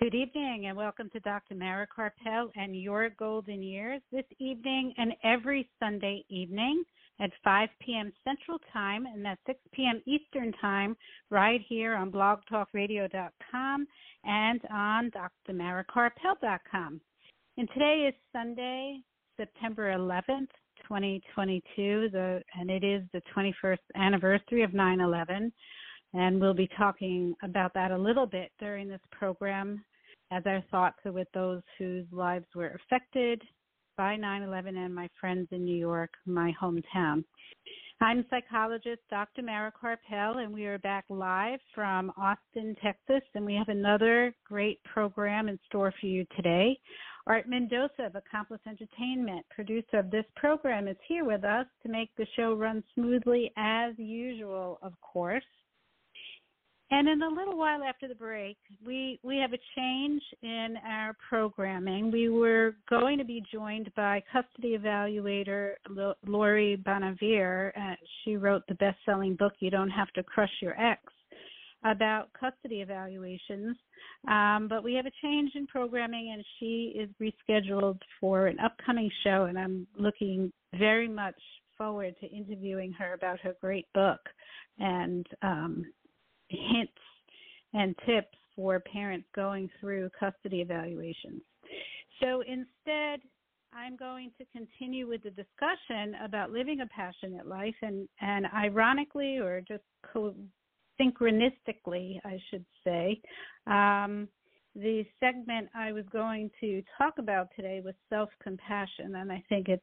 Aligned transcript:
Good 0.00 0.14
evening 0.14 0.64
and 0.66 0.78
welcome 0.78 1.10
to 1.10 1.20
Dr. 1.20 1.54
Mara 1.54 1.86
Karpel 1.86 2.48
and 2.56 2.74
Your 2.74 3.10
Golden 3.18 3.62
Years 3.62 4.00
this 4.10 4.24
evening 4.38 4.94
and 4.96 5.12
every 5.24 5.68
Sunday 5.78 6.24
evening 6.30 6.84
at 7.20 7.30
5 7.44 7.68
p.m. 7.82 8.10
Central 8.24 8.58
Time 8.72 9.04
and 9.04 9.26
at 9.26 9.38
6 9.46 9.60
p.m. 9.74 10.00
Eastern 10.06 10.52
Time 10.58 10.96
right 11.28 11.60
here 11.68 11.96
on 11.96 12.10
blogtalkradio.com 12.10 13.86
and 14.24 14.60
on 14.72 15.12
drmarakarpel.com. 15.46 17.00
And 17.58 17.68
today 17.74 18.06
is 18.08 18.14
Sunday, 18.32 19.00
September 19.36 19.94
11th, 19.94 20.48
2022, 20.88 22.08
the, 22.10 22.40
and 22.58 22.70
it 22.70 22.82
is 22.82 23.02
the 23.12 23.20
21st 23.36 23.76
anniversary 23.96 24.62
of 24.62 24.72
9 24.72 25.00
11. 25.02 25.52
And 26.14 26.40
we'll 26.40 26.54
be 26.54 26.70
talking 26.78 27.34
about 27.42 27.74
that 27.74 27.90
a 27.90 27.98
little 27.98 28.26
bit 28.26 28.50
during 28.58 28.88
this 28.88 29.00
program 29.12 29.84
as 30.30 30.42
our 30.46 30.62
thoughts 30.70 30.98
are 31.04 31.12
with 31.12 31.28
those 31.34 31.62
whose 31.78 32.06
lives 32.12 32.46
were 32.54 32.78
affected 32.84 33.42
by 33.96 34.16
9 34.16 34.42
11 34.42 34.76
and 34.76 34.94
my 34.94 35.08
friends 35.20 35.48
in 35.50 35.64
New 35.64 35.76
York, 35.76 36.10
my 36.26 36.54
hometown. 36.60 37.24
I'm 38.02 38.24
psychologist 38.30 39.02
Dr. 39.10 39.42
Mara 39.42 39.70
Karpel, 39.70 40.42
and 40.42 40.54
we 40.54 40.64
are 40.64 40.78
back 40.78 41.04
live 41.10 41.58
from 41.74 42.10
Austin, 42.16 42.74
Texas, 42.82 43.22
and 43.34 43.44
we 43.44 43.54
have 43.54 43.68
another 43.68 44.34
great 44.46 44.82
program 44.84 45.48
in 45.50 45.58
store 45.66 45.92
for 46.00 46.06
you 46.06 46.24
today. 46.34 46.78
Art 47.26 47.46
Mendoza 47.46 48.04
of 48.06 48.16
Accomplice 48.16 48.62
Entertainment, 48.66 49.44
producer 49.50 49.98
of 49.98 50.10
this 50.10 50.24
program, 50.34 50.88
is 50.88 50.96
here 51.06 51.26
with 51.26 51.44
us 51.44 51.66
to 51.82 51.90
make 51.90 52.08
the 52.16 52.26
show 52.36 52.54
run 52.54 52.82
smoothly 52.94 53.52
as 53.58 53.92
usual, 53.98 54.78
of 54.80 54.94
course. 55.02 55.44
And 56.92 57.08
in 57.08 57.22
a 57.22 57.28
little 57.28 57.56
while 57.56 57.84
after 57.84 58.08
the 58.08 58.16
break, 58.16 58.56
we 58.84 59.20
we 59.22 59.36
have 59.36 59.52
a 59.52 59.58
change 59.76 60.22
in 60.42 60.74
our 60.84 61.16
programming. 61.28 62.10
We 62.10 62.28
were 62.28 62.74
going 62.88 63.16
to 63.18 63.24
be 63.24 63.44
joined 63.52 63.94
by 63.94 64.24
custody 64.32 64.76
evaluator 64.76 65.74
Lori 66.26 66.82
Bonavere. 66.84 67.70
Uh, 67.76 67.94
she 68.24 68.36
wrote 68.36 68.62
the 68.66 68.74
best-selling 68.74 69.36
book 69.36 69.52
"You 69.60 69.70
Don't 69.70 69.90
Have 69.90 70.12
to 70.14 70.24
Crush 70.24 70.50
Your 70.60 70.78
Ex" 70.80 71.00
about 71.84 72.28
custody 72.32 72.80
evaluations. 72.80 73.76
Um, 74.26 74.66
but 74.68 74.82
we 74.82 74.94
have 74.94 75.06
a 75.06 75.12
change 75.22 75.52
in 75.54 75.68
programming, 75.68 76.32
and 76.34 76.44
she 76.58 76.92
is 76.98 77.08
rescheduled 77.20 78.00
for 78.20 78.48
an 78.48 78.58
upcoming 78.58 79.10
show. 79.22 79.44
And 79.44 79.56
I'm 79.56 79.86
looking 79.96 80.52
very 80.74 81.08
much 81.08 81.40
forward 81.78 82.16
to 82.20 82.26
interviewing 82.26 82.92
her 82.92 83.14
about 83.14 83.40
her 83.40 83.54
great 83.60 83.86
book 83.94 84.20
and 84.78 85.26
um, 85.42 85.86
hints 86.50 86.92
and 87.72 87.94
tips 88.06 88.36
for 88.56 88.80
parents 88.80 89.26
going 89.34 89.70
through 89.80 90.10
custody 90.18 90.60
evaluations. 90.60 91.40
So 92.20 92.42
instead, 92.42 93.20
I'm 93.72 93.96
going 93.96 94.32
to 94.38 94.44
continue 94.52 95.08
with 95.08 95.22
the 95.22 95.30
discussion 95.30 96.16
about 96.22 96.50
living 96.50 96.80
a 96.80 96.86
passionate 96.86 97.46
life, 97.46 97.74
and, 97.82 98.08
and 98.20 98.46
ironically, 98.54 99.38
or 99.38 99.62
just 99.66 99.84
co- 100.12 100.34
synchronistically, 101.00 102.18
I 102.24 102.38
should 102.50 102.64
say, 102.84 103.20
um, 103.66 104.28
the 104.74 105.04
segment 105.18 105.68
I 105.74 105.92
was 105.92 106.04
going 106.12 106.50
to 106.60 106.82
talk 106.98 107.14
about 107.18 107.48
today 107.56 107.80
was 107.84 107.94
self 108.08 108.28
compassion, 108.42 109.16
and 109.16 109.32
I 109.32 109.42
think 109.48 109.68
it's 109.68 109.82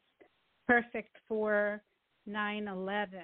perfect 0.65 1.15
for 1.27 1.81
9 2.25 2.67
11. 2.67 3.19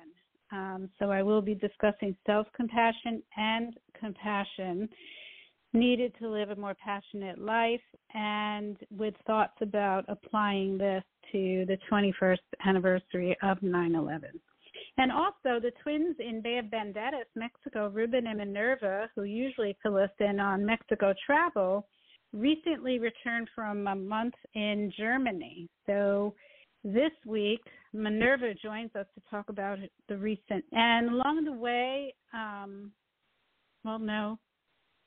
Um, 0.53 0.89
so 0.99 1.09
I 1.09 1.23
will 1.23 1.41
be 1.41 1.55
discussing 1.55 2.15
self 2.25 2.47
compassion 2.55 3.23
and 3.35 3.75
compassion 3.99 4.87
needed 5.73 6.13
to 6.19 6.29
live 6.29 6.51
a 6.51 6.55
more 6.55 6.75
passionate 6.75 7.39
life 7.39 7.81
and 8.13 8.77
with 8.95 9.15
thoughts 9.25 9.57
about 9.61 10.05
applying 10.07 10.77
this 10.77 11.03
to 11.31 11.65
the 11.67 11.77
21st 11.91 12.37
anniversary 12.67 13.35
of 13.41 13.61
9 13.63 13.95
11. 13.95 14.29
And 14.97 15.11
also, 15.11 15.59
the 15.59 15.71
twins 15.81 16.15
in 16.19 16.41
Bay 16.41 16.59
of 16.59 16.65
Banderas, 16.65 17.25
Mexico, 17.35 17.89
Ruben 17.89 18.27
and 18.27 18.37
Minerva, 18.37 19.09
who 19.15 19.23
usually 19.23 19.75
fill 19.81 19.97
us 19.97 20.11
in 20.19 20.39
on 20.39 20.63
Mexico 20.63 21.15
travel, 21.25 21.87
recently 22.31 22.99
returned 22.99 23.49
from 23.55 23.87
a 23.87 23.95
month 23.95 24.35
in 24.53 24.93
Germany. 24.95 25.67
So 25.87 26.35
this 26.83 27.11
week, 27.25 27.61
Minerva 27.93 28.53
joins 28.53 28.91
us 28.95 29.05
to 29.15 29.21
talk 29.29 29.49
about 29.49 29.79
the 30.09 30.17
recent. 30.17 30.65
And 30.71 31.09
along 31.09 31.45
the 31.45 31.53
way, 31.53 32.13
um, 32.33 32.91
well, 33.83 33.99
no, 33.99 34.39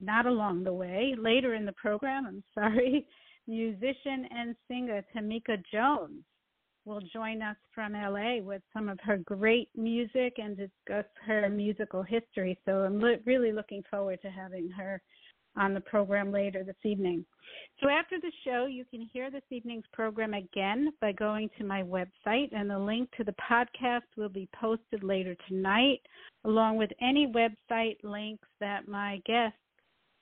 not 0.00 0.26
along 0.26 0.64
the 0.64 0.72
way, 0.72 1.14
later 1.18 1.54
in 1.54 1.64
the 1.64 1.72
program, 1.72 2.26
I'm 2.26 2.44
sorry, 2.54 3.06
musician 3.46 4.26
and 4.30 4.56
singer 4.68 5.04
Tameca 5.14 5.62
Jones 5.72 6.22
will 6.84 7.02
join 7.12 7.42
us 7.42 7.56
from 7.74 7.92
LA 7.94 8.40
with 8.40 8.62
some 8.72 8.88
of 8.88 8.98
her 9.02 9.18
great 9.18 9.68
music 9.76 10.34
and 10.38 10.56
discuss 10.56 11.04
her 11.26 11.48
musical 11.50 12.02
history. 12.02 12.58
So 12.64 12.72
I'm 12.72 13.02
really 13.24 13.52
looking 13.52 13.82
forward 13.90 14.20
to 14.22 14.30
having 14.30 14.70
her 14.70 15.02
on 15.56 15.74
the 15.74 15.80
program 15.80 16.32
later 16.32 16.64
this 16.64 16.76
evening. 16.84 17.24
So 17.80 17.88
after 17.88 18.18
the 18.20 18.32
show, 18.44 18.66
you 18.66 18.84
can 18.84 19.08
hear 19.12 19.30
this 19.30 19.42
evening's 19.50 19.84
program 19.92 20.34
again 20.34 20.92
by 21.00 21.12
going 21.12 21.50
to 21.58 21.64
my 21.64 21.82
website, 21.82 22.48
and 22.52 22.68
the 22.68 22.78
link 22.78 23.10
to 23.16 23.24
the 23.24 23.34
podcast 23.50 24.02
will 24.16 24.28
be 24.28 24.48
posted 24.58 25.02
later 25.02 25.36
tonight, 25.48 26.00
along 26.44 26.76
with 26.76 26.90
any 27.00 27.26
website 27.26 27.96
links 28.02 28.48
that 28.60 28.88
my 28.88 29.20
guests 29.26 29.58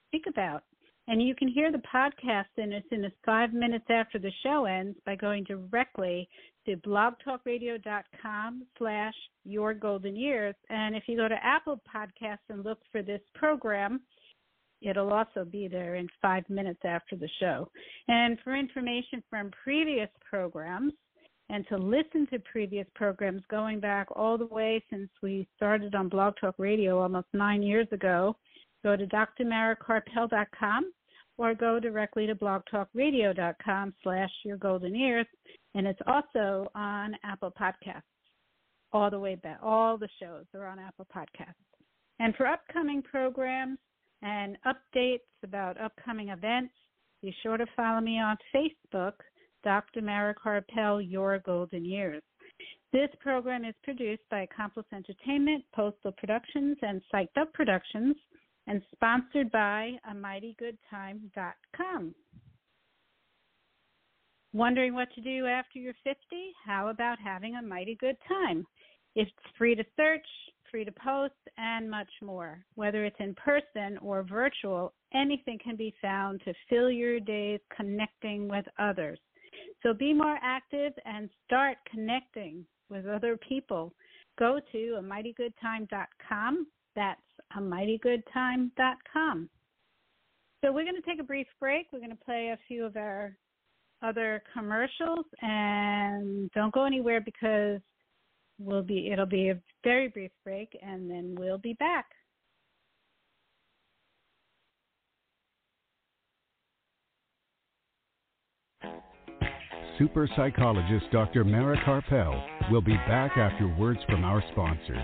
speak 0.09 0.25
about. 0.27 0.63
And 1.07 1.21
you 1.21 1.35
can 1.35 1.47
hear 1.47 1.71
the 1.71 1.83
podcast 1.93 2.45
in 2.57 2.73
as 2.73 2.81
soon 2.89 3.05
as 3.05 3.11
five 3.25 3.53
minutes 3.53 3.85
after 3.89 4.17
the 4.17 4.31
show 4.41 4.65
ends 4.65 4.97
by 5.05 5.15
going 5.15 5.43
directly 5.43 6.27
to 6.65 6.77
blogtalkradio.com 6.77 8.65
slash 8.77 9.13
your 9.43 9.75
golden 9.75 10.15
years. 10.15 10.55
And 10.69 10.95
if 10.95 11.03
you 11.07 11.15
go 11.15 11.27
to 11.27 11.45
Apple 11.45 11.79
Podcasts 11.93 12.49
and 12.49 12.65
look 12.65 12.79
for 12.91 13.03
this 13.03 13.21
program, 13.35 14.01
It'll 14.85 15.11
also 15.11 15.43
be 15.43 15.67
there 15.67 15.95
in 15.95 16.07
five 16.21 16.47
minutes 16.47 16.81
after 16.85 17.15
the 17.15 17.29
show. 17.39 17.67
And 18.07 18.37
for 18.43 18.55
information 18.55 19.23
from 19.29 19.51
previous 19.63 20.09
programs 20.29 20.93
and 21.49 21.67
to 21.69 21.77
listen 21.77 22.27
to 22.27 22.39
previous 22.39 22.85
programs 22.93 23.41
going 23.49 23.79
back 23.79 24.07
all 24.15 24.37
the 24.37 24.45
way 24.45 24.83
since 24.91 25.09
we 25.23 25.47
started 25.55 25.95
on 25.95 26.07
Blog 26.07 26.35
Talk 26.39 26.55
Radio 26.59 26.99
almost 26.99 27.27
nine 27.33 27.63
years 27.63 27.87
ago, 27.91 28.35
go 28.83 28.95
to 28.95 29.07
drmarakarpel.com 29.07 30.91
or 31.37 31.55
go 31.55 31.79
directly 31.79 32.27
to 32.27 32.35
blogtalkradio.com 32.35 33.93
slash 34.03 34.31
your 34.43 34.57
golden 34.57 34.95
years. 34.95 35.25
And 35.73 35.87
it's 35.87 35.99
also 36.05 36.69
on 36.75 37.15
Apple 37.23 37.51
Podcasts 37.59 38.03
all 38.93 39.09
the 39.09 39.19
way 39.19 39.35
back. 39.35 39.59
All 39.63 39.97
the 39.97 40.09
shows 40.21 40.45
are 40.53 40.67
on 40.67 40.77
Apple 40.77 41.07
Podcasts. 41.13 41.53
And 42.19 42.35
for 42.35 42.45
upcoming 42.45 43.01
programs, 43.01 43.77
and 44.21 44.57
updates 44.65 45.19
about 45.43 45.79
upcoming 45.79 46.29
events, 46.29 46.73
be 47.21 47.35
sure 47.41 47.57
to 47.57 47.65
follow 47.75 48.01
me 48.01 48.19
on 48.19 48.37
Facebook, 48.53 49.13
Dr. 49.63 50.01
Mara 50.01 50.35
Karpel, 50.35 50.99
Your 50.99 51.39
Golden 51.39 51.83
Years. 51.83 52.21
This 52.93 53.09
program 53.19 53.65
is 53.65 53.73
produced 53.83 54.21
by 54.29 54.41
Accomplice 54.41 54.85
Entertainment, 54.93 55.65
Postal 55.75 56.11
Productions, 56.13 56.77
and 56.81 57.01
Psyched 57.13 57.37
Up 57.37 57.51
Productions, 57.53 58.15
and 58.67 58.81
sponsored 58.93 59.51
by 59.51 59.91
AmightyGoodTime.com. 60.09 62.15
Wondering 64.53 64.93
what 64.93 65.13
to 65.15 65.21
do 65.21 65.47
after 65.47 65.79
you're 65.79 65.93
50? 66.05 66.17
How 66.65 66.87
about 66.87 67.19
having 67.19 67.55
a 67.55 67.61
mighty 67.61 67.97
good 67.99 68.15
time? 68.27 68.65
It's 69.15 69.31
free 69.57 69.75
to 69.75 69.83
search, 69.97 70.25
free 70.69 70.85
to 70.85 70.91
post, 70.91 71.33
and 71.57 71.89
much 71.89 72.09
more. 72.21 72.63
Whether 72.75 73.05
it's 73.05 73.19
in 73.19 73.35
person 73.35 73.97
or 74.01 74.23
virtual, 74.23 74.93
anything 75.13 75.59
can 75.63 75.75
be 75.75 75.93
found 76.01 76.41
to 76.45 76.53
fill 76.69 76.89
your 76.89 77.19
days 77.19 77.59
connecting 77.75 78.47
with 78.47 78.65
others. 78.79 79.19
So 79.83 79.93
be 79.93 80.13
more 80.13 80.37
active 80.41 80.93
and 81.05 81.29
start 81.45 81.77
connecting 81.89 82.65
with 82.89 83.05
other 83.07 83.37
people. 83.37 83.93
Go 84.37 84.59
to 84.71 84.99
amightygoodtime.com. 85.01 86.67
That's 86.95 87.21
amightygoodtime.com. 87.57 89.49
So 90.63 90.71
we're 90.71 90.83
going 90.83 90.95
to 90.95 91.07
take 91.07 91.19
a 91.19 91.23
brief 91.23 91.47
break. 91.59 91.87
We're 91.93 91.99
going 91.99 92.09
to 92.09 92.25
play 92.25 92.49
a 92.53 92.59
few 92.67 92.85
of 92.85 92.97
our 92.97 93.37
other 94.01 94.43
commercials 94.53 95.25
and 95.41 96.51
don't 96.51 96.73
go 96.73 96.85
anywhere 96.85 97.21
because 97.21 97.81
we'll 98.59 98.83
be 98.83 99.11
it'll 99.11 99.25
be 99.25 99.49
a 99.49 99.59
very 99.83 100.07
brief 100.07 100.31
break 100.43 100.77
and 100.81 101.09
then 101.09 101.35
we'll 101.37 101.57
be 101.57 101.73
back. 101.73 102.05
Super 109.97 110.29
psychologist 110.35 111.05
Dr. 111.11 111.45
Mara 111.45 111.77
Karpel 111.85 112.69
will 112.69 112.81
be 112.81 112.95
back 113.07 113.37
after 113.37 113.67
words 113.77 113.99
from 114.09 114.25
our 114.25 114.43
sponsors. 114.51 114.97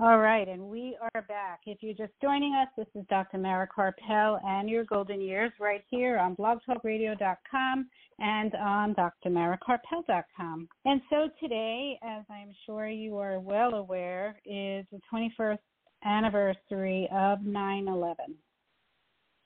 All 0.02 0.18
right, 0.18 0.48
and 0.48 0.62
we 0.62 0.96
are 1.14 1.20
back. 1.20 1.60
If 1.66 1.82
you're 1.82 1.92
just 1.92 2.18
joining 2.22 2.54
us, 2.54 2.68
this 2.74 2.86
is 2.94 3.06
Dr. 3.10 3.36
Mara 3.36 3.68
Karpel 3.68 4.42
and 4.42 4.66
your 4.66 4.84
golden 4.84 5.20
years 5.20 5.52
right 5.60 5.82
here 5.90 6.16
on 6.16 6.34
blogtalkradio.com 6.36 7.86
and 8.18 8.54
on 8.54 8.94
drmarakarpel.com. 8.94 10.68
And 10.86 11.02
so 11.10 11.28
today, 11.38 11.98
as 12.02 12.24
I'm 12.30 12.50
sure 12.64 12.88
you 12.88 13.18
are 13.18 13.40
well 13.40 13.74
aware, 13.74 14.40
is 14.46 14.86
the 14.90 15.00
21st 15.12 15.58
anniversary 16.02 17.06
of 17.12 17.42
9 17.42 17.86
11. 17.86 18.16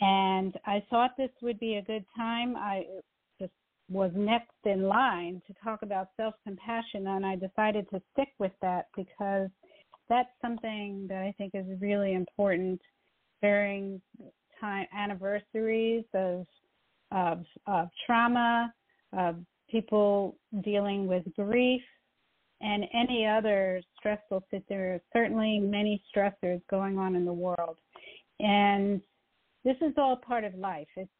And 0.01 0.55
I 0.67 0.85
thought 0.89 1.17
this 1.19 1.33
would 1.43 1.59
be 1.59 1.79
a 1.79 1.83
good 1.83 2.05
time. 2.17 2.55
I 2.57 2.85
just 3.41 3.53
was 3.91 4.13
next 4.15 4.53
in 4.65 4.83
line 4.85 5.43
to 5.49 5.55
talk 5.65 5.83
about 5.83 6.11
self 6.17 6.35
compassion, 6.45 7.09
and 7.09 7.27
I 7.27 7.35
decided 7.35 7.91
to 7.91 8.01
stick 8.13 8.29
with 8.39 8.53
that 8.63 8.87
because 8.97 9.51
that's 10.09 10.31
something 10.43 11.07
that 11.09 11.23
I 11.23 11.35
think 11.39 11.53
is 11.55 11.67
really 11.81 12.15
important 12.15 12.81
during 13.43 14.01
time 14.61 14.87
anniversaries 14.97 16.05
of 16.15 16.47
of, 17.13 17.45
of 17.67 17.89
trauma, 18.07 18.73
of 19.17 19.37
people 19.71 20.37
dealing 20.63 21.07
with 21.07 21.23
grief, 21.37 21.83
and 22.61 22.85
any 22.93 23.27
other 23.27 23.81
stressful 23.99 24.43
situation. 24.51 24.65
There 24.69 24.95
are 24.95 25.01
certainly 25.13 25.61
many 25.61 26.03
stressors 26.15 26.61
going 26.71 26.99
on 26.99 27.15
in 27.15 27.25
the 27.25 27.33
world, 27.33 27.77
and 28.41 29.01
this 29.65 29.77
is 29.81 29.93
all 29.97 30.17
part 30.17 30.45
of 30.45 30.55
life. 30.55 30.89
It's, 30.97 31.11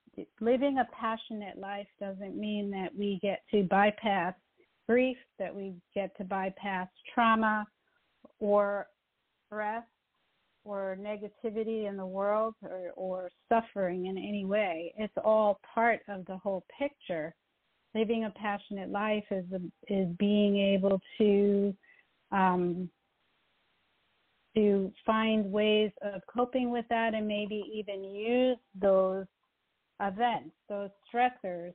living 0.41 0.79
a 0.79 0.89
passionate 0.95 1.59
life 1.59 1.89
doesn't 1.99 2.37
mean 2.37 2.71
that 2.71 2.97
we 2.97 3.19
get 3.21 3.41
to 3.51 3.65
bypass 3.65 4.35
grief, 4.89 5.17
that 5.41 5.55
we 5.55 5.75
get 5.93 6.17
to 6.19 6.25
bypass 6.25 6.89
trauma 7.13 7.67
or 8.41 8.87
stress 9.47 9.85
or 10.65 10.97
negativity 11.01 11.89
in 11.89 11.97
the 11.97 12.07
world 12.07 12.55
or, 12.63 12.91
or 12.97 13.31
suffering 13.49 14.07
in 14.07 14.17
any 14.17 14.45
way. 14.45 14.93
It's 14.97 15.13
all 15.23 15.61
part 15.75 16.01
of 16.09 16.25
the 16.27 16.37
whole 16.39 16.65
picture. 16.79 17.35
Living 17.95 18.25
a 18.25 18.31
passionate 18.31 18.91
life 18.91 19.25
is 19.31 19.45
is 19.89 20.09
being 20.19 20.57
able 20.57 21.01
to 21.19 21.75
um, 22.33 22.89
to 24.57 24.93
find 25.05 25.51
ways 25.51 25.91
of 26.03 26.23
coping 26.33 26.71
with 26.71 26.85
that 26.89 27.15
and 27.15 27.27
maybe 27.27 27.65
even 27.73 28.05
use 28.05 28.59
those 28.81 29.27
events, 30.01 30.51
those 30.69 30.91
stressors, 31.13 31.75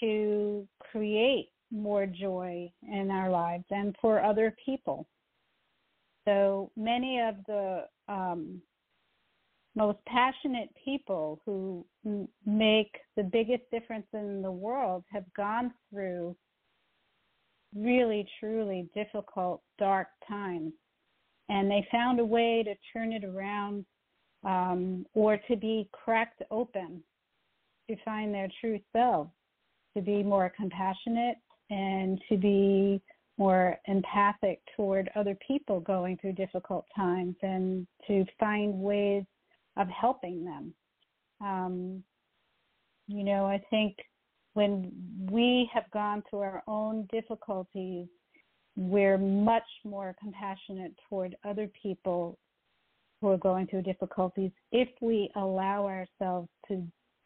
to 0.00 0.66
create 0.78 1.50
more 1.70 2.06
joy 2.06 2.70
in 2.90 3.10
our 3.10 3.30
lives 3.30 3.64
and 3.70 3.94
for 4.00 4.22
other 4.22 4.54
people. 4.64 5.06
So 6.26 6.70
many 6.76 7.20
of 7.20 7.36
the 7.46 7.84
um, 8.08 8.60
most 9.74 9.98
passionate 10.06 10.68
people 10.84 11.40
who 11.44 11.84
m- 12.04 12.28
make 12.44 12.94
the 13.16 13.22
biggest 13.22 13.62
difference 13.70 14.06
in 14.12 14.42
the 14.42 14.50
world 14.50 15.04
have 15.12 15.24
gone 15.36 15.72
through 15.90 16.36
really, 17.74 18.26
truly 18.38 18.88
difficult, 18.94 19.62
dark 19.78 20.08
times. 20.28 20.72
And 21.48 21.70
they 21.70 21.86
found 21.90 22.20
a 22.20 22.24
way 22.24 22.62
to 22.64 22.74
turn 22.92 23.12
it 23.12 23.24
around 23.24 23.84
um, 24.44 25.06
or 25.14 25.38
to 25.48 25.56
be 25.56 25.88
cracked 25.92 26.42
open 26.50 27.02
to 27.88 27.96
find 28.04 28.32
their 28.32 28.48
true 28.60 28.78
selves, 28.92 29.30
to 29.96 30.02
be 30.02 30.22
more 30.22 30.52
compassionate 30.56 31.36
and 31.70 32.20
to 32.28 32.36
be 32.36 33.00
more 33.40 33.78
empathic 33.86 34.60
toward 34.76 35.10
other 35.16 35.34
people 35.48 35.80
going 35.80 36.18
through 36.18 36.34
difficult 36.34 36.84
times 36.94 37.34
and 37.42 37.86
to 38.06 38.22
find 38.38 38.74
ways 38.74 39.24
of 39.78 39.88
helping 39.88 40.44
them. 40.44 40.74
Um, 41.40 42.04
you 43.08 43.24
know, 43.24 43.46
I 43.46 43.60
think 43.70 43.96
when 44.52 44.92
we 45.30 45.70
have 45.72 45.90
gone 45.90 46.22
through 46.28 46.40
our 46.40 46.62
own 46.68 47.08
difficulties, 47.10 48.08
we're 48.76 49.16
much 49.16 49.62
more 49.84 50.14
compassionate 50.22 50.92
toward 51.08 51.34
other 51.42 51.68
people 51.82 52.38
who 53.20 53.28
are 53.28 53.38
going 53.38 53.66
through 53.68 53.82
difficulties 53.82 54.50
if 54.70 54.88
we 55.00 55.30
allow 55.36 55.86
ourselves 55.86 56.48
to 56.68 56.76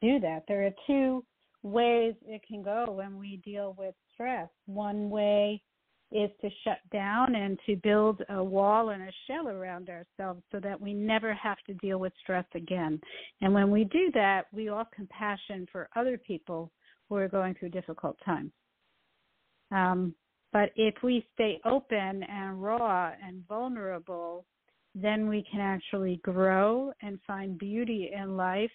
do 0.00 0.20
that. 0.20 0.44
There 0.46 0.64
are 0.64 0.70
two 0.86 1.24
ways 1.64 2.14
it 2.24 2.42
can 2.46 2.62
go 2.62 2.92
when 2.92 3.18
we 3.18 3.38
deal 3.44 3.74
with 3.76 3.96
stress. 4.12 4.48
One 4.66 5.10
way 5.10 5.60
is 6.14 6.30
to 6.40 6.48
shut 6.62 6.78
down 6.92 7.34
and 7.34 7.58
to 7.66 7.74
build 7.76 8.22
a 8.28 8.42
wall 8.42 8.90
and 8.90 9.02
a 9.02 9.12
shell 9.26 9.48
around 9.48 9.90
ourselves 9.90 10.42
so 10.52 10.60
that 10.60 10.80
we 10.80 10.94
never 10.94 11.34
have 11.34 11.58
to 11.66 11.74
deal 11.74 11.98
with 11.98 12.12
stress 12.22 12.44
again. 12.54 13.00
And 13.40 13.52
when 13.52 13.70
we 13.72 13.84
do 13.84 14.12
that, 14.14 14.44
we 14.52 14.68
offer 14.68 14.90
compassion 14.94 15.66
for 15.72 15.88
other 15.96 16.16
people 16.16 16.70
who 17.08 17.16
are 17.16 17.28
going 17.28 17.54
through 17.54 17.70
difficult 17.70 18.16
times. 18.24 18.52
Um, 19.72 20.14
but 20.52 20.70
if 20.76 20.94
we 21.02 21.26
stay 21.34 21.60
open 21.64 22.22
and 22.22 22.62
raw 22.62 23.10
and 23.26 23.44
vulnerable, 23.48 24.46
then 24.94 25.28
we 25.28 25.44
can 25.50 25.60
actually 25.60 26.20
grow 26.22 26.92
and 27.02 27.18
find 27.26 27.58
beauty 27.58 28.12
in 28.16 28.36
life 28.36 28.70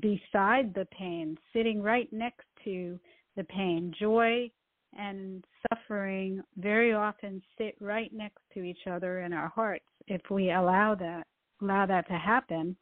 beside 0.00 0.72
the 0.74 0.88
pain, 0.98 1.36
sitting 1.52 1.82
right 1.82 2.10
next 2.10 2.46
to 2.64 2.98
the 3.36 3.44
pain. 3.44 3.92
Joy 4.00 4.50
and 4.98 5.44
suffering 5.68 6.42
very 6.56 6.92
often 6.92 7.42
sit 7.58 7.76
right 7.80 8.12
next 8.12 8.40
to 8.54 8.62
each 8.62 8.86
other 8.90 9.20
in 9.20 9.32
our 9.32 9.48
hearts 9.48 9.84
if 10.06 10.20
we 10.30 10.50
allow 10.50 10.94
that 10.94 11.26
allow 11.62 11.86
that 11.86 12.06
to 12.08 12.18
happen. 12.18 12.76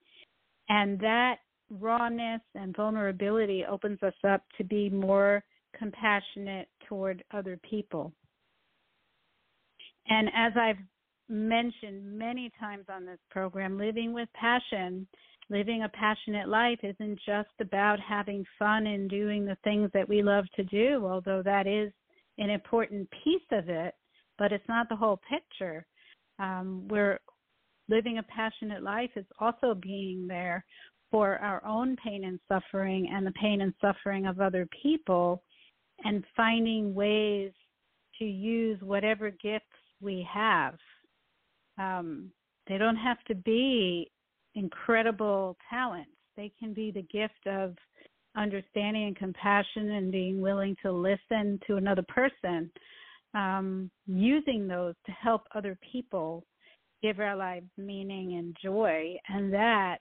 And 0.68 0.98
that 1.00 1.36
rawness 1.70 2.40
and 2.54 2.76
vulnerability 2.76 3.64
opens 3.68 4.02
us 4.02 4.14
up 4.26 4.42
to 4.58 4.64
be 4.64 4.90
more 4.90 5.42
compassionate 5.76 6.68
toward 6.88 7.24
other 7.32 7.58
people. 7.68 8.12
And 10.08 10.28
as 10.36 10.52
I've 10.56 10.82
mentioned 11.28 12.18
many 12.18 12.50
times 12.58 12.84
on 12.88 13.06
this 13.06 13.20
program, 13.30 13.78
living 13.78 14.12
with 14.12 14.28
passion, 14.34 15.06
living 15.48 15.82
a 15.82 15.88
passionate 15.88 16.48
life 16.48 16.78
isn't 16.82 17.18
just 17.24 17.50
about 17.60 17.98
having 18.00 18.44
fun 18.58 18.86
and 18.86 19.08
doing 19.08 19.44
the 19.44 19.56
things 19.64 19.90
that 19.94 20.08
we 20.08 20.22
love 20.22 20.44
to 20.56 20.64
do, 20.64 21.06
although 21.06 21.42
that 21.44 21.66
is 21.66 21.92
an 22.38 22.50
important 22.50 23.08
piece 23.24 23.42
of 23.50 23.68
it, 23.68 23.94
but 24.38 24.52
it's 24.52 24.68
not 24.68 24.88
the 24.88 24.96
whole 24.96 25.20
picture. 25.28 25.86
Um, 26.38 26.86
we're 26.88 27.18
living 27.88 28.18
a 28.18 28.22
passionate 28.24 28.82
life 28.82 29.10
is 29.16 29.26
also 29.38 29.74
being 29.74 30.26
there 30.26 30.64
for 31.10 31.36
our 31.38 31.64
own 31.66 31.96
pain 32.02 32.24
and 32.24 32.40
suffering 32.48 33.10
and 33.12 33.26
the 33.26 33.32
pain 33.32 33.60
and 33.60 33.74
suffering 33.80 34.26
of 34.26 34.40
other 34.40 34.66
people 34.82 35.42
and 36.04 36.24
finding 36.34 36.94
ways 36.94 37.52
to 38.18 38.24
use 38.24 38.80
whatever 38.80 39.30
gifts 39.30 39.66
we 40.00 40.26
have. 40.32 40.74
Um, 41.78 42.30
they 42.66 42.78
don't 42.78 42.96
have 42.96 43.22
to 43.24 43.34
be 43.34 44.10
incredible 44.54 45.56
talents. 45.68 46.10
They 46.36 46.50
can 46.58 46.72
be 46.72 46.90
the 46.90 47.02
gift 47.02 47.46
of 47.46 47.76
understanding 48.36 49.06
and 49.06 49.16
compassion 49.16 49.92
and 49.92 50.10
being 50.12 50.40
willing 50.40 50.76
to 50.82 50.92
listen 50.92 51.60
to 51.66 51.76
another 51.76 52.04
person, 52.08 52.70
um, 53.34 53.90
using 54.06 54.66
those 54.66 54.94
to 55.06 55.12
help 55.12 55.42
other 55.54 55.78
people 55.92 56.44
give 57.02 57.18
our 57.20 57.36
lives 57.36 57.66
meaning 57.76 58.36
and 58.38 58.56
joy, 58.62 59.14
and 59.28 59.52
that 59.52 59.98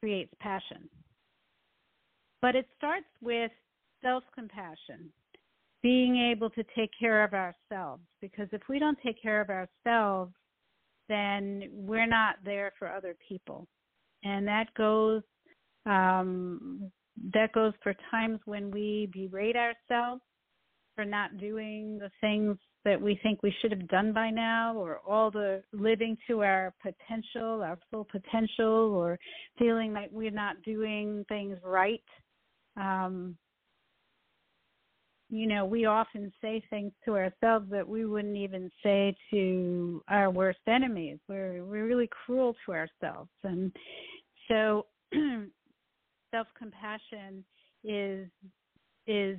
creates 0.00 0.32
passion. 0.40 0.88
But 2.40 2.54
it 2.56 2.66
starts 2.76 3.06
with 3.20 3.50
self 4.02 4.24
compassion, 4.34 5.10
being 5.82 6.16
able 6.32 6.50
to 6.50 6.64
take 6.76 6.90
care 6.98 7.24
of 7.24 7.32
ourselves. 7.34 8.02
Because 8.20 8.48
if 8.52 8.62
we 8.68 8.78
don't 8.78 8.98
take 9.04 9.20
care 9.22 9.40
of 9.40 9.48
ourselves, 9.48 10.32
then 11.08 11.68
we're 11.72 12.06
not 12.06 12.36
there 12.44 12.72
for 12.78 12.88
other 12.88 13.16
people. 13.28 13.66
and 14.24 14.46
that 14.46 14.72
goes 14.76 15.22
um, 15.86 16.90
that 17.34 17.52
goes 17.52 17.72
for 17.82 17.94
times 18.10 18.40
when 18.44 18.70
we 18.70 19.08
berate 19.12 19.56
ourselves 19.56 20.22
for 20.94 21.04
not 21.04 21.38
doing 21.38 21.98
the 21.98 22.10
things 22.20 22.56
that 22.84 23.00
we 23.00 23.18
think 23.22 23.42
we 23.42 23.54
should 23.60 23.70
have 23.70 23.88
done 23.88 24.12
by 24.12 24.28
now, 24.30 24.76
or 24.76 25.00
all 25.06 25.30
the 25.30 25.62
living 25.72 26.16
to 26.26 26.42
our 26.42 26.74
potential, 26.82 27.62
our 27.62 27.78
full 27.90 28.04
potential, 28.04 28.92
or 28.94 29.18
feeling 29.58 29.92
like 29.92 30.10
we're 30.12 30.30
not 30.30 30.60
doing 30.62 31.24
things 31.28 31.56
right. 31.64 32.02
Um, 32.76 33.36
you 35.30 35.46
know, 35.46 35.64
we 35.64 35.86
often 35.86 36.30
say 36.42 36.62
things 36.68 36.92
to 37.04 37.16
ourselves 37.16 37.66
that 37.70 37.88
we 37.88 38.04
wouldn't 38.04 38.36
even 38.36 38.70
say 38.82 39.16
to 39.30 40.02
our 40.08 40.30
worst 40.30 40.58
enemies. 40.66 41.18
We're 41.28 41.64
we're 41.64 41.86
really 41.86 42.08
cruel 42.26 42.54
to 42.66 42.72
ourselves, 42.72 43.30
and 43.44 43.72
so 44.48 44.86
self 46.32 46.48
compassion 46.58 47.44
is 47.84 48.28
is 49.06 49.38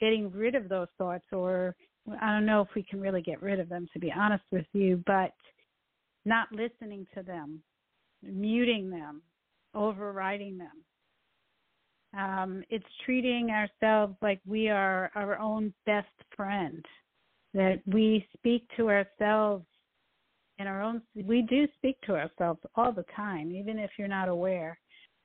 getting 0.00 0.30
rid 0.30 0.54
of 0.54 0.68
those 0.68 0.88
thoughts, 0.96 1.24
or 1.32 1.74
I 2.20 2.32
don't 2.32 2.46
know 2.46 2.60
if 2.60 2.68
we 2.76 2.82
can 2.82 3.00
really 3.00 3.22
get 3.22 3.42
rid 3.42 3.58
of 3.58 3.68
them, 3.68 3.88
to 3.92 3.98
be 3.98 4.12
honest 4.12 4.44
with 4.52 4.66
you, 4.72 5.02
but 5.06 5.32
not 6.24 6.48
listening 6.52 7.06
to 7.14 7.22
them, 7.22 7.62
muting 8.22 8.90
them, 8.90 9.22
overriding 9.74 10.58
them. 10.58 10.84
Um, 12.18 12.62
it's 12.70 12.86
treating 13.04 13.50
ourselves 13.50 14.14
like 14.22 14.40
we 14.46 14.68
are 14.68 15.10
our 15.14 15.38
own 15.38 15.74
best 15.84 16.06
friend, 16.34 16.84
that 17.54 17.80
we 17.86 18.26
speak 18.36 18.66
to 18.76 18.88
ourselves 18.88 19.64
in 20.58 20.66
our 20.66 20.82
own, 20.82 21.02
we 21.14 21.42
do 21.42 21.68
speak 21.76 22.00
to 22.02 22.16
ourselves 22.16 22.60
all 22.74 22.92
the 22.92 23.04
time, 23.14 23.52
even 23.52 23.78
if 23.78 23.90
you're 23.96 24.08
not 24.08 24.28
aware 24.28 24.78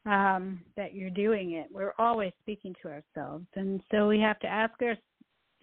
um, 0.05 0.61
that 0.75 0.93
you're 0.93 1.09
doing 1.09 1.53
it. 1.53 1.67
We're 1.71 1.93
always 1.97 2.33
speaking 2.41 2.75
to 2.81 2.89
ourselves. 2.89 3.45
And 3.55 3.81
so 3.91 4.07
we 4.07 4.19
have 4.19 4.39
to 4.39 4.47
ask 4.47 4.73
our, 4.81 4.97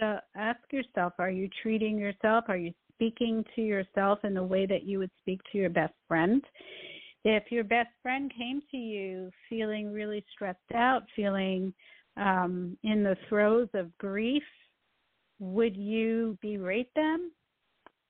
uh, 0.03 0.21
ask 0.37 0.61
yourself, 0.73 1.13
are 1.19 1.31
you 1.31 1.49
treating 1.63 1.99
yourself? 1.99 2.45
Are 2.49 2.57
you 2.57 2.73
speaking 2.95 3.45
to 3.57 3.63
yourself 3.63 4.21
in 4.25 4.35
the 4.35 4.43
way 4.43 4.67
that 4.67 4.85
you 4.85 4.99
would 4.99 5.11
speak 5.21 5.41
to 5.53 5.59
your 5.59 5.71
best 5.71 5.95
friend? 6.09 6.43
if 7.25 7.45
your 7.51 7.65
best 7.65 7.91
friend 8.03 8.33
came 8.37 8.63
to 8.71 8.77
you 8.77 9.31
feeling 9.49 9.93
really 9.93 10.25
stressed 10.33 10.59
out, 10.75 11.03
feeling 11.15 11.73
um, 12.17 12.77
in 12.83 13.03
the 13.03 13.17
throes 13.29 13.69
of 13.75 13.97
grief, 13.99 14.43
would 15.39 15.77
you 15.77 16.39
berate 16.41 16.93
them? 16.95 17.31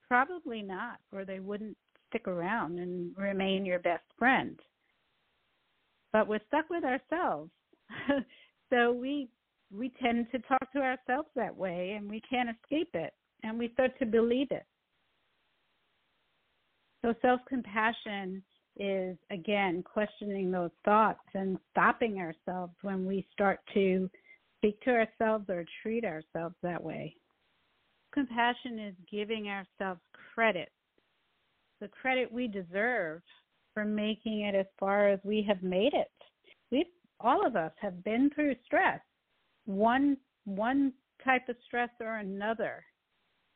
Probably 0.09 0.63
not, 0.63 0.99
or 1.13 1.25
they 1.25 1.41
wouldn't 1.41 1.77
stick 2.09 2.27
around 2.27 2.79
and 2.79 3.17
remain 3.17 3.65
your 3.65 3.79
best 3.79 4.05
friend. 4.19 4.59
But 6.13 6.29
we're 6.29 6.41
stuck 6.49 6.69
with 6.71 6.85
ourselves. 6.85 7.51
so 8.71 8.93
we 8.93 9.29
we 9.73 9.93
tend 10.03 10.27
to 10.33 10.39
talk 10.41 10.73
to 10.73 10.81
ourselves 10.81 11.29
that 11.37 11.57
way 11.57 11.95
and 11.97 12.11
we 12.11 12.21
can't 12.29 12.49
escape 12.51 12.91
it 12.95 13.13
and 13.43 13.59
we 13.59 13.71
start 13.73 13.97
to 13.99 14.07
believe 14.07 14.49
it. 14.51 14.67
So 17.05 17.15
self 17.23 17.41
compassion 17.49 18.43
is 18.79 19.17
again 19.31 19.83
questioning 19.83 20.51
those 20.51 20.71
thoughts 20.85 21.21
and 21.35 21.59
stopping 21.71 22.19
ourselves 22.19 22.75
when 22.83 23.07
we 23.07 23.27
start 23.33 23.61
to 23.75 24.11
speak 24.59 24.81
to 24.83 24.91
ourselves 24.91 25.49
or 25.49 25.65
treat 25.83 26.05
ourselves 26.05 26.55
that 26.63 26.83
way. 26.83 27.15
Compassion 28.13 28.79
is 28.79 28.95
giving 29.11 29.49
ourselves 29.49 30.01
credit, 30.35 30.71
the 31.81 31.89
credit 31.89 32.31
we 32.31 32.49
deserve 32.49 33.23
for 33.75 33.85
making 33.85 34.43
it 34.43 34.55
as 34.55 34.67
far 34.79 35.09
as 35.09 35.21
we 35.25 35.45
have 35.47 35.63
made 35.63 35.95
it. 35.95 36.11
We 36.71 36.87
all 37.21 37.47
of 37.47 37.57
us 37.57 37.73
have 37.81 38.03
been 38.05 38.31
through 38.35 38.55
stress, 38.65 39.01
one 39.67 40.17
one 40.45 40.93
type 41.25 41.49
of 41.49 41.57
stress 41.67 41.91
or 42.01 42.17
another, 42.17 42.85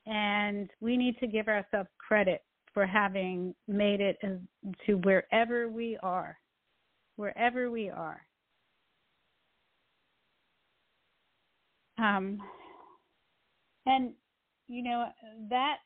and 0.06 0.70
we 0.80 0.96
need 0.96 1.18
to 1.18 1.26
give 1.26 1.48
ourselves 1.48 1.88
credit 1.98 2.42
for 2.74 2.84
having 2.84 3.54
made 3.68 4.00
it 4.00 4.18
to 4.84 4.94
wherever 4.98 5.68
we 5.68 5.96
are, 6.02 6.36
wherever 7.16 7.70
we 7.70 7.88
are. 7.88 8.20
Um, 11.98 12.38
and, 13.86 14.12
you 14.66 14.82
know, 14.82 15.06
that 15.48 15.76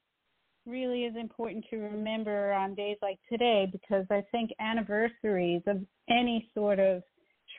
really 0.69 1.05
is 1.05 1.17
important 1.17 1.65
to 1.71 1.77
remember 1.77 2.53
on 2.53 2.75
days 2.75 2.97
like 3.03 3.19
today 3.31 3.69
because 3.71 4.05
I 4.11 4.23
think 4.31 4.51
anniversaries 4.61 5.63
of 5.67 5.79
any 6.09 6.49
sort 6.55 6.79
of 6.79 7.03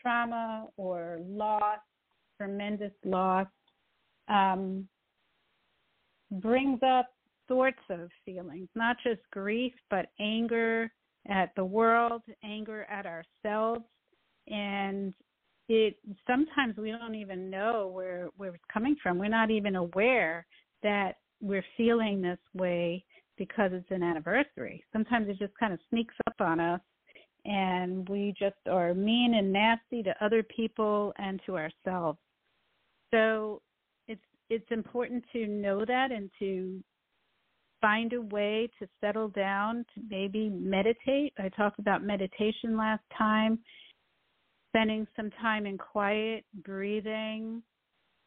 trauma 0.02 0.68
or 0.78 1.20
loss, 1.22 1.80
tremendous 2.38 2.92
loss, 3.04 3.48
um, 4.28 4.88
brings 6.32 6.80
up 6.84 7.08
sorts 7.48 7.82
of 7.90 8.10
feelings, 8.26 8.70
not 8.76 8.98
just 9.04 9.22
grief, 9.32 9.74
but 9.90 10.08
anger 10.20 10.92
at 11.28 11.52
the 11.56 11.66
world, 11.66 12.22
anger 12.44 12.86
at 12.90 13.06
ourselves, 13.06 13.84
and 14.48 15.14
it 15.68 15.98
sometimes 16.26 16.78
we 16.78 16.92
don't 16.92 17.16
even 17.16 17.50
know 17.50 17.88
where 17.94 18.30
where 18.38 18.54
it's 18.54 18.64
coming 18.72 18.96
from. 19.02 19.18
We're 19.18 19.30
not 19.30 19.52
even 19.52 19.76
aware 19.76 20.46
that 20.84 21.16
we're 21.42 21.66
feeling 21.78 22.22
this 22.22 22.40
way 22.54 23.04
because 23.38 23.72
it's 23.74 23.90
an 23.92 24.04
anniversary. 24.04 24.84
Sometimes 24.92 25.30
it 25.30 25.40
just 25.40 25.58
kind 25.60 25.74
of 25.74 25.80
sneaks 25.90 26.16
up 26.28 26.36
on 26.40 26.60
us 26.60 26.82
and 27.46 28.08
we 28.10 28.34
just 28.38 28.56
are 28.70 28.94
mean 28.94 29.36
and 29.36 29.52
nasty 29.52 30.04
to 30.04 30.14
other 30.24 30.44
people 30.44 31.14
and 31.18 31.42
to 31.46 31.58
ourselves. 31.58 32.20
So 33.12 33.62
it's 34.08 34.22
it's 34.50 34.70
important 34.72 35.24
to 35.34 35.48
know 35.48 35.86
that 35.86 36.12
and 36.12 36.30
to 36.40 36.84
find 37.82 38.12
a 38.14 38.22
way 38.22 38.70
to 38.80 38.88
settle 39.00 39.30
down, 39.30 39.86
to 39.96 40.02
maybe 40.10 40.50
meditate. 40.50 41.34
I 41.40 41.50
talked 41.50 41.80
about 41.80 42.04
meditation 42.04 42.78
last 42.78 43.04
time, 43.18 43.60
spending 44.70 45.08
some 45.16 45.30
time 45.42 45.66
in 45.66 45.78
quiet, 45.78 46.44
breathing, 46.66 47.64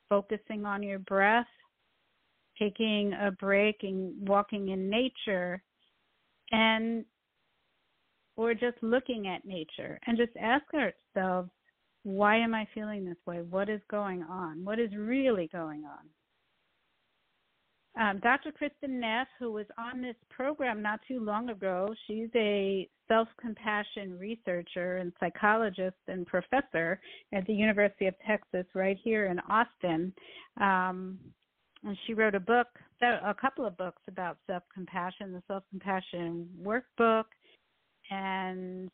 focusing 0.09 0.65
on 0.65 0.83
your 0.83 1.01
breath, 1.01 1.47
taking 2.59 3.13
a 3.15 3.31
break 3.33 3.77
and 3.83 4.29
walking 4.29 4.69
in 4.69 4.89
nature, 4.89 5.63
and 6.51 7.05
or 8.37 8.55
just 8.55 8.77
looking 8.83 9.29
at 9.29 9.45
nature 9.45 9.99
and 10.07 10.17
just 10.17 10.33
ask 10.41 10.65
ourselves, 10.75 11.51
why 12.03 12.37
am 12.37 12.55
I 12.55 12.67
feeling 12.75 13.05
this 13.05 13.19
way? 13.27 13.43
What 13.43 13.69
is 13.69 13.81
going 13.91 14.23
on? 14.23 14.65
What 14.65 14.79
is 14.79 14.91
really 14.97 15.49
going 15.53 15.85
on? 15.85 16.09
um, 18.01 18.21
Dr. 18.21 18.53
Kristin 18.53 19.01
Neff, 19.01 19.29
who 19.39 19.53
was 19.53 19.67
on 19.77 20.01
this 20.01 20.17
program 20.31 20.81
not 20.81 21.01
too 21.07 21.21
long 21.21 21.51
ago, 21.51 21.95
she's 22.07 22.31
a 22.35 22.89
self 23.07 23.29
compassion 23.39 24.19
researcher 24.19 24.99
and 24.99 25.13
psychologist 25.21 25.97
and 26.09 26.27
professor 26.27 27.01
at 27.35 27.47
the 27.47 27.53
University 27.53 28.07
of 28.07 28.15
Texas, 28.27 28.65
right 28.75 28.97
here 29.03 29.27
in 29.27 29.39
Austin. 29.41 30.13
Um, 30.59 31.19
and 31.85 31.97
she 32.07 32.15
wrote 32.15 32.35
a 32.35 32.41
book, 32.41 32.69
a 33.03 33.35
couple 33.35 33.67
of 33.67 33.77
books 33.77 34.03
about 34.09 34.39
self 34.47 34.63
compassion, 34.73 35.33
the 35.33 35.43
Self 35.49 35.65
Compassion 35.71 36.49
Workbook, 36.63 37.25
and 38.11 38.91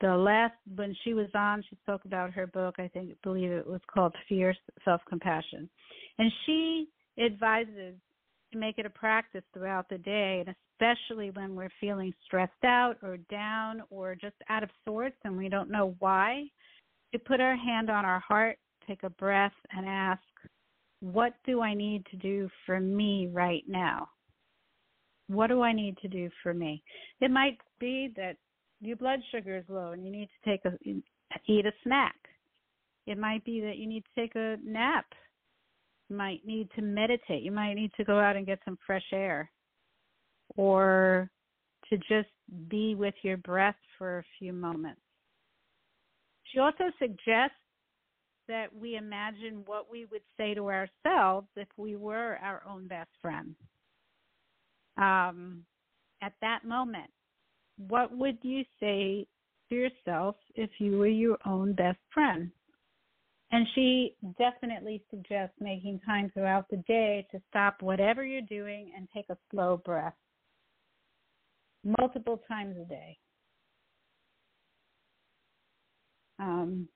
the 0.00 0.16
last 0.16 0.54
when 0.76 0.96
she 1.04 1.14
was 1.14 1.28
on, 1.34 1.62
she 1.68 1.76
spoke 1.82 2.04
about 2.04 2.30
her 2.30 2.46
book. 2.46 2.76
I 2.78 2.88
think 2.88 3.10
believe 3.22 3.50
it 3.50 3.66
was 3.66 3.80
called 3.92 4.14
Fierce 4.28 4.56
Self 4.84 5.00
Compassion, 5.08 5.68
and 6.18 6.30
she 6.46 6.88
advises 7.18 7.94
to 8.52 8.58
make 8.58 8.78
it 8.78 8.86
a 8.86 8.90
practice 8.90 9.42
throughout 9.52 9.88
the 9.88 9.98
day, 9.98 10.44
and 10.46 10.54
especially 10.74 11.30
when 11.30 11.54
we're 11.54 11.72
feeling 11.80 12.12
stressed 12.24 12.64
out 12.64 12.96
or 13.02 13.16
down 13.30 13.82
or 13.90 14.14
just 14.14 14.36
out 14.48 14.62
of 14.62 14.70
sorts 14.86 15.16
and 15.24 15.36
we 15.36 15.48
don't 15.48 15.70
know 15.70 15.94
why, 15.98 16.44
to 17.12 17.18
put 17.18 17.40
our 17.40 17.56
hand 17.56 17.90
on 17.90 18.04
our 18.04 18.20
heart, 18.20 18.58
take 18.86 19.02
a 19.02 19.10
breath, 19.10 19.52
and 19.70 19.86
ask, 19.86 20.22
What 21.12 21.34
do 21.44 21.60
I 21.60 21.74
need 21.74 22.06
to 22.12 22.16
do 22.16 22.48
for 22.64 22.80
me 22.80 23.28
right 23.30 23.62
now? 23.68 24.08
What 25.28 25.48
do 25.48 25.60
I 25.60 25.72
need 25.72 25.98
to 25.98 26.08
do 26.08 26.30
for 26.42 26.54
me? 26.54 26.82
It 27.20 27.30
might 27.30 27.58
be 27.78 28.10
that 28.16 28.36
your 28.80 28.96
blood 28.96 29.20
sugar 29.30 29.58
is 29.58 29.64
low 29.68 29.92
and 29.92 30.02
you 30.02 30.10
need 30.10 30.28
to 30.28 30.50
take 30.50 30.64
a 30.64 30.72
eat 31.46 31.66
a 31.66 31.72
snack. 31.82 32.14
It 33.06 33.18
might 33.18 33.44
be 33.44 33.60
that 33.60 33.76
you 33.76 33.86
need 33.86 34.04
to 34.04 34.20
take 34.20 34.34
a 34.34 34.56
nap 34.64 35.04
You 36.08 36.16
might 36.16 36.40
need 36.46 36.70
to 36.76 36.80
meditate. 36.80 37.42
You 37.42 37.52
might 37.52 37.74
need 37.74 37.92
to 37.98 38.04
go 38.04 38.18
out 38.18 38.36
and 38.36 38.46
get 38.46 38.60
some 38.64 38.78
fresh 38.86 39.04
air 39.12 39.50
or 40.56 41.30
to 41.90 41.98
just 41.98 42.30
be 42.68 42.94
with 42.94 43.14
your 43.22 43.36
breath 43.36 43.76
for 43.98 44.20
a 44.20 44.24
few 44.38 44.54
moments. 44.54 45.02
She 46.44 46.60
also 46.60 46.84
suggests 46.98 47.56
that 48.48 48.66
we 48.74 48.96
imagine 48.96 49.62
what 49.66 49.90
we 49.90 50.06
would 50.06 50.22
say 50.36 50.54
to 50.54 50.70
ourselves 50.70 51.48
if 51.56 51.68
we 51.76 51.96
were 51.96 52.38
our 52.42 52.62
own 52.68 52.86
best 52.86 53.10
friend 53.20 53.54
um, 54.96 55.64
at 56.22 56.32
that 56.40 56.64
moment. 56.64 57.10
what 57.88 58.16
would 58.16 58.38
you 58.42 58.64
say 58.78 59.26
to 59.68 59.74
yourself 59.74 60.36
if 60.54 60.70
you 60.78 60.98
were 60.98 61.08
your 61.08 61.38
own 61.44 61.72
best 61.72 61.98
friend? 62.12 62.50
And 63.50 63.66
she 63.74 64.16
definitely 64.38 65.02
suggests 65.10 65.54
making 65.60 66.00
time 66.00 66.30
throughout 66.32 66.68
the 66.70 66.78
day 66.88 67.26
to 67.30 67.40
stop 67.50 67.82
whatever 67.82 68.24
you're 68.24 68.42
doing 68.42 68.92
and 68.96 69.08
take 69.14 69.26
a 69.28 69.36
slow 69.50 69.80
breath 69.84 70.14
multiple 72.00 72.40
times 72.48 72.76
a 72.80 72.84
day. 72.88 73.18
Um, 76.38 76.88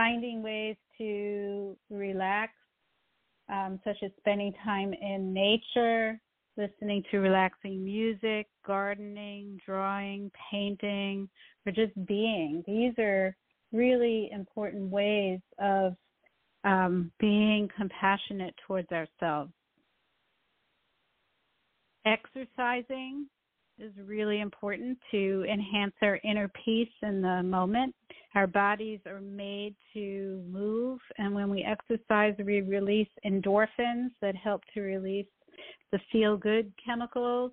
finding 0.00 0.42
ways 0.42 0.76
to 0.96 1.76
relax, 1.90 2.54
um, 3.52 3.78
such 3.84 3.98
as 4.02 4.10
spending 4.18 4.50
time 4.64 4.94
in 4.94 5.30
nature, 5.30 6.18
listening 6.56 7.02
to 7.10 7.18
relaxing 7.18 7.84
music, 7.84 8.46
gardening, 8.66 9.60
drawing, 9.66 10.30
painting, 10.50 11.28
or 11.66 11.72
just 11.72 11.92
being. 12.06 12.64
These 12.66 12.94
are 12.98 13.36
really 13.72 14.30
important 14.32 14.90
ways 14.90 15.40
of 15.58 15.94
um, 16.64 17.12
being 17.20 17.68
compassionate 17.76 18.54
towards 18.66 18.88
ourselves. 18.92 19.52
Exercising 22.06 23.26
is 23.78 23.92
really 24.02 24.40
important 24.40 24.96
to 25.10 25.44
enhance 25.52 25.92
our 26.00 26.18
inner 26.24 26.50
peace 26.64 26.88
in 27.02 27.20
the 27.20 27.42
moment. 27.42 27.94
Our 28.34 28.46
bodies 28.46 29.00
are 29.06 29.20
made 29.20 29.74
to 29.94 30.44
move, 30.48 31.00
and 31.18 31.34
when 31.34 31.50
we 31.50 31.64
exercise, 31.64 32.34
we 32.38 32.60
release 32.60 33.08
endorphins 33.26 34.10
that 34.22 34.36
help 34.36 34.62
to 34.74 34.82
release 34.82 35.26
the 35.90 35.98
feel 36.12 36.36
good 36.36 36.72
chemicals 36.84 37.50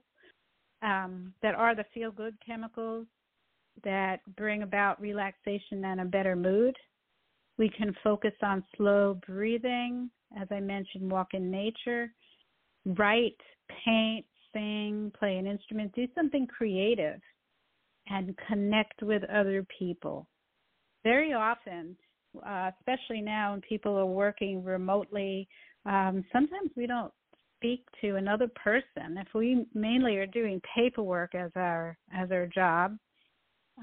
um, 0.84 1.34
that 1.42 1.56
are 1.56 1.74
the 1.74 1.86
feel 1.94 2.12
good 2.12 2.38
chemicals 2.46 3.08
that 3.84 4.20
bring 4.36 4.62
about 4.62 5.02
relaxation 5.02 5.86
and 5.86 6.02
a 6.02 6.06
better 6.06 6.36
mood. 6.36 6.76
We 7.58 7.70
can 7.70 7.96
focus 8.04 8.34
on 8.44 8.64
slow 8.76 9.20
breathing, 9.26 10.12
as 10.40 10.48
I 10.52 10.60
mentioned, 10.60 11.10
walk 11.10 11.34
in 11.34 11.50
nature, 11.50 12.14
write, 12.86 13.38
paint, 13.84 14.26
sing, 14.54 15.12
play 15.18 15.38
an 15.38 15.48
instrument, 15.48 15.94
do 15.96 16.08
something 16.14 16.46
creative, 16.46 17.20
and 18.10 18.38
connect 18.48 19.02
with 19.02 19.24
other 19.24 19.66
people. 19.80 20.28
Very 21.04 21.34
often, 21.34 21.96
uh, 22.46 22.72
especially 22.80 23.22
now 23.22 23.52
when 23.52 23.62
people 23.62 23.96
are 23.98 24.06
working 24.06 24.64
remotely, 24.64 25.48
um, 25.86 26.24
sometimes 26.32 26.72
we 26.76 26.86
don't 26.88 27.14
speak 27.56 27.86
to 28.02 28.16
another 28.16 28.50
person. 28.56 29.18
If 29.18 29.28
we 29.34 29.66
mainly 29.74 30.18
are 30.18 30.28
doing 30.28 30.62
paperwork 30.76 31.34
as 31.36 31.52
our 31.56 31.98
as 32.14 32.32
our 32.32 32.48
job, 32.48 32.98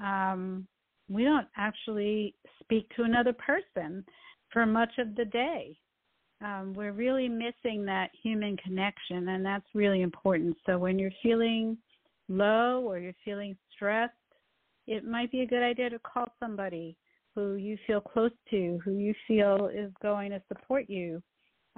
um, 0.01 0.67
we 1.09 1.23
don't 1.23 1.47
actually 1.57 2.35
speak 2.61 2.89
to 2.95 3.03
another 3.03 3.33
person 3.33 4.05
for 4.51 4.65
much 4.65 4.91
of 4.97 5.15
the 5.15 5.25
day. 5.25 5.77
Um, 6.41 6.73
we're 6.75 6.91
really 6.91 7.29
missing 7.29 7.85
that 7.85 8.09
human 8.21 8.57
connection, 8.57 9.29
and 9.29 9.45
that's 9.45 9.65
really 9.73 10.01
important. 10.01 10.57
So 10.65 10.77
when 10.77 10.99
you're 10.99 11.11
feeling 11.23 11.77
low 12.27 12.81
or 12.85 12.99
you're 12.99 13.13
feeling 13.23 13.55
stressed, 13.73 14.13
it 14.87 15.05
might 15.05 15.31
be 15.31 15.41
a 15.41 15.47
good 15.47 15.63
idea 15.63 15.89
to 15.89 15.99
call 15.99 16.27
somebody 16.39 16.97
who 17.35 17.55
you 17.55 17.77
feel 17.85 18.01
close 18.01 18.31
to, 18.49 18.79
who 18.83 18.97
you 18.97 19.13
feel 19.27 19.69
is 19.73 19.91
going 20.01 20.31
to 20.31 20.41
support 20.47 20.85
you, 20.89 21.21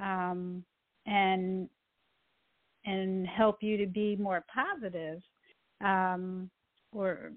um, 0.02 0.64
and 1.06 1.68
and 2.86 3.28
help 3.28 3.58
you 3.62 3.76
to 3.78 3.88
be 3.88 4.16
more 4.16 4.46
positive, 4.54 5.20
um, 5.84 6.50
or 6.94 7.32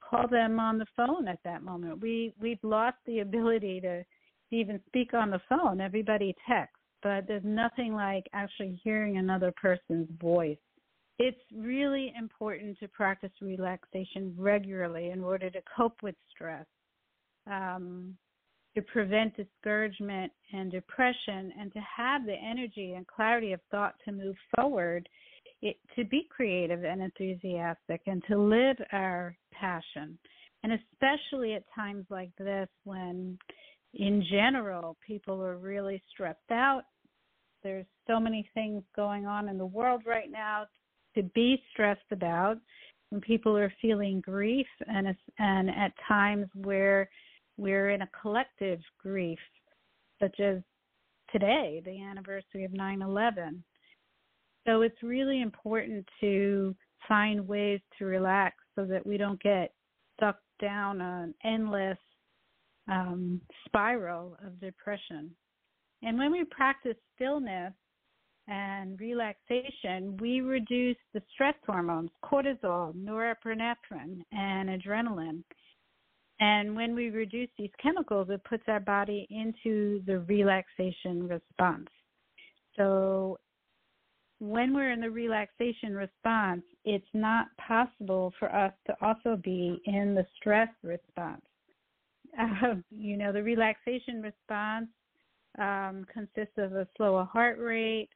call 0.00 0.28
them 0.28 0.60
on 0.60 0.78
the 0.78 0.86
phone 0.96 1.26
at 1.26 1.40
that 1.44 1.62
moment. 1.62 2.00
We 2.00 2.34
we've 2.40 2.62
lost 2.62 2.98
the 3.06 3.20
ability 3.20 3.80
to 3.80 4.04
even 4.50 4.80
speak 4.86 5.14
on 5.14 5.30
the 5.30 5.40
phone. 5.48 5.80
Everybody 5.80 6.34
texts, 6.46 6.76
but 7.02 7.26
there's 7.26 7.44
nothing 7.44 7.94
like 7.94 8.26
actually 8.34 8.80
hearing 8.84 9.16
another 9.16 9.52
person's 9.60 10.08
voice. 10.20 10.58
It's 11.18 11.40
really 11.54 12.12
important 12.18 12.78
to 12.80 12.88
practice 12.88 13.30
relaxation 13.40 14.34
regularly 14.36 15.10
in 15.10 15.22
order 15.22 15.50
to 15.50 15.60
cope 15.76 16.02
with 16.02 16.14
stress, 16.30 16.66
um, 17.50 18.16
to 18.74 18.82
prevent 18.82 19.36
discouragement 19.36 20.32
and 20.52 20.70
depression, 20.70 21.52
and 21.58 21.72
to 21.72 21.80
have 21.80 22.24
the 22.24 22.34
energy 22.34 22.94
and 22.94 23.06
clarity 23.06 23.52
of 23.52 23.60
thought 23.70 23.94
to 24.04 24.12
move 24.12 24.36
forward, 24.56 25.08
it, 25.60 25.76
to 25.96 26.04
be 26.04 26.26
creative 26.34 26.84
and 26.84 27.02
enthusiastic, 27.02 28.00
and 28.06 28.22
to 28.28 28.38
live 28.38 28.76
our 28.92 29.36
passion. 29.52 30.18
And 30.62 30.72
especially 30.72 31.54
at 31.54 31.64
times 31.74 32.06
like 32.08 32.30
this 32.38 32.68
when 32.84 33.38
in 33.94 34.24
general, 34.30 34.96
people 35.06 35.42
are 35.42 35.58
really 35.58 36.02
stressed 36.10 36.50
out. 36.50 36.82
There's 37.62 37.86
so 38.06 38.18
many 38.18 38.48
things 38.54 38.82
going 38.96 39.26
on 39.26 39.48
in 39.48 39.58
the 39.58 39.66
world 39.66 40.02
right 40.06 40.30
now 40.30 40.66
to 41.14 41.22
be 41.34 41.62
stressed 41.72 42.00
about. 42.10 42.58
When 43.10 43.20
people 43.20 43.56
are 43.58 43.72
feeling 43.82 44.22
grief, 44.22 44.66
and 44.86 45.14
and 45.38 45.68
at 45.68 45.92
times 46.08 46.46
where 46.54 47.10
we're 47.56 47.90
in 47.90 48.02
a 48.02 48.10
collective 48.20 48.80
grief, 49.00 49.38
such 50.20 50.40
as 50.40 50.58
today, 51.30 51.82
the 51.84 52.02
anniversary 52.02 52.64
of 52.64 52.72
9/11. 52.72 53.62
So 54.66 54.82
it's 54.82 55.02
really 55.02 55.40
important 55.40 56.08
to 56.20 56.76
find 57.08 57.46
ways 57.46 57.80
to 57.98 58.04
relax 58.04 58.56
so 58.74 58.84
that 58.84 59.04
we 59.04 59.16
don't 59.16 59.42
get 59.42 59.72
sucked 60.20 60.44
down 60.60 61.00
an 61.00 61.34
endless 61.44 61.98
um, 62.88 63.40
spiral 63.66 64.36
of 64.44 64.60
depression. 64.60 65.34
And 66.02 66.18
when 66.18 66.32
we 66.32 66.44
practice 66.44 66.96
stillness 67.14 67.72
and 68.48 68.98
relaxation, 69.00 70.16
we 70.18 70.40
reduce 70.40 70.96
the 71.14 71.22
stress 71.32 71.54
hormones, 71.66 72.10
cortisol, 72.24 72.94
norepinephrine, 72.94 74.22
and 74.32 74.68
adrenaline. 74.68 75.42
And 76.42 76.74
when 76.74 76.94
we 76.94 77.10
reduce 77.10 77.50
these 77.56 77.70
chemicals, 77.80 78.28
it 78.30 78.42
puts 78.44 78.64
our 78.66 78.80
body 78.80 79.26
into 79.30 80.02
the 80.06 80.18
relaxation 80.20 81.28
response. 81.28 81.88
So 82.76 83.38
when 84.40 84.74
we're 84.74 84.90
in 84.90 85.00
the 85.00 85.10
relaxation 85.10 85.94
response, 85.94 86.62
it's 86.84 87.06
not 87.14 87.46
possible 87.64 88.34
for 88.40 88.52
us 88.54 88.72
to 88.88 88.96
also 89.00 89.36
be 89.36 89.80
in 89.86 90.16
the 90.16 90.26
stress 90.36 90.68
response 90.82 91.42
uh, 92.38 92.74
you 92.90 93.16
know, 93.16 93.32
the 93.32 93.42
relaxation 93.42 94.22
response 94.22 94.88
um, 95.58 96.06
consists 96.12 96.56
of 96.58 96.72
a 96.72 96.86
slower 96.96 97.24
heart 97.24 97.58
rate, 97.58 98.08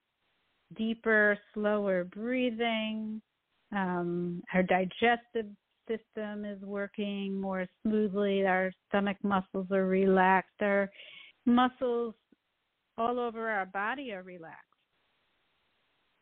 deeper, 0.77 1.39
slower 1.55 2.05
breathing. 2.05 3.21
Um, 3.73 4.43
our 4.55 4.63
digestive 4.63 5.47
system 5.89 6.45
is 6.45 6.61
working 6.63 7.41
more 7.41 7.67
smoothly. 7.83 8.47
Our 8.47 8.73
stomach 8.89 9.17
muscles 9.23 9.67
are 9.71 9.87
relaxed. 9.87 10.61
Our 10.61 10.91
muscles 11.45 12.15
all 12.99 13.19
over 13.19 13.49
our 13.49 13.67
body 13.67 14.13
are 14.13 14.23
relaxed. 14.23 14.63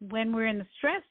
When 0.00 0.34
we're 0.34 0.48
in 0.48 0.58
the 0.58 0.66
stress 0.78 1.02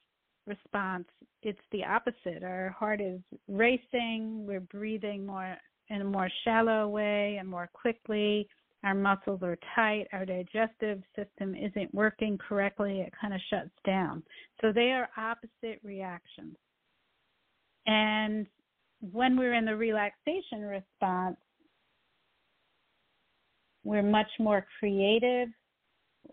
response, 0.45 1.07
it's 1.41 1.59
the 1.71 1.83
opposite. 1.83 2.43
Our 2.43 2.75
heart 2.77 3.01
is 3.01 3.19
racing. 3.47 4.45
We're 4.45 4.59
breathing 4.59 5.25
more 5.25 5.57
in 5.89 6.01
a 6.01 6.05
more 6.05 6.29
shallow 6.43 6.87
way 6.87 7.37
and 7.39 7.49
more 7.49 7.69
quickly. 7.73 8.47
Our 8.83 8.93
muscles 8.93 9.41
are 9.43 9.57
tight. 9.75 10.07
Our 10.11 10.25
digestive 10.25 11.01
system 11.15 11.55
isn't 11.55 11.93
working 11.93 12.37
correctly. 12.37 12.99
It 13.01 13.13
kind 13.19 13.33
of 13.33 13.39
shuts 13.49 13.71
down. 13.85 14.23
So 14.61 14.71
they 14.73 14.91
are 14.91 15.09
opposite 15.17 15.79
reactions. 15.83 16.55
And 17.85 18.47
when 19.11 19.37
we're 19.37 19.53
in 19.53 19.65
the 19.65 19.75
relaxation 19.75 20.61
response, 20.61 21.37
we're 23.83 24.03
much 24.03 24.29
more 24.39 24.65
creative. 24.79 25.49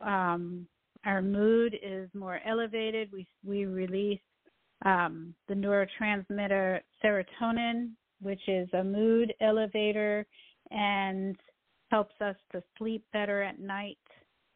Um, 0.03 0.67
our 1.05 1.23
mood 1.23 1.77
is 1.83 2.09
more 2.15 2.41
elevated. 2.47 3.11
We 3.13 3.27
we 3.45 3.65
release 3.65 4.21
um, 4.85 5.35
the 5.49 5.55
neurotransmitter 5.55 6.81
serotonin, 7.03 7.91
which 8.21 8.41
is 8.49 8.69
a 8.73 8.85
mood 8.85 9.33
elevator 9.41 10.27
and 10.71 11.37
helps 11.91 12.15
us 12.21 12.37
to 12.53 12.63
sleep 12.79 13.05
better 13.13 13.43
at 13.43 13.59
night. 13.59 13.99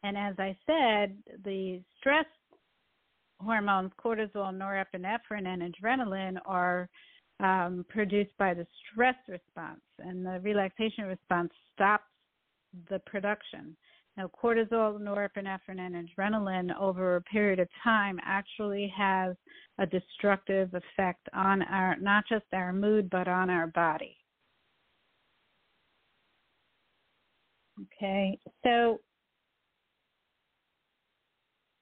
And 0.03 0.17
as 0.17 0.35
I 0.37 0.55
said, 0.65 1.17
the 1.43 1.81
stress 1.97 2.25
hormones, 3.39 3.91
cortisol, 4.03 4.53
norepinephrine, 4.53 5.47
and 5.47 5.73
adrenaline, 5.73 6.37
are 6.45 6.89
um, 7.39 7.85
produced 7.89 8.31
by 8.37 8.53
the 8.53 8.65
stress 8.91 9.15
response, 9.27 9.81
and 9.99 10.25
the 10.25 10.39
relaxation 10.41 11.05
response 11.05 11.51
stops 11.73 12.05
the 12.89 12.99
production. 13.05 13.75
Now, 14.17 14.31
cortisol, 14.41 14.99
norepinephrine, 14.99 15.79
and 15.79 16.09
adrenaline 16.09 16.71
over 16.79 17.17
a 17.17 17.21
period 17.21 17.59
of 17.59 17.67
time 17.83 18.17
actually 18.23 18.91
has 18.95 19.35
a 19.77 19.85
destructive 19.85 20.73
effect 20.73 21.27
on 21.33 21.61
our 21.63 21.97
not 21.97 22.23
just 22.29 22.45
our 22.53 22.71
mood 22.71 23.09
but 23.09 23.27
on 23.27 23.49
our 23.49 23.67
body. 23.67 24.15
Okay, 27.81 28.39
so 28.63 29.01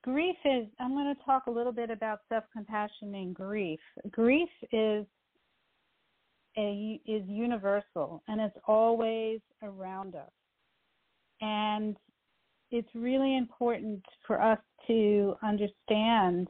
grief 0.03 0.35
is 0.45 0.67
i'm 0.79 0.91
going 0.91 1.13
to 1.15 1.23
talk 1.23 1.47
a 1.47 1.51
little 1.51 1.71
bit 1.71 1.89
about 1.89 2.19
self-compassion 2.29 3.15
and 3.15 3.33
grief. 3.33 3.79
Grief 4.11 4.49
is 4.71 5.05
a 6.57 6.99
is 7.05 7.23
universal 7.27 8.21
and 8.27 8.39
it's 8.39 8.57
always 8.67 9.39
around 9.63 10.15
us. 10.15 10.31
And 11.41 11.95
it's 12.71 12.89
really 12.93 13.37
important 13.37 14.03
for 14.25 14.41
us 14.41 14.59
to 14.87 15.35
understand 15.43 16.47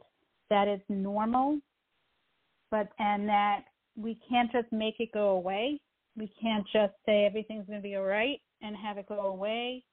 that 0.50 0.68
it's 0.68 0.84
normal 0.88 1.58
but 2.70 2.88
and 2.98 3.28
that 3.28 3.60
we 3.96 4.18
can't 4.28 4.50
just 4.50 4.70
make 4.72 4.96
it 4.98 5.10
go 5.12 5.30
away. 5.30 5.80
We 6.16 6.30
can't 6.40 6.64
just 6.72 6.94
say 7.06 7.24
everything's 7.24 7.66
going 7.66 7.78
to 7.78 7.82
be 7.82 7.96
all 7.96 8.04
right 8.04 8.40
and 8.62 8.76
have 8.76 8.98
it 8.98 9.08
go 9.08 9.20
away 9.20 9.84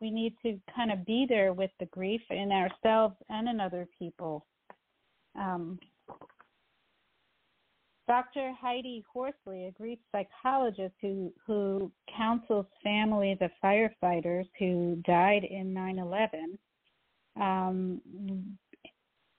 we 0.00 0.10
need 0.10 0.34
to 0.42 0.60
kind 0.74 0.92
of 0.92 1.04
be 1.04 1.26
there 1.28 1.52
with 1.52 1.70
the 1.80 1.86
grief 1.86 2.20
in 2.30 2.52
ourselves 2.52 3.16
and 3.28 3.48
in 3.48 3.60
other 3.60 3.88
people. 3.98 4.46
Um, 5.38 5.78
Dr. 8.08 8.52
Heidi 8.58 9.04
Horsley, 9.12 9.66
a 9.66 9.72
grief 9.72 9.98
psychologist 10.10 10.94
who, 11.02 11.30
who 11.46 11.92
counsels 12.16 12.66
families 12.82 13.36
of 13.42 13.50
firefighters 13.62 14.46
who 14.58 14.96
died 15.04 15.44
in 15.44 15.74
9 15.74 15.98
11, 15.98 16.58
um, 17.38 18.00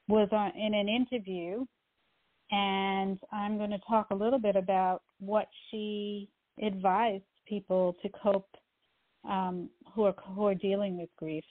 was 0.08 0.30
on, 0.32 0.52
in 0.56 0.76
an 0.76 0.88
interview, 0.88 1.66
and 2.52 3.20
I'm 3.32 3.58
going 3.58 3.72
to 3.72 3.80
talk 3.88 4.08
a 4.12 4.16
little 4.16 4.40
bit 4.40 4.56
about 4.56 5.02
what 5.20 5.48
she 5.70 6.30
advised 6.62 7.24
people 7.48 7.96
to 8.04 8.10
cope 8.22 8.56
um, 9.28 9.70
who 9.94 10.04
are 10.04 10.16
who 10.36 10.46
are 10.48 10.56
dealing 10.56 10.98
with 10.98 11.10
grief. 11.18 11.44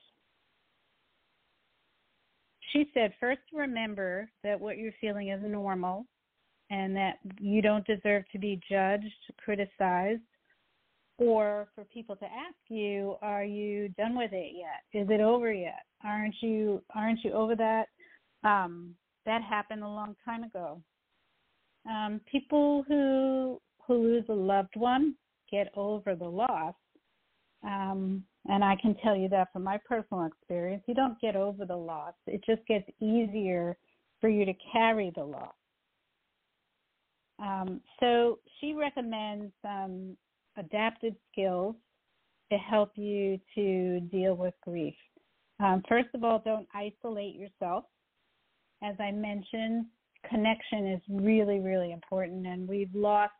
She 2.72 2.90
said, 2.92 3.14
first 3.18 3.40
remember 3.52 4.30
that 4.44 4.60
what 4.60 4.76
you're 4.76 4.92
feeling 5.00 5.28
is 5.30 5.40
normal, 5.42 6.04
and 6.70 6.94
that 6.96 7.14
you 7.40 7.62
don't 7.62 7.86
deserve 7.86 8.24
to 8.32 8.38
be 8.38 8.60
judged, 8.70 9.06
criticized, 9.42 10.20
or 11.16 11.68
for 11.74 11.84
people 11.84 12.14
to 12.16 12.26
ask 12.26 12.56
you, 12.68 13.16
"Are 13.22 13.44
you 13.44 13.88
done 13.90 14.16
with 14.16 14.32
it 14.32 14.52
yet? 14.54 14.84
Is 14.92 15.08
it 15.10 15.20
over 15.20 15.52
yet? 15.52 15.84
Aren't 16.04 16.40
you 16.42 16.82
aren't 16.94 17.24
you 17.24 17.32
over 17.32 17.56
that?" 17.56 17.88
Um, 18.44 18.94
that 19.24 19.42
happened 19.42 19.82
a 19.82 19.88
long 19.88 20.14
time 20.24 20.44
ago. 20.44 20.82
Um, 21.88 22.20
people 22.30 22.82
who 22.86 23.60
who 23.82 23.94
lose 23.94 24.24
a 24.28 24.34
loved 24.34 24.76
one 24.76 25.14
get 25.50 25.72
over 25.74 26.14
the 26.14 26.28
loss 26.28 26.74
um, 27.64 28.24
and 28.46 28.64
I 28.64 28.76
can 28.80 28.94
tell 29.02 29.16
you 29.16 29.28
that 29.30 29.52
from 29.52 29.64
my 29.64 29.78
personal 29.86 30.26
experience, 30.26 30.82
you 30.86 30.94
don't 30.94 31.20
get 31.20 31.36
over 31.36 31.64
the 31.64 31.76
loss. 31.76 32.14
It 32.26 32.42
just 32.46 32.66
gets 32.66 32.88
easier 33.00 33.76
for 34.20 34.28
you 34.28 34.44
to 34.44 34.54
carry 34.72 35.12
the 35.14 35.24
loss. 35.24 35.54
Um, 37.40 37.80
so 38.00 38.38
she 38.60 38.74
recommends 38.74 39.52
um, 39.64 40.16
adapted 40.56 41.14
skills 41.30 41.76
to 42.50 42.58
help 42.58 42.92
you 42.96 43.38
to 43.54 44.00
deal 44.00 44.34
with 44.34 44.54
grief. 44.64 44.94
Um, 45.60 45.82
first 45.88 46.08
of 46.14 46.24
all, 46.24 46.42
don't 46.44 46.66
isolate 46.74 47.36
yourself. 47.36 47.84
As 48.82 48.94
I 49.00 49.10
mentioned, 49.10 49.86
connection 50.28 50.92
is 50.92 51.00
really, 51.08 51.60
really 51.60 51.92
important, 51.92 52.46
and 52.46 52.66
we've 52.66 52.94
lost 52.94 53.32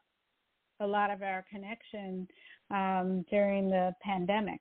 a 0.80 0.86
lot 0.86 1.10
of 1.10 1.22
our 1.22 1.44
connection 1.50 2.26
um, 2.70 3.24
during 3.30 3.68
the 3.68 3.92
pandemic. 4.02 4.60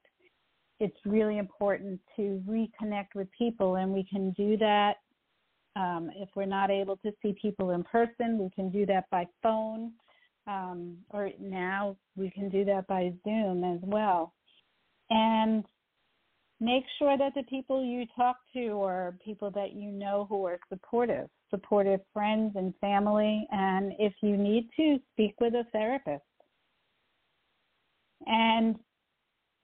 It's 0.80 0.98
really 1.06 1.38
important 1.38 2.00
to 2.16 2.42
reconnect 2.48 3.16
with 3.16 3.28
people, 3.38 3.76
and 3.76 3.92
we 3.92 4.04
can 4.04 4.32
do 4.32 4.58
that 4.58 4.98
um, 5.76 6.10
if 6.16 6.30
we're 6.36 6.46
not 6.46 6.70
able 6.70 6.98
to 6.98 7.12
see 7.22 7.36
people 7.40 7.72
in 7.72 7.84
person. 7.84 8.38
We 8.38 8.50
can 8.56 8.70
do 8.70 8.86
that 8.88 9.10
by 9.10 9.26
phone, 9.42 9.92
um, 10.46 10.98
or 11.10 11.32
now 11.40 11.98
we 12.16 12.30
can 12.30 12.50
do 12.50 12.64
that 12.66 12.88
by 12.88 13.14
Zoom 13.24 13.64
as 13.64 13.80
well. 13.82 14.34
And 15.10 15.64
make 16.60 16.84
sure 17.00 17.18
that 17.18 17.34
the 17.36 17.44
people 17.44 17.84
you 17.84 18.06
talk 18.16 18.38
to 18.54 18.82
are 18.84 19.18
people 19.24 19.52
that 19.52 19.74
you 19.74 19.92
know 19.92 20.26
who 20.30 20.46
are 20.46 20.60
supportive, 20.70 21.30
supportive 21.50 22.02
friends 22.14 22.54
and 22.56 22.74
family. 22.82 23.48
And 23.52 23.94
if 24.00 24.14
you 24.22 24.38
need 24.38 24.70
to, 24.78 25.00
speak 25.14 25.36
with 25.40 25.54
a 25.54 25.66
therapist. 25.72 26.24
And, 28.26 28.76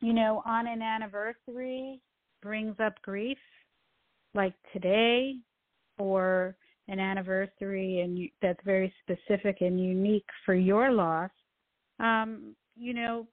you 0.01 0.13
know, 0.13 0.41
on 0.45 0.67
an 0.67 0.81
anniversary 0.81 2.01
brings 2.41 2.75
up 2.79 3.01
grief, 3.01 3.37
like 4.33 4.53
today, 4.71 5.35
or 5.97 6.55
an 6.87 6.99
anniversary 6.99 8.01
and 8.01 8.29
that's 8.41 8.59
very 8.65 8.93
specific 9.01 9.61
and 9.61 9.79
unique 9.79 10.25
for 10.45 10.53
your 10.53 10.91
loss. 10.91 11.31
Um, 11.99 12.55
you 12.75 12.93
know, 12.93 13.27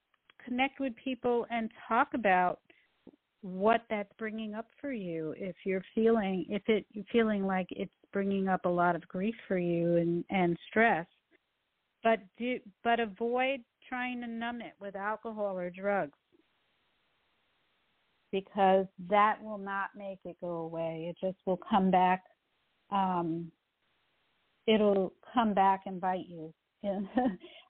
connect 0.44 0.80
with 0.80 0.94
people 0.96 1.46
and 1.50 1.70
talk 1.88 2.08
about 2.14 2.60
what 3.42 3.82
that's 3.88 4.12
bringing 4.18 4.54
up 4.54 4.66
for 4.80 4.92
you. 4.92 5.34
If 5.36 5.56
you're 5.64 5.84
feeling, 5.94 6.44
if 6.48 6.62
it 6.66 6.84
you're 6.92 7.04
feeling 7.10 7.46
like 7.46 7.66
it's 7.70 7.92
bringing 8.12 8.48
up 8.48 8.66
a 8.66 8.68
lot 8.68 8.94
of 8.94 9.06
grief 9.08 9.34
for 9.48 9.58
you 9.58 9.96
and 9.96 10.24
and 10.30 10.56
stress, 10.68 11.06
but 12.04 12.20
do 12.38 12.58
but 12.84 13.00
avoid 13.00 13.60
trying 13.90 14.20
to 14.22 14.26
numb 14.26 14.62
it 14.62 14.72
with 14.80 14.96
alcohol 14.96 15.58
or 15.58 15.68
drugs 15.68 16.16
because 18.32 18.86
that 19.08 19.42
will 19.42 19.58
not 19.58 19.90
make 19.96 20.20
it 20.24 20.36
go 20.40 20.58
away. 20.58 21.06
It 21.10 21.16
just 21.20 21.38
will 21.46 21.58
come 21.68 21.90
back. 21.90 22.22
Um, 22.90 23.50
it'll 24.66 25.12
come 25.34 25.52
back 25.52 25.82
and 25.86 26.00
bite 26.00 26.26
you. 26.28 26.54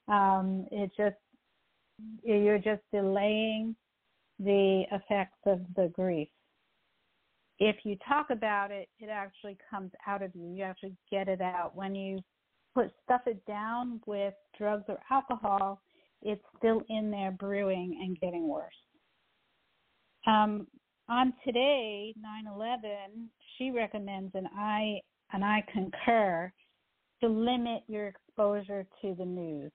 um, 0.07 0.67
it 0.71 0.91
just 0.95 1.15
you're 2.23 2.57
just 2.57 2.81
delaying 2.93 3.75
the 4.39 4.83
effects 4.91 5.37
of 5.45 5.59
the 5.75 5.91
grief. 5.93 6.29
If 7.59 7.77
you 7.83 7.95
talk 8.07 8.27
about 8.31 8.71
it, 8.71 8.89
it 8.99 9.09
actually 9.09 9.57
comes 9.69 9.91
out 10.07 10.23
of 10.23 10.31
you. 10.33 10.47
You 10.47 10.63
actually 10.63 10.95
get 11.11 11.27
it 11.27 11.41
out. 11.41 11.75
When 11.75 11.93
you 11.93 12.19
put 12.73 12.91
stuff 13.03 13.21
it 13.27 13.45
down 13.45 14.01
with 14.07 14.33
drugs 14.57 14.85
or 14.87 14.97
alcohol, 15.11 15.81
it's 16.21 16.43
still 16.57 16.81
in 16.89 17.11
there 17.11 17.31
brewing 17.31 17.99
and 18.01 18.19
getting 18.19 18.47
worse. 18.47 18.73
Um, 20.27 20.67
on 21.09 21.33
today, 21.45 22.13
9/11, 22.19 23.29
she 23.57 23.71
recommends, 23.71 24.33
and 24.35 24.47
I 24.55 25.01
and 25.33 25.43
I 25.43 25.63
concur, 25.71 26.51
to 27.21 27.27
limit 27.27 27.83
your 27.87 28.07
exposure 28.07 28.85
to 29.01 29.15
the 29.15 29.25
news. 29.25 29.71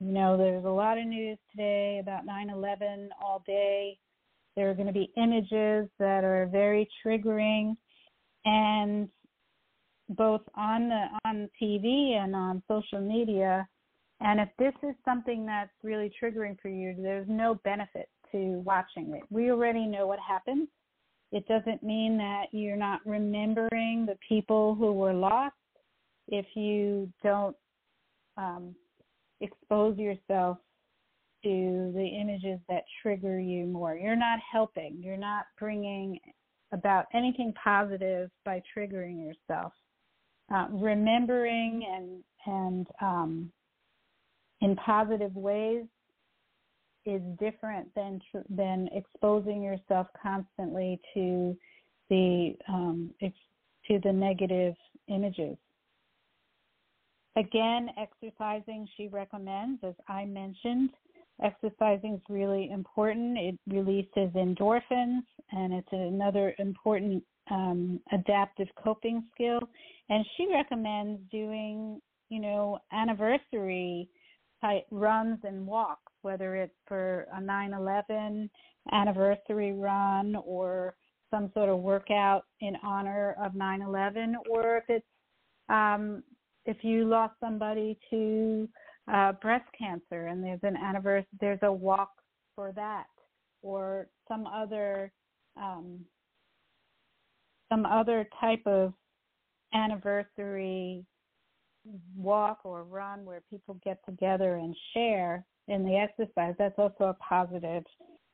You 0.00 0.12
know, 0.12 0.36
there's 0.36 0.64
a 0.64 0.68
lot 0.68 0.98
of 0.98 1.06
news 1.06 1.38
today 1.50 1.98
about 2.00 2.26
9/11 2.26 3.08
all 3.20 3.42
day. 3.46 3.98
There 4.54 4.70
are 4.70 4.74
going 4.74 4.86
to 4.86 4.92
be 4.92 5.12
images 5.16 5.88
that 5.98 6.24
are 6.24 6.46
very 6.46 6.88
triggering, 7.04 7.76
and 8.44 9.08
both 10.10 10.42
on 10.54 10.88
the 10.88 11.06
on 11.24 11.48
TV 11.60 12.14
and 12.14 12.34
on 12.34 12.62
social 12.68 13.00
media, 13.00 13.68
and 14.20 14.40
if 14.40 14.48
this 14.58 14.74
is 14.82 14.94
something 15.04 15.44
that's 15.44 15.72
really 15.82 16.10
triggering 16.22 16.58
for 16.60 16.68
you, 16.68 16.94
there's 16.98 17.28
no 17.28 17.56
benefit 17.64 18.08
to 18.32 18.62
watching 18.64 19.12
it. 19.14 19.22
We 19.30 19.50
already 19.50 19.86
know 19.86 20.06
what 20.06 20.18
happened. 20.18 20.68
It 21.32 21.46
doesn't 21.48 21.82
mean 21.82 22.16
that 22.18 22.46
you're 22.52 22.76
not 22.76 23.00
remembering 23.04 24.06
the 24.06 24.16
people 24.26 24.74
who 24.74 24.92
were 24.92 25.12
lost 25.12 25.54
if 26.28 26.46
you 26.54 27.12
don't 27.22 27.56
um, 28.36 28.74
expose 29.40 29.98
yourself 29.98 30.58
to 31.44 31.92
the 31.94 32.06
images 32.20 32.58
that 32.68 32.84
trigger 33.02 33.38
you 33.38 33.66
more. 33.66 33.96
You're 33.96 34.16
not 34.16 34.38
helping. 34.50 34.98
You're 35.02 35.16
not 35.16 35.44
bringing 35.58 36.18
about 36.72 37.06
anything 37.12 37.52
positive 37.62 38.30
by 38.44 38.62
triggering 38.76 39.24
yourself. 39.24 39.72
Uh, 40.52 40.68
remembering 40.70 41.84
and 41.92 42.22
and 42.46 42.86
um, 43.02 43.52
in 44.66 44.76
positive 44.76 45.34
ways 45.34 45.84
is 47.04 47.22
different 47.38 47.88
than 47.94 48.20
than 48.50 48.88
exposing 48.92 49.62
yourself 49.62 50.08
constantly 50.20 51.00
to 51.14 51.56
the 52.10 52.54
um, 52.68 53.10
to 53.20 54.00
the 54.02 54.12
negative 54.12 54.74
images. 55.08 55.56
Again, 57.36 57.90
exercising 57.98 58.88
she 58.96 59.08
recommends, 59.08 59.84
as 59.84 59.94
I 60.08 60.24
mentioned, 60.24 60.90
Exercising 61.42 62.14
is 62.14 62.20
really 62.30 62.70
important. 62.70 63.36
It 63.36 63.58
releases 63.68 64.32
endorphins, 64.34 65.22
and 65.52 65.74
it's 65.74 65.88
another 65.92 66.54
important 66.58 67.22
um, 67.50 68.00
adaptive 68.12 68.68
coping 68.82 69.22
skill. 69.34 69.60
And 70.08 70.24
she 70.36 70.48
recommends 70.50 71.20
doing, 71.30 72.00
you 72.30 72.40
know, 72.40 72.78
anniversary 72.90 74.08
runs 74.90 75.38
and 75.44 75.66
walks, 75.66 76.12
whether 76.22 76.56
it's 76.56 76.74
for 76.86 77.26
a 77.34 77.40
9 77.40 77.74
11 77.74 78.50
anniversary 78.92 79.72
run 79.72 80.36
or 80.44 80.94
some 81.30 81.50
sort 81.54 81.68
of 81.68 81.78
workout 81.80 82.44
in 82.60 82.76
honor 82.82 83.34
of 83.42 83.54
9 83.54 83.82
11, 83.82 84.36
or 84.50 84.78
if 84.78 84.84
it's 84.88 85.06
um, 85.68 86.22
if 86.64 86.78
you 86.82 87.04
lost 87.04 87.34
somebody 87.40 87.98
to 88.10 88.68
uh, 89.12 89.32
breast 89.32 89.66
cancer 89.78 90.26
and 90.26 90.42
there's 90.42 90.60
an 90.62 90.76
anniversary, 90.76 91.26
there's 91.40 91.58
a 91.62 91.72
walk 91.72 92.10
for 92.54 92.72
that, 92.72 93.06
or 93.62 94.08
some 94.28 94.46
other 94.46 95.12
um, 95.56 96.00
some 97.70 97.86
other 97.86 98.28
type 98.40 98.62
of 98.66 98.92
anniversary 99.74 101.04
walk 102.16 102.60
or 102.64 102.84
run 102.84 103.24
where 103.24 103.42
people 103.50 103.78
get 103.84 103.98
together 104.04 104.56
and 104.56 104.76
share 104.94 105.44
in 105.68 105.84
the 105.84 105.96
exercise. 105.96 106.54
That's 106.58 106.78
also 106.78 107.04
a 107.04 107.14
positive 107.14 107.84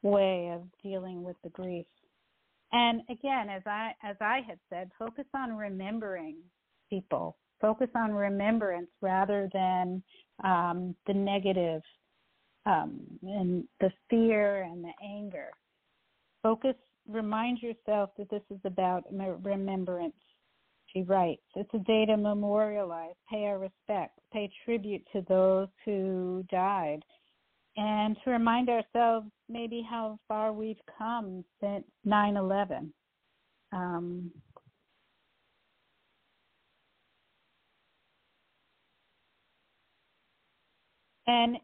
way 0.03 0.51
of 0.55 0.63
dealing 0.83 1.23
with 1.23 1.37
the 1.43 1.51
grief. 1.51 1.87
And 2.73 3.03
again, 3.11 3.49
as 3.51 3.63
I 3.67 3.93
as 4.03 4.17
I 4.21 4.41
had 4.47 4.59
said, 4.71 4.91
focus 4.99 5.27
on 5.35 5.57
remembering 5.57 6.37
people. 6.89 7.37
Focus 7.61 7.89
on 7.95 8.13
remembrance 8.13 8.89
rather 9.01 9.49
than 9.53 10.03
um, 10.43 10.97
the 11.07 11.15
negative 11.15 11.83
um, 12.67 13.01
and 13.23 13.65
the 13.81 13.91
fear 14.09 14.63
and 14.63 14.85
the 14.85 14.93
anger. 15.05 15.49
Focus. 16.43 16.75
Remind 17.09 17.59
yourself 17.59 18.11
that 18.17 18.31
this 18.31 18.43
is 18.49 18.61
about 18.65 19.03
remembrance. 19.43 20.15
She 20.93 21.03
writes, 21.03 21.43
"It's 21.55 21.73
a 21.75 21.79
day 21.79 22.05
to 22.07 22.17
memorialize, 22.17 23.15
pay 23.31 23.47
our 23.47 23.59
respects, 23.59 24.21
pay 24.33 24.51
tribute 24.65 25.07
to 25.13 25.23
those 25.23 25.69
who 25.85 26.45
died, 26.51 27.03
and 27.77 28.17
to 28.25 28.31
remind 28.31 28.69
ourselves 28.69 29.31
maybe 29.49 29.83
how 29.83 30.19
far 30.29 30.53
we've 30.53 30.81
come 30.99 31.45
since 31.61 31.87
9 32.05 32.37
11. 32.37 32.93
Um, 33.73 34.31
and 41.27 41.57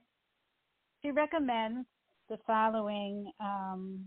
she 1.03 1.11
recommends 1.11 1.87
the 2.31 2.38
following 2.47 3.31
um, 3.41 4.05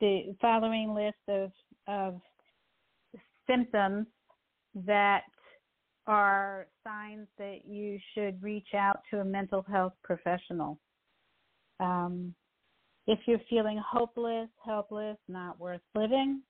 the 0.00 0.36
following 0.40 0.94
list 0.94 1.16
of, 1.28 1.50
of 1.88 2.20
symptoms 3.48 4.06
that 4.86 5.22
are 6.06 6.66
signs 6.84 7.26
that 7.38 7.66
you 7.66 7.98
should 8.14 8.42
reach 8.42 8.68
out 8.74 9.00
to 9.10 9.20
a 9.20 9.24
mental 9.24 9.64
health 9.70 9.92
professional. 10.02 10.78
Um, 11.80 12.34
if 13.06 13.18
you're 13.26 13.40
feeling 13.48 13.80
hopeless, 13.86 14.48
helpless, 14.64 15.16
not 15.28 15.58
worth 15.60 15.80
living, 15.94 16.42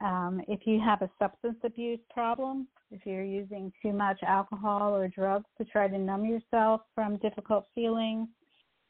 um, 0.00 0.40
if 0.46 0.60
you 0.64 0.80
have 0.80 1.02
a 1.02 1.10
substance 1.18 1.58
abuse 1.64 1.98
problem, 2.12 2.68
if 2.90 3.04
you're 3.04 3.24
using 3.24 3.72
too 3.82 3.92
much 3.92 4.18
alcohol 4.26 4.94
or 4.94 5.08
drugs 5.08 5.46
to 5.58 5.64
try 5.64 5.88
to 5.88 5.98
numb 5.98 6.24
yourself 6.24 6.82
from 6.94 7.16
difficult 7.16 7.66
feelings, 7.74 8.28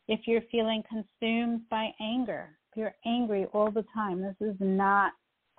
if 0.07 0.21
you're 0.27 0.43
feeling 0.51 0.83
consumed 0.89 1.63
by 1.71 1.91
anger, 2.01 2.51
if 2.71 2.77
you're 2.77 2.95
angry 3.07 3.47
all 3.53 3.71
the 3.71 3.85
time, 3.95 4.21
this 4.21 4.37
is 4.41 4.57
not 4.61 5.13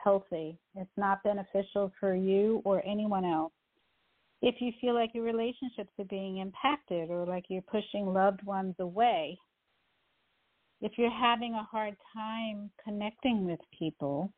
healthy. 0.03 0.57
It's 0.75 0.89
not 0.97 1.23
beneficial 1.23 1.91
for 1.99 2.15
you 2.15 2.61
or 2.65 2.83
anyone 2.85 3.25
else 3.25 3.51
if 4.41 4.55
you 4.59 4.71
feel 4.79 4.93
like 4.93 5.13
your 5.13 5.25
relationships 5.25 5.91
are 5.99 6.05
being 6.05 6.37
impacted 6.37 7.09
or 7.09 7.25
like 7.25 7.45
you're 7.49 7.61
pushing 7.63 8.05
loved 8.13 8.43
ones 8.45 8.75
away, 8.79 9.37
if 10.81 10.93
you're 10.97 11.11
having 11.11 11.55
a 11.55 11.63
hard 11.63 11.95
time 12.13 12.71
connecting 12.83 13.45
with 13.45 13.59
people, 13.77 14.31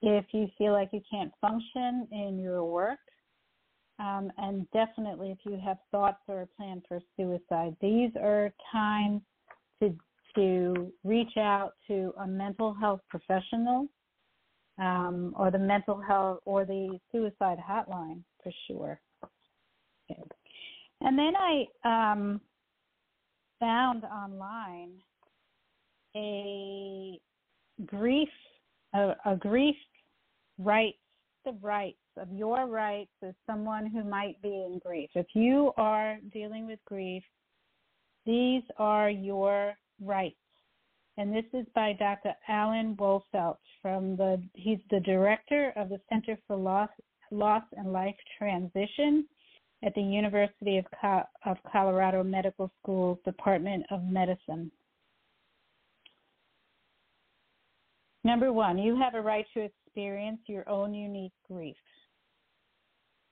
if 0.00 0.26
you 0.32 0.46
feel 0.56 0.72
like 0.72 0.90
you 0.92 1.00
can't 1.10 1.32
function 1.40 2.06
in 2.12 2.38
your 2.38 2.64
work, 2.64 2.98
um, 3.98 4.30
and 4.38 4.70
definitely 4.72 5.30
if 5.30 5.38
you 5.44 5.58
have 5.64 5.78
thoughts 5.90 6.22
or 6.28 6.42
a 6.42 6.46
plan 6.46 6.82
for 6.86 7.00
suicide, 7.16 7.76
these 7.80 8.10
are 8.20 8.52
times 8.70 9.22
to 9.80 9.94
to 10.34 10.92
reach 11.04 11.36
out 11.36 11.74
to 11.86 12.12
a 12.20 12.26
mental 12.26 12.74
health 12.74 13.00
professional 13.08 13.86
um, 14.78 15.34
or 15.36 15.50
the 15.50 15.58
mental 15.58 16.00
health 16.00 16.40
or 16.44 16.64
the 16.64 16.98
suicide 17.12 17.58
hotline 17.58 18.22
for 18.42 18.52
sure. 18.66 19.00
Okay. 20.10 20.20
And 21.00 21.18
then 21.18 21.32
I 21.36 22.12
um, 22.12 22.40
found 23.60 24.04
online 24.04 24.92
a 26.16 27.18
grief 27.86 28.28
a, 28.94 29.14
a 29.26 29.36
grief 29.36 29.76
rights 30.58 30.98
the 31.44 31.52
rights 31.60 31.98
of 32.16 32.32
your 32.32 32.66
rights 32.66 33.10
as 33.22 33.34
someone 33.46 33.86
who 33.86 34.02
might 34.02 34.40
be 34.40 34.48
in 34.48 34.80
grief. 34.84 35.10
If 35.14 35.26
you 35.34 35.72
are 35.76 36.16
dealing 36.32 36.66
with 36.66 36.78
grief, 36.86 37.22
these 38.24 38.62
are 38.78 39.10
your 39.10 39.74
rights 40.00 40.36
and 41.16 41.34
this 41.34 41.44
is 41.52 41.66
by 41.74 41.92
Dr. 41.92 42.34
Alan 42.48 42.96
Wolfelt 42.96 43.58
from 43.80 44.16
the 44.16 44.42
he's 44.54 44.78
the 44.90 45.00
director 45.00 45.72
of 45.76 45.88
the 45.88 46.00
Center 46.08 46.36
for 46.46 46.56
Loss 46.56 46.90
Loss 47.30 47.64
and 47.76 47.92
Life 47.92 48.16
Transition 48.38 49.26
at 49.84 49.94
the 49.94 50.02
University 50.02 50.78
of, 50.78 50.86
Co- 51.00 51.24
of 51.44 51.56
Colorado 51.70 52.22
Medical 52.22 52.70
School's 52.80 53.18
Department 53.24 53.84
of 53.90 54.02
Medicine. 54.04 54.70
Number 58.24 58.52
one, 58.52 58.78
you 58.78 58.98
have 58.98 59.14
a 59.14 59.20
right 59.20 59.44
to 59.54 59.60
experience 59.60 60.40
your 60.46 60.66
own 60.68 60.94
unique 60.94 61.32
grief. 61.46 61.76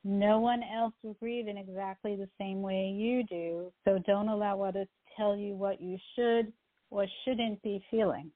No 0.05 0.41
one 0.41 0.63
else 0.63 0.93
will 1.03 1.15
grieve 1.15 1.49
in 1.49 1.57
exactly 1.57 2.17
the 2.17 2.29
same 2.39 2.61
way 2.61 2.93
you 2.95 3.23
do, 3.25 3.73
so 3.85 3.99
don't 4.07 4.29
allow 4.29 4.61
others 4.61 4.89
to 4.89 5.15
tell 5.17 5.37
you 5.37 5.55
what 5.55 5.81
you 5.81 5.97
should 6.15 6.53
or 6.93 7.07
shouldn't 7.25 7.61
be 7.63 7.83
feeling. 7.91 8.31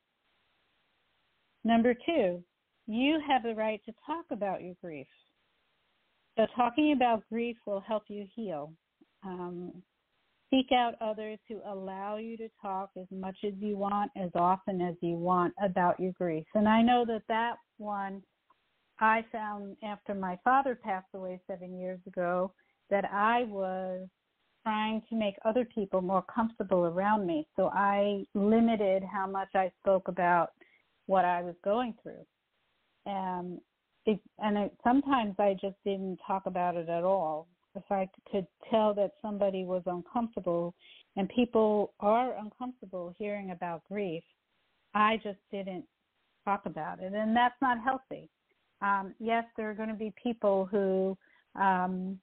Number 1.62 1.94
two, 1.94 2.42
you 2.86 3.20
have 3.28 3.42
the 3.42 3.54
right 3.54 3.80
to 3.84 3.92
talk 4.06 4.24
about 4.30 4.62
your 4.62 4.74
grief. 4.82 5.06
So, 6.36 6.46
talking 6.56 6.92
about 6.92 7.22
grief 7.28 7.56
will 7.66 7.80
help 7.80 8.04
you 8.08 8.26
heal. 8.34 8.72
Um, 9.24 9.72
seek 10.50 10.70
out 10.72 10.94
others 11.00 11.38
who 11.48 11.60
allow 11.66 12.16
you 12.16 12.36
to 12.36 12.48
talk 12.62 12.90
as 12.96 13.06
much 13.10 13.36
as 13.44 13.52
you 13.58 13.76
want, 13.76 14.10
as 14.16 14.30
often 14.34 14.80
as 14.80 14.94
you 15.00 15.16
want 15.16 15.52
about 15.62 15.98
your 15.98 16.12
grief. 16.12 16.44
And 16.54 16.68
I 16.68 16.82
know 16.82 17.04
that 17.06 17.22
that 17.28 17.56
one 17.78 18.22
I 19.00 19.24
found 19.32 19.76
after 19.82 20.14
my 20.14 20.38
father 20.44 20.78
passed 20.82 21.08
away 21.14 21.40
seven 21.46 21.78
years 21.78 22.00
ago 22.06 22.52
that 22.90 23.04
I 23.12 23.44
was 23.44 24.06
trying 24.66 25.00
to 25.08 25.14
make 25.14 25.36
other 25.44 25.64
people 25.64 26.02
more 26.02 26.22
comfortable 26.22 26.86
around 26.86 27.24
me. 27.24 27.46
So 27.54 27.70
I 27.72 28.24
limited 28.34 29.04
how 29.04 29.24
much 29.24 29.50
I 29.54 29.70
spoke 29.80 30.08
about 30.08 30.50
what 31.06 31.24
I 31.24 31.40
was 31.40 31.54
going 31.62 31.94
through. 32.02 32.26
And 33.06 33.60
it, 34.06 34.18
and 34.40 34.58
it, 34.58 34.72
sometimes 34.82 35.36
I 35.38 35.54
just 35.60 35.76
didn't 35.84 36.18
talk 36.26 36.46
about 36.46 36.74
it 36.76 36.88
at 36.88 37.04
all. 37.04 37.46
If 37.76 37.84
I 37.90 38.08
could 38.32 38.48
tell 38.68 38.92
that 38.94 39.12
somebody 39.22 39.64
was 39.64 39.82
uncomfortable, 39.86 40.74
and 41.14 41.28
people 41.28 41.92
are 42.00 42.36
uncomfortable 42.36 43.14
hearing 43.16 43.52
about 43.52 43.84
grief, 43.88 44.24
I 44.94 45.20
just 45.22 45.38
didn't 45.52 45.84
talk 46.44 46.62
about 46.66 47.00
it, 47.00 47.12
and 47.12 47.36
that's 47.36 47.54
not 47.62 47.78
healthy. 47.84 48.28
Um, 48.82 49.14
yes, 49.20 49.44
there 49.56 49.70
are 49.70 49.74
going 49.74 49.90
to 49.90 49.94
be 49.94 50.12
people 50.20 50.66
who 50.68 51.16
um, 51.54 52.18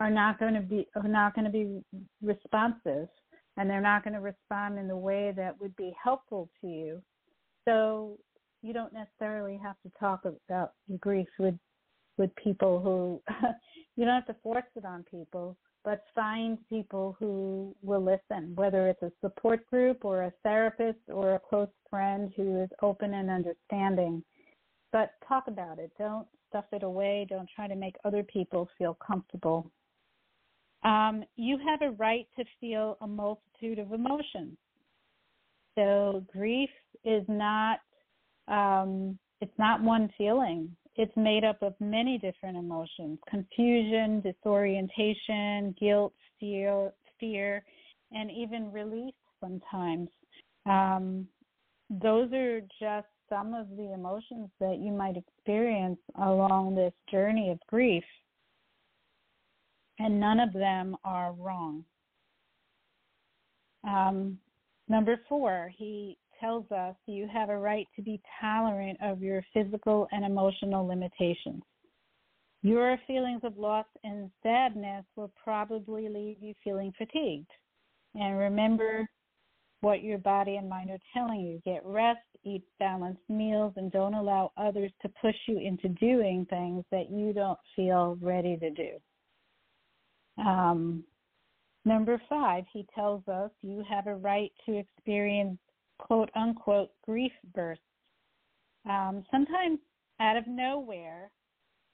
are 0.00 0.10
not 0.10 0.38
going 0.38 0.54
to 0.54 0.60
be 0.60 0.86
are 0.96 1.08
not 1.08 1.34
going 1.34 1.44
to 1.44 1.50
be 1.50 1.80
responsive 2.22 3.08
and 3.56 3.70
they're 3.70 3.80
not 3.80 4.02
going 4.02 4.14
to 4.14 4.20
respond 4.20 4.78
in 4.78 4.88
the 4.88 4.96
way 4.96 5.32
that 5.36 5.58
would 5.60 5.74
be 5.76 5.94
helpful 6.02 6.48
to 6.60 6.66
you. 6.66 7.02
So 7.64 8.18
you 8.62 8.72
don't 8.72 8.92
necessarily 8.92 9.58
have 9.62 9.76
to 9.82 9.92
talk 9.98 10.24
about 10.24 10.72
your 10.88 10.98
grief 10.98 11.28
with 11.38 11.54
with 12.16 12.34
people 12.36 12.80
who 12.80 13.22
you 13.96 14.04
don't 14.04 14.14
have 14.14 14.26
to 14.26 14.36
force 14.42 14.64
it 14.76 14.84
on 14.84 15.04
people 15.10 15.56
but 15.84 16.04
find 16.14 16.56
people 16.70 17.14
who 17.20 17.76
will 17.82 18.02
listen 18.02 18.54
whether 18.54 18.88
it's 18.88 19.02
a 19.02 19.12
support 19.20 19.66
group 19.66 20.04
or 20.04 20.24
a 20.24 20.32
therapist 20.42 20.98
or 21.08 21.34
a 21.34 21.40
close 21.40 21.68
friend 21.90 22.32
who 22.36 22.62
is 22.62 22.68
open 22.82 23.14
and 23.14 23.30
understanding. 23.30 24.22
But 24.92 25.10
talk 25.28 25.44
about 25.48 25.78
it. 25.78 25.90
Don't 25.98 26.26
stuff 26.48 26.64
it 26.72 26.84
away. 26.84 27.26
Don't 27.28 27.48
try 27.54 27.66
to 27.66 27.74
make 27.74 27.96
other 28.04 28.22
people 28.22 28.68
feel 28.78 28.96
comfortable 29.04 29.70
Um, 30.84 31.24
you 31.36 31.58
have 31.66 31.82
a 31.82 31.92
right 31.92 32.26
to 32.36 32.44
feel 32.60 32.98
a 33.00 33.06
multitude 33.06 33.78
of 33.78 33.92
emotions. 33.92 34.56
So 35.76 36.24
grief 36.32 36.70
is 37.04 37.24
not 37.28 37.80
um, 38.46 39.18
it's 39.40 39.58
not 39.58 39.82
one 39.82 40.10
feeling. 40.16 40.74
It's 40.96 41.16
made 41.16 41.42
up 41.42 41.62
of 41.62 41.74
many 41.80 42.18
different 42.18 42.56
emotions: 42.56 43.18
confusion, 43.28 44.20
disorientation, 44.20 45.74
guilt, 45.80 46.12
fear, 46.38 46.92
fear, 47.18 47.64
and 48.12 48.30
even 48.30 48.70
relief. 48.70 49.14
Sometimes 49.40 50.08
um, 50.66 51.26
those 51.90 52.32
are 52.32 52.60
just 52.80 53.08
some 53.28 53.54
of 53.54 53.68
the 53.76 53.92
emotions 53.94 54.48
that 54.60 54.78
you 54.78 54.92
might 54.92 55.16
experience 55.16 55.98
along 56.20 56.74
this 56.74 56.92
journey 57.10 57.50
of 57.50 57.58
grief 57.68 58.04
and 59.98 60.18
none 60.20 60.40
of 60.40 60.52
them 60.52 60.96
are 61.04 61.32
wrong. 61.32 61.84
Um, 63.86 64.38
number 64.88 65.20
four, 65.28 65.72
he 65.76 66.16
tells 66.40 66.70
us 66.70 66.94
you 67.06 67.28
have 67.32 67.48
a 67.48 67.58
right 67.58 67.86
to 67.96 68.02
be 68.02 68.20
tolerant 68.40 68.98
of 69.02 69.22
your 69.22 69.44
physical 69.52 70.08
and 70.12 70.24
emotional 70.24 70.86
limitations. 70.86 71.62
Your 72.62 72.98
feelings 73.06 73.42
of 73.44 73.58
loss 73.58 73.86
and 74.04 74.30
sadness 74.42 75.04
will 75.16 75.30
probably 75.42 76.08
leave 76.08 76.38
you 76.40 76.54
feeling 76.64 76.92
fatigued. 76.96 77.50
And 78.14 78.38
remember 78.38 79.06
what 79.80 80.02
your 80.02 80.18
body 80.18 80.56
and 80.56 80.68
mind 80.68 80.90
are 80.90 80.98
telling 81.12 81.40
you. 81.40 81.60
Get 81.64 81.84
rest, 81.84 82.20
eat 82.42 82.62
balanced 82.78 83.20
meals, 83.28 83.74
and 83.76 83.92
don't 83.92 84.14
allow 84.14 84.50
others 84.56 84.90
to 85.02 85.10
push 85.20 85.34
you 85.46 85.58
into 85.58 85.88
doing 85.88 86.46
things 86.48 86.84
that 86.90 87.10
you 87.10 87.34
don't 87.34 87.58
feel 87.76 88.16
ready 88.22 88.56
to 88.56 88.70
do. 88.70 88.92
Um, 90.38 91.04
number 91.84 92.20
five, 92.28 92.64
he 92.72 92.86
tells 92.94 93.26
us 93.28 93.50
you 93.62 93.84
have 93.88 94.06
a 94.06 94.16
right 94.16 94.52
to 94.66 94.76
experience 94.76 95.58
quote 95.98 96.30
unquote 96.34 96.90
grief 97.04 97.32
bursts. 97.54 97.82
Um, 98.88 99.24
sometimes 99.30 99.78
out 100.20 100.36
of 100.36 100.46
nowhere, 100.46 101.30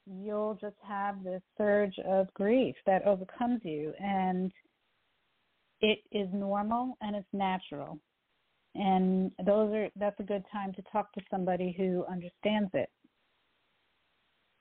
you'll 0.06 0.58
just 0.60 0.76
have 0.86 1.22
this 1.22 1.42
surge 1.56 1.94
of 2.06 2.32
grief 2.34 2.74
that 2.86 3.06
overcomes 3.06 3.60
you, 3.62 3.92
and 4.00 4.52
it 5.80 6.00
is 6.12 6.28
normal 6.32 6.96
and 7.00 7.16
it's 7.16 7.28
natural. 7.32 7.98
And 8.74 9.32
those 9.44 9.72
are 9.74 9.88
that's 9.96 10.20
a 10.20 10.24
good 10.24 10.44
time 10.52 10.72
to 10.74 10.82
talk 10.92 11.12
to 11.14 11.20
somebody 11.30 11.74
who 11.76 12.04
understands 12.10 12.70
it. 12.74 12.88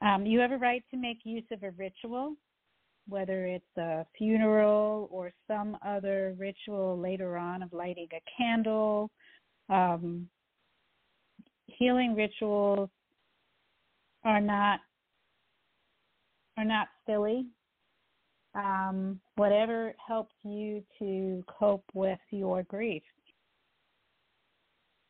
Um, 0.01 0.25
you 0.25 0.39
have 0.39 0.51
a 0.51 0.57
right 0.57 0.83
to 0.91 0.97
make 0.97 1.19
use 1.23 1.43
of 1.51 1.63
a 1.63 1.71
ritual 1.71 2.35
whether 3.09 3.45
it's 3.45 3.77
a 3.77 4.05
funeral 4.17 5.07
or 5.11 5.31
some 5.47 5.77
other 5.85 6.35
ritual 6.37 6.97
later 6.97 7.37
on 7.37 7.63
of 7.63 7.73
lighting 7.73 8.07
a 8.13 8.21
candle. 8.37 9.09
Um, 9.69 10.27
healing 11.67 12.15
rituals 12.15 12.89
are 14.23 14.41
not 14.41 14.79
are 16.57 16.65
not 16.65 16.87
silly. 17.05 17.45
Um, 18.55 19.19
whatever 19.35 19.93
helps 20.05 20.33
you 20.43 20.83
to 20.97 21.43
cope 21.47 21.85
with 21.93 22.19
your 22.31 22.63
grief. 22.63 23.03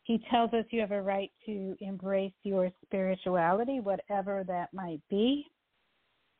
He 0.04 0.22
tells 0.30 0.54
us 0.54 0.66
you 0.72 0.82
have 0.82 0.92
a 0.92 1.02
right 1.02 1.32
to 1.46 1.76
embrace 1.80 2.34
your 2.44 2.70
spirituality, 2.86 3.80
whatever 3.80 4.44
that 4.48 4.74
might 4.74 5.02
be 5.10 5.46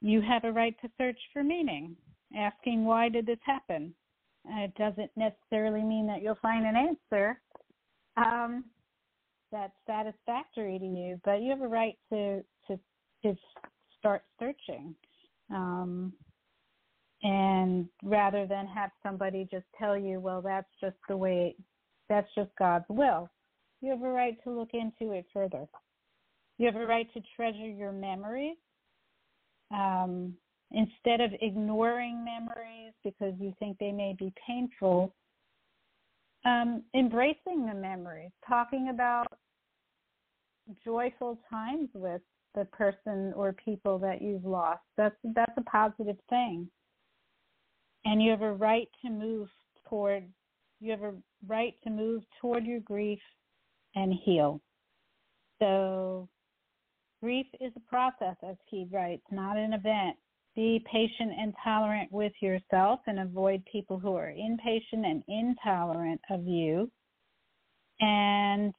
you 0.02 0.22
have 0.22 0.44
a 0.44 0.52
right 0.52 0.76
to 0.82 0.90
search 0.98 1.20
for 1.34 1.44
meaning, 1.44 1.96
asking 2.36 2.86
why 2.86 3.10
did 3.10 3.26
this 3.26 3.40
happen. 3.46 3.94
it 4.48 4.74
doesn't 4.76 5.12
necessarily 5.16 5.84
mean 5.84 6.08
that 6.08 6.22
you'll 6.22 6.38
find 6.42 6.66
an 6.66 6.76
answer 6.76 7.40
um, 8.18 8.66
that's 9.52 9.74
satisfactory 9.88 10.78
to 10.80 10.86
you, 10.86 11.20
but 11.24 11.42
you 11.42 11.50
have 11.50 11.62
a 11.62 11.68
right 11.68 11.98
to 12.12 12.44
to 12.68 12.80
to 13.24 13.36
start 13.98 14.24
searching. 14.40 14.96
Um, 15.52 16.14
and 17.24 17.90
rather 18.04 18.46
than 18.46 18.66
have 18.68 18.92
somebody 19.04 19.48
just 19.52 19.66
tell 19.78 19.98
you, 19.98 20.20
well, 20.20 20.42
that's 20.42 20.70
just 20.80 20.96
the 21.10 21.18
way, 21.18 21.56
that's 22.08 22.30
just 22.34 22.50
God's 22.58 22.86
will, 22.88 23.30
you 23.82 23.92
have 23.92 24.04
a 24.04 24.10
right 24.10 24.38
to 24.44 24.52
look 24.52 24.70
into 24.74 25.14
it 25.14 25.26
further. 25.34 25.66
You 26.58 26.68
have 26.68 26.78
a 26.78 26.86
right 26.86 27.12
to 27.14 27.22
treasure 27.36 27.68
your 27.68 27.92
memories 27.92 28.56
um, 29.72 30.34
instead 30.72 31.22
of 31.22 31.32
ignoring 31.42 32.24
memories 32.24 32.94
because 33.04 33.34
you 33.40 33.54
think 33.60 33.78
they 33.80 33.92
may 33.92 34.16
be 34.18 34.34
painful, 34.46 35.14
um, 36.46 36.84
embracing 36.96 37.66
the 37.66 37.74
memories, 37.74 38.32
talking 38.48 38.90
about 38.90 39.28
joyful 40.84 41.38
times 41.50 41.90
with 41.94 42.22
the 42.56 42.66
person 42.66 43.34
or 43.36 43.54
people 43.54 43.98
that 44.00 44.22
you've 44.22 44.46
lost. 44.46 44.82
That's 44.98 45.16
that's 45.36 45.54
a 45.58 45.64
positive 45.64 46.18
thing. 46.30 46.68
And 48.06 48.22
you 48.22 48.32
have 48.32 48.42
a 48.42 48.54
right 48.54 48.88
to 49.04 49.10
move 49.10 49.50
toward 49.88 50.26
you 50.80 50.92
have 50.92 51.04
a 51.04 51.14
right 51.48 51.76
to 51.84 51.90
move 51.90 52.24
toward 52.40 52.66
your 52.66 52.80
grief 52.80 53.20
and 53.96 54.14
heal. 54.24 54.62
So 55.60 56.30
Grief 57.22 57.48
is 57.60 57.74
a 57.76 57.90
process, 57.90 58.36
as 58.48 58.56
he 58.68 58.88
writes, 58.92 59.24
not 59.32 59.58
an 59.58 59.74
event. 59.74 60.16
Be 60.56 60.84
patient 60.92 61.32
and 61.38 61.54
tolerant 61.64 62.12
with 62.12 62.34
yourself 62.42 63.02
and 63.08 63.20
avoid 63.20 63.64
people 63.72 64.00
who 64.00 64.16
are 64.16 64.32
impatient 64.32 65.06
and 65.06 65.24
intolerant 65.28 66.22
of 66.30 66.46
you. 66.46 66.90
And 68.00 68.74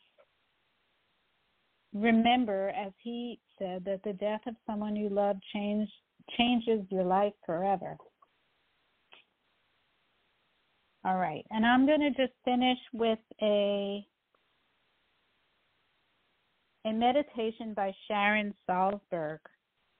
remember, 1.92 2.70
as 2.70 2.92
he 3.02 3.38
said, 3.58 3.84
that 3.84 4.02
the 4.04 4.14
death 4.14 4.40
of 4.46 4.54
someone 4.66 4.96
you 4.96 5.10
love 5.10 5.36
change, 5.52 5.88
changes 6.36 6.80
your 6.90 7.04
life 7.04 7.34
forever. 7.44 7.96
All 11.04 11.16
right, 11.16 11.44
and 11.50 11.64
I'm 11.64 11.86
going 11.86 12.00
to 12.00 12.10
just 12.10 12.34
finish 12.44 12.78
with 12.92 13.18
a 13.40 14.06
a 16.84 16.92
meditation 16.92 17.74
by 17.74 17.92
Sharon 18.08 18.54
Salzberg. 18.68 19.38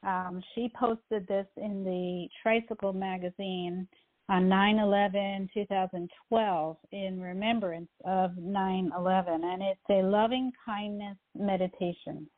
Um, 0.02 0.42
she 0.54 0.72
posted 0.78 1.26
this 1.26 1.46
in 1.56 1.84
the 1.84 2.28
Tricycle 2.42 2.92
magazine 2.92 3.86
on 4.30 4.48
9/11 4.48 5.48
2012 5.52 6.76
in 6.92 7.20
remembrance 7.20 7.90
of 8.04 8.30
9/11, 8.38 9.44
and 9.44 9.62
it's 9.62 9.90
a 9.90 10.02
loving 10.02 10.52
kindness 10.64 11.18
meditation. 11.34 12.30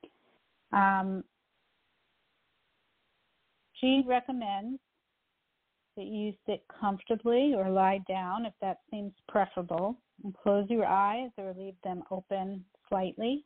Um, 0.73 1.23
she 3.75 4.03
recommends 4.07 4.81
that 5.97 6.07
you 6.07 6.33
sit 6.47 6.67
comfortably 6.69 7.55
or 7.55 7.71
lie 7.71 7.99
down 8.09 8.47
if 8.47 8.55
that 8.61 8.79
seems 8.91 9.13
preferable, 9.29 10.01
and 10.25 10.35
close 10.35 10.69
your 10.71 10.87
eyes 10.87 11.31
or 11.37 11.53
leave 11.55 11.81
them 11.83 12.03
open 12.11 12.65
slightly. 12.89 13.45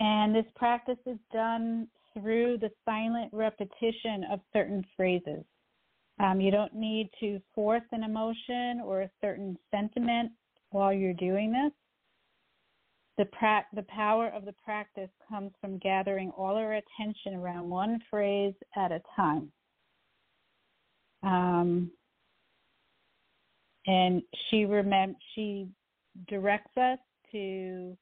And 0.00 0.34
this 0.34 0.46
practice 0.56 0.98
is 1.06 1.18
done 1.32 1.86
through 2.14 2.58
the 2.58 2.70
silent 2.84 3.30
repetition 3.32 4.24
of 4.32 4.40
certain 4.52 4.84
phrases. 4.96 5.44
Um, 6.18 6.40
you 6.40 6.50
don't 6.50 6.74
need 6.74 7.10
to 7.20 7.40
force 7.54 7.82
an 7.92 8.02
emotion 8.02 8.80
or 8.84 9.02
a 9.02 9.10
certain 9.20 9.56
sentiment 9.70 10.32
while 10.70 10.92
you're 10.92 11.14
doing 11.14 11.52
this. 11.52 11.72
The, 13.18 13.24
pra- 13.26 13.66
the 13.74 13.82
power 13.82 14.28
of 14.28 14.46
the 14.46 14.54
practice 14.64 15.10
comes 15.28 15.52
from 15.60 15.78
gathering 15.78 16.30
all 16.30 16.56
our 16.56 16.74
attention 16.74 17.34
around 17.34 17.68
one 17.68 18.00
phrase 18.08 18.54
at 18.76 18.92
a 18.92 19.02
time. 19.14 19.52
Um, 21.22 21.90
and 23.86 24.22
she 24.48 24.64
remem- 24.64 25.16
she 25.34 25.68
directs 26.28 26.76
us 26.78 26.98
to 27.32 27.96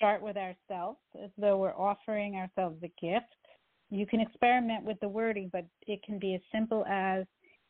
start 0.00 0.22
with 0.22 0.38
ourselves 0.38 0.98
as 1.22 1.28
though 1.36 1.58
we're 1.58 1.76
offering 1.76 2.36
ourselves 2.36 2.82
a 2.82 2.88
gift. 2.98 3.26
You 3.90 4.06
can 4.06 4.20
experiment 4.20 4.86
with 4.86 4.98
the 5.00 5.08
wording, 5.08 5.50
but 5.52 5.66
it 5.86 6.02
can 6.02 6.18
be 6.18 6.34
as 6.34 6.40
simple 6.50 6.86
as 6.86 7.26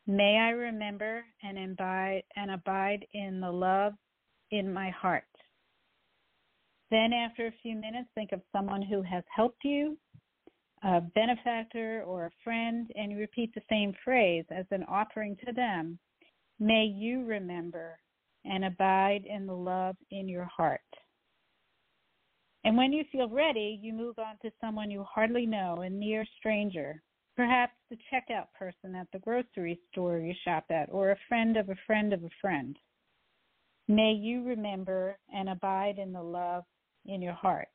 May 0.07 0.37
I 0.37 0.49
remember 0.49 1.23
and 1.43 1.57
abide 1.57 2.23
and 2.35 2.51
abide 2.51 3.05
in 3.13 3.39
the 3.39 3.51
love 3.51 3.93
in 4.49 4.71
my 4.71 4.89
heart. 4.89 5.23
Then 6.89 7.13
after 7.13 7.47
a 7.47 7.53
few 7.61 7.75
minutes 7.75 8.09
think 8.15 8.31
of 8.31 8.41
someone 8.51 8.81
who 8.81 9.01
has 9.03 9.23
helped 9.33 9.63
you, 9.63 9.97
a 10.83 11.01
benefactor 11.01 12.03
or 12.05 12.25
a 12.25 12.31
friend, 12.43 12.89
and 12.95 13.11
you 13.11 13.19
repeat 13.19 13.53
the 13.53 13.61
same 13.69 13.93
phrase 14.03 14.45
as 14.49 14.65
an 14.71 14.83
offering 14.89 15.37
to 15.45 15.53
them. 15.53 15.99
May 16.59 16.85
you 16.85 17.23
remember 17.25 17.99
and 18.43 18.65
abide 18.65 19.25
in 19.25 19.45
the 19.45 19.53
love 19.53 19.95
in 20.09 20.27
your 20.27 20.45
heart. 20.45 20.81
And 22.63 22.77
when 22.77 22.93
you 22.93 23.03
feel 23.11 23.27
ready, 23.27 23.79
you 23.81 23.91
move 23.91 24.19
on 24.19 24.37
to 24.43 24.51
someone 24.61 24.91
you 24.91 25.03
hardly 25.03 25.45
know, 25.45 25.81
a 25.81 25.89
near 25.89 26.25
stranger. 26.37 27.01
perhaps 27.35 27.73
the 27.89 27.97
checkout 28.11 28.47
person 28.57 28.95
at 28.95 29.07
the 29.11 29.19
grocery 29.19 29.79
store 29.91 30.19
you 30.19 30.33
shop 30.43 30.65
at, 30.69 30.89
or 30.91 31.11
a 31.11 31.17
friend 31.27 31.57
of 31.57 31.69
a 31.69 31.75
friend 31.87 32.13
of 32.13 32.23
a 32.23 32.29
friend. 32.39 32.77
May 33.87 34.11
you 34.13 34.43
remember 34.43 35.17
and 35.33 35.49
abide 35.49 35.97
in 35.97 36.13
the 36.13 36.21
love 36.21 36.63
in 37.05 37.21
your 37.21 37.33
heart. 37.33 37.67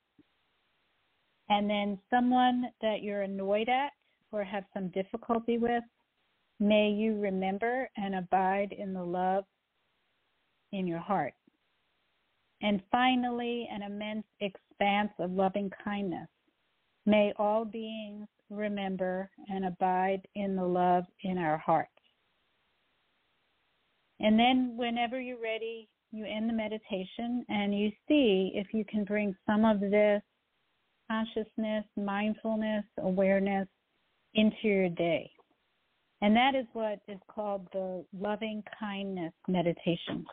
And 1.48 1.68
then 1.68 1.98
someone 2.10 2.66
that 2.80 3.02
you're 3.02 3.22
annoyed 3.22 3.68
at 3.68 3.90
or 4.32 4.44
have 4.44 4.64
some 4.74 4.88
difficulty 4.88 5.58
with, 5.58 5.84
may 6.58 6.90
you 6.90 7.18
remember 7.18 7.88
and 7.96 8.14
abide 8.14 8.74
in 8.76 8.92
the 8.92 9.02
love 9.02 9.44
in 10.72 10.86
your 10.86 10.98
heart. 10.98 11.34
And 12.62 12.82
finally, 12.90 13.68
an 13.70 13.82
immense 13.82 14.24
expanse 14.40 15.12
of 15.18 15.30
loving 15.32 15.70
kindness. 15.84 16.28
May 17.04 17.32
all 17.38 17.64
beings 17.64 18.26
remember 18.50 19.30
and 19.48 19.66
abide 19.66 20.26
in 20.34 20.56
the 20.56 20.64
love 20.64 21.04
in 21.22 21.38
our 21.38 21.58
hearts. 21.58 21.90
And 24.20 24.38
then, 24.38 24.74
whenever 24.76 25.20
you're 25.20 25.40
ready, 25.40 25.88
you 26.10 26.24
end 26.24 26.48
the 26.48 26.54
meditation 26.54 27.44
and 27.48 27.78
you 27.78 27.90
see 28.08 28.52
if 28.54 28.68
you 28.72 28.84
can 28.84 29.04
bring 29.04 29.34
some 29.46 29.64
of 29.64 29.80
this 29.80 30.22
consciousness, 31.10 31.84
mindfulness, 31.96 32.84
awareness 32.98 33.68
into 34.34 34.56
your 34.62 34.88
day. 34.88 35.30
And 36.22 36.34
that 36.34 36.54
is 36.54 36.64
what 36.72 37.00
is 37.08 37.18
called 37.28 37.68
the 37.72 38.04
loving 38.18 38.62
kindness 38.78 39.34
meditation. 39.48 40.24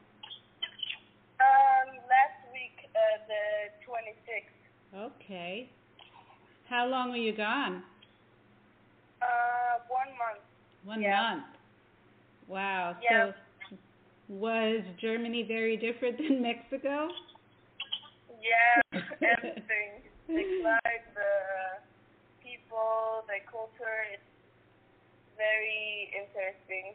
Uh, 2.97 3.18
the 3.28 3.44
26th. 3.84 5.12
Okay. 5.16 5.68
How 6.68 6.86
long 6.86 7.11
were 7.11 7.16
you 7.16 7.36
gone? 7.36 7.82
Uh, 9.20 9.84
one 9.88 10.16
month. 10.16 10.40
One 10.84 11.03
yeah. 11.03 11.20
month. 11.20 11.44
Wow. 12.49 12.97
Yeah. 13.03 13.32
So 13.32 13.76
was 14.28 14.82
Germany 15.01 15.44
very 15.47 15.76
different 15.76 16.16
than 16.28 16.42
Mexico? 16.42 17.09
Yeah, 18.40 19.01
everything. 19.22 20.01
the 20.28 20.42
climate, 20.62 21.07
the 21.14 21.82
people, 22.42 23.24
the 23.26 23.44
culture, 23.51 24.07
it's 24.12 24.22
very 25.36 26.11
interesting. 26.16 26.94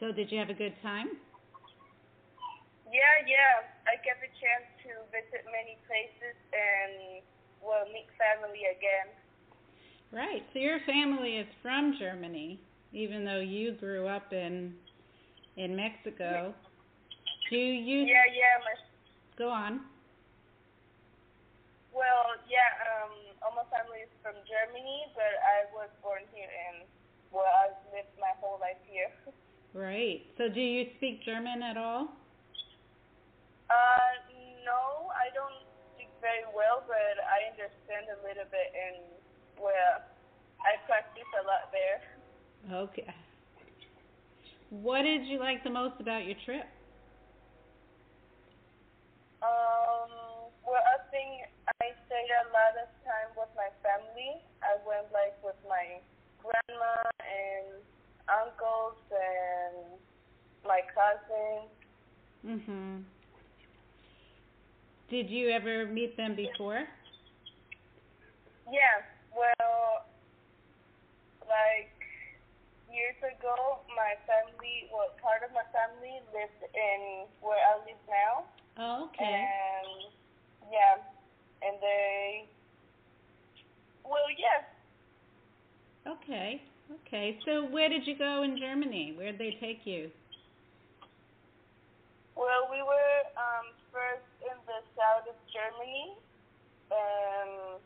So 0.00 0.12
did 0.12 0.30
you 0.30 0.38
have 0.38 0.50
a 0.50 0.54
good 0.54 0.74
time? 0.82 1.08
Yeah, 2.88 3.16
yeah. 3.28 3.68
I 3.84 4.00
get 4.00 4.20
the 4.20 4.32
chance 4.40 4.66
to 4.88 4.90
visit 5.12 5.44
many 5.52 5.76
places 5.84 6.36
and 6.52 7.22
well 7.60 7.84
meet 7.92 8.08
family 8.16 8.64
again. 8.72 9.08
Right. 10.12 10.44
So 10.52 10.58
your 10.58 10.80
family 10.88 11.36
is 11.36 11.48
from 11.60 11.94
Germany, 11.98 12.60
even 12.92 13.24
though 13.24 13.40
you 13.40 13.72
grew 13.76 14.08
up 14.08 14.32
in 14.32 14.74
in 15.56 15.76
Mexico. 15.76 16.54
Do 17.50 17.56
you? 17.56 18.04
Yeah, 18.04 18.28
yeah. 18.32 18.56
My, 18.64 18.74
Go 19.36 19.48
on. 19.48 19.80
Well, 21.92 22.36
yeah. 22.48 22.72
Um, 22.88 23.12
all 23.42 23.52
my 23.56 23.68
family 23.68 24.04
is 24.04 24.12
from 24.22 24.36
Germany, 24.48 25.12
but 25.14 25.32
I 25.44 25.68
was 25.72 25.88
born 26.02 26.24
here 26.32 26.48
and 26.48 26.88
well, 27.32 27.44
I've 27.44 27.76
lived 27.92 28.12
my 28.20 28.32
whole 28.40 28.58
life 28.60 28.80
here. 28.88 29.12
Right. 29.74 30.22
So 30.38 30.48
do 30.48 30.60
you 30.60 30.86
speak 30.96 31.22
German 31.24 31.62
at 31.62 31.76
all? 31.76 32.08
Uh, 33.68 34.12
no, 34.64 35.12
I 35.12 35.28
don't 35.36 35.60
speak 35.94 36.08
very 36.20 36.44
well, 36.56 36.84
but 36.88 37.16
I 37.24 37.52
understand 37.52 38.08
a 38.08 38.18
little 38.24 38.48
bit, 38.50 38.68
and 38.72 38.96
well, 39.60 40.00
I 40.64 40.80
practice 40.86 41.28
a 41.36 41.44
lot 41.44 41.68
there. 41.72 42.00
Okay. 42.88 43.08
What 44.70 45.02
did 45.02 45.24
you 45.26 45.38
like 45.38 45.64
the 45.64 45.70
most 45.70 46.00
about 46.00 46.24
your 46.26 46.36
trip? 46.44 46.64
Um, 49.40 50.50
well, 50.66 50.82
I 50.82 50.98
think 51.10 51.46
I 51.80 51.94
stayed 52.06 52.32
a 52.44 52.50
lot 52.50 52.74
of 52.76 52.88
time 53.06 53.30
with 53.38 53.48
my 53.54 53.70
family. 53.80 54.42
I 54.60 54.76
went 54.84 55.08
like 55.14 55.38
with 55.44 55.56
my 55.68 56.02
grandma 56.42 56.96
and 57.22 57.80
uncles 58.28 58.98
and 59.14 60.00
my 60.66 60.82
cousins. 60.92 61.70
Mhm. 62.44 63.04
Did 65.10 65.30
you 65.30 65.48
ever 65.48 65.86
meet 65.86 66.16
them 66.18 66.36
before? 66.36 66.84
Yeah, 68.68 69.00
well, 69.32 70.04
like 71.48 71.88
years 72.92 73.16
ago, 73.24 73.80
my 73.96 74.20
family, 74.28 74.84
well, 74.92 75.08
part 75.24 75.40
of 75.40 75.50
my 75.56 75.64
family 75.72 76.20
lived 76.36 76.60
in 76.60 77.24
where 77.40 77.56
I 77.56 77.80
live 77.88 78.02
now. 78.04 78.44
Oh, 78.76 79.08
okay. 79.08 79.24
And 79.24 80.12
yeah, 80.70 81.00
and 81.64 81.80
they, 81.80 82.44
well, 84.04 84.28
yeah. 84.36 84.68
Okay, 86.04 86.60
okay. 87.00 87.38
So 87.46 87.64
where 87.64 87.88
did 87.88 88.06
you 88.06 88.16
go 88.16 88.42
in 88.42 88.58
Germany? 88.58 89.14
Where 89.16 89.32
did 89.32 89.40
they 89.40 89.56
take 89.58 89.86
you? 89.86 90.10
Well, 92.36 92.68
we 92.70 92.82
were 92.84 93.18
um, 93.40 93.72
first 93.90 94.27
the 94.68 94.84
south 94.92 95.24
of 95.24 95.38
Germany, 95.48 96.12
and 96.92 97.80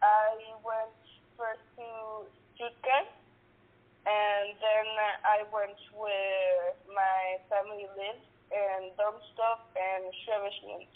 I 0.00 0.32
went 0.64 0.96
first 1.36 1.60
to 1.76 2.24
Stuttgart, 2.56 3.12
and 4.08 4.56
then 4.56 4.88
I 5.28 5.44
went 5.52 5.76
where 5.92 6.72
my 6.88 7.36
family 7.52 7.84
lives 7.96 8.24
in 8.48 8.96
Darmstadt 8.96 9.60
and 9.76 10.08
Schwäbisch 10.24 10.88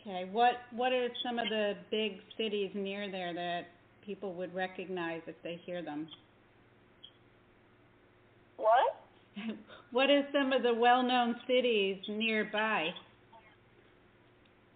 Okay. 0.00 0.24
What 0.30 0.54
What 0.72 0.92
are 0.92 1.08
some 1.22 1.38
of 1.38 1.48
the 1.48 1.74
big 1.90 2.20
cities 2.36 2.70
near 2.74 3.10
there 3.10 3.34
that 3.34 3.66
people 4.04 4.34
would 4.34 4.54
recognize 4.54 5.22
if 5.26 5.36
they 5.42 5.60
hear 5.64 5.82
them? 5.82 6.08
What? 8.56 9.00
what 9.90 10.10
are 10.10 10.26
some 10.32 10.52
of 10.52 10.62
the 10.62 10.72
well-known 10.72 11.36
cities 11.46 11.98
nearby? 12.08 12.90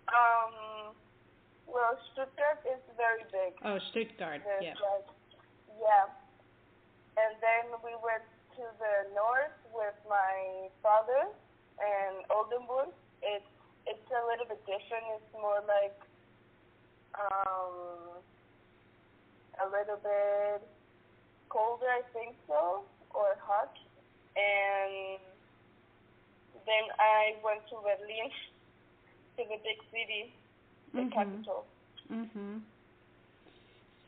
Um, 0.09 0.97
well, 1.69 1.97
Stuttgart 2.13 2.65
is 2.65 2.81
very 2.97 3.25
big. 3.29 3.53
Oh, 3.65 3.79
Stuttgart, 3.93 4.41
There's 4.45 4.73
yeah. 4.73 4.79
Like, 4.81 5.09
yeah. 5.77 6.09
and 7.21 7.37
then 7.45 7.77
we 7.85 7.93
went 8.01 8.25
to 8.57 8.65
the 8.81 9.13
north 9.15 9.55
with 9.71 9.95
my 10.09 10.69
father 10.83 11.29
and 11.79 12.25
Oldenburg. 12.33 12.91
It's 13.23 13.47
it's 13.87 14.09
a 14.13 14.23
little 14.29 14.49
bit 14.49 14.61
different. 14.69 15.05
It's 15.17 15.33
more 15.33 15.61
like 15.65 15.97
um, 17.17 18.21
a 19.65 19.67
little 19.69 20.01
bit 20.03 20.63
colder, 21.49 21.89
I 21.89 22.03
think 22.13 22.37
so, 22.47 22.85
or 23.15 23.37
hot. 23.41 23.73
And 24.37 25.19
then 26.67 26.85
I 27.01 27.35
went 27.43 27.65
to 27.73 27.77
Berlin, 27.81 28.31
to 29.39 29.45
the 29.45 29.59
big 29.63 29.79
city, 29.95 30.35
the 30.93 31.03
Mhm. 31.03 31.13
capital. 31.13 31.67
Mhm. 32.11 32.63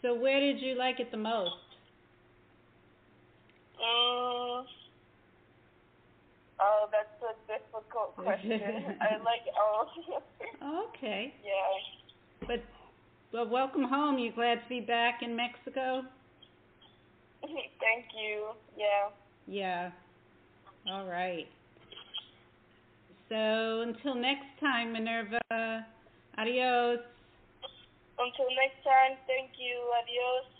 So 0.03 0.15
where 0.15 0.41
did 0.41 0.61
you 0.61 0.75
like 0.75 0.99
it 0.99 1.11
the 1.11 1.17
most? 1.17 1.55
Mm. 3.79 4.67
Oh, 6.63 6.89
that's 6.91 7.23
a 7.23 7.35
difficult 7.47 8.17
question. 8.17 8.61
I 9.01 9.17
like 9.19 9.47
all. 9.57 9.93
Okay. 10.89 11.33
yeah. 11.45 12.47
But 12.47 12.63
well, 13.33 13.47
welcome 13.47 13.85
home. 13.85 14.19
You 14.19 14.33
glad 14.33 14.63
to 14.63 14.69
be 14.69 14.81
back 14.81 15.23
in 15.23 15.37
Mexico? 15.37 16.05
Thank 17.43 18.07
you. 18.15 18.49
Yeah. 18.77 19.11
Yeah. 19.47 19.91
All 20.89 21.07
right. 21.07 21.49
So 23.31 23.83
until 23.87 24.17
next 24.17 24.59
time, 24.59 24.93
Minerva. 24.93 25.39
Adios. 26.37 26.99
Until 28.19 28.51
next 28.59 28.83
time, 28.83 29.17
thank 29.31 29.55
you. 29.57 29.79
Adios. 30.03 30.60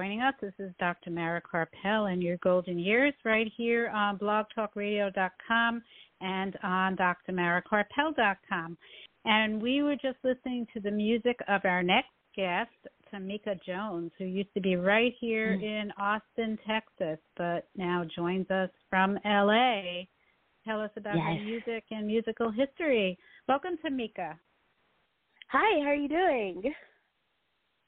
joining 0.00 0.22
us, 0.22 0.32
this 0.40 0.54
is 0.58 0.72
Dr. 0.80 1.10
Mara 1.10 1.42
Karpel 1.42 2.10
and 2.10 2.22
your 2.22 2.38
golden 2.38 2.78
years 2.78 3.12
right 3.22 3.52
here 3.54 3.90
on 3.90 4.18
blogtalkradio.com 4.18 5.82
and 6.22 6.58
on 6.62 6.96
drmarakarpel.com. 6.96 8.78
And 9.26 9.60
we 9.60 9.82
were 9.82 9.96
just 9.96 10.16
listening 10.24 10.66
to 10.72 10.80
the 10.80 10.90
music 10.90 11.36
of 11.48 11.60
our 11.66 11.82
next 11.82 12.08
guest, 12.34 12.70
Tameca 13.12 13.58
Jones, 13.66 14.10
who 14.16 14.24
used 14.24 14.54
to 14.54 14.62
be 14.62 14.76
right 14.76 15.12
here 15.20 15.58
mm. 15.60 15.62
in 15.62 15.92
Austin, 15.98 16.58
Texas, 16.66 17.18
but 17.36 17.68
now 17.76 18.02
joins 18.16 18.50
us 18.50 18.70
from 18.88 19.18
LA. 19.26 20.04
Tell 20.66 20.80
us 20.80 20.92
about 20.96 21.16
yes. 21.16 21.26
your 21.36 21.44
music 21.44 21.84
and 21.90 22.06
musical 22.06 22.50
history. 22.50 23.18
Welcome, 23.46 23.76
Tameca. 23.84 24.32
Hi, 25.48 25.82
how 25.82 25.90
are 25.90 25.94
you 25.94 26.08
doing? 26.08 26.72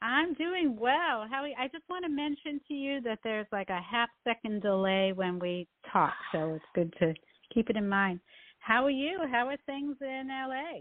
I'm 0.03 0.33
doing 0.33 0.75
well. 0.77 1.25
Howie, 1.31 1.55
I 1.57 1.69
just 1.69 1.85
want 1.89 2.03
to 2.03 2.11
mention 2.11 2.59
to 2.67 2.73
you 2.73 2.99
that 3.01 3.19
there's 3.23 3.47
like 3.53 3.69
a 3.69 3.79
half 3.79 4.09
second 4.25 4.61
delay 4.61 5.13
when 5.13 5.39
we 5.39 5.65
talk, 5.91 6.13
so 6.33 6.55
it's 6.55 6.65
good 6.75 6.93
to 6.99 7.13
keep 7.53 7.69
it 7.69 7.77
in 7.77 7.87
mind. 7.87 8.19
How 8.59 8.83
are 8.83 8.91
you? 8.91 9.19
How 9.31 9.47
are 9.47 9.55
things 9.65 9.95
in 10.01 10.27
LA? 10.29 10.79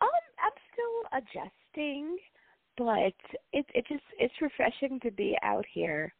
Um, 0.00 0.08
I'm 0.42 0.52
still 0.72 1.18
adjusting, 1.18 2.16
but 2.76 3.14
it 3.52 3.66
it 3.74 3.86
just 3.88 4.02
it's 4.18 4.34
refreshing 4.40 4.98
to 5.00 5.12
be 5.12 5.36
out 5.44 5.64
here. 5.72 6.12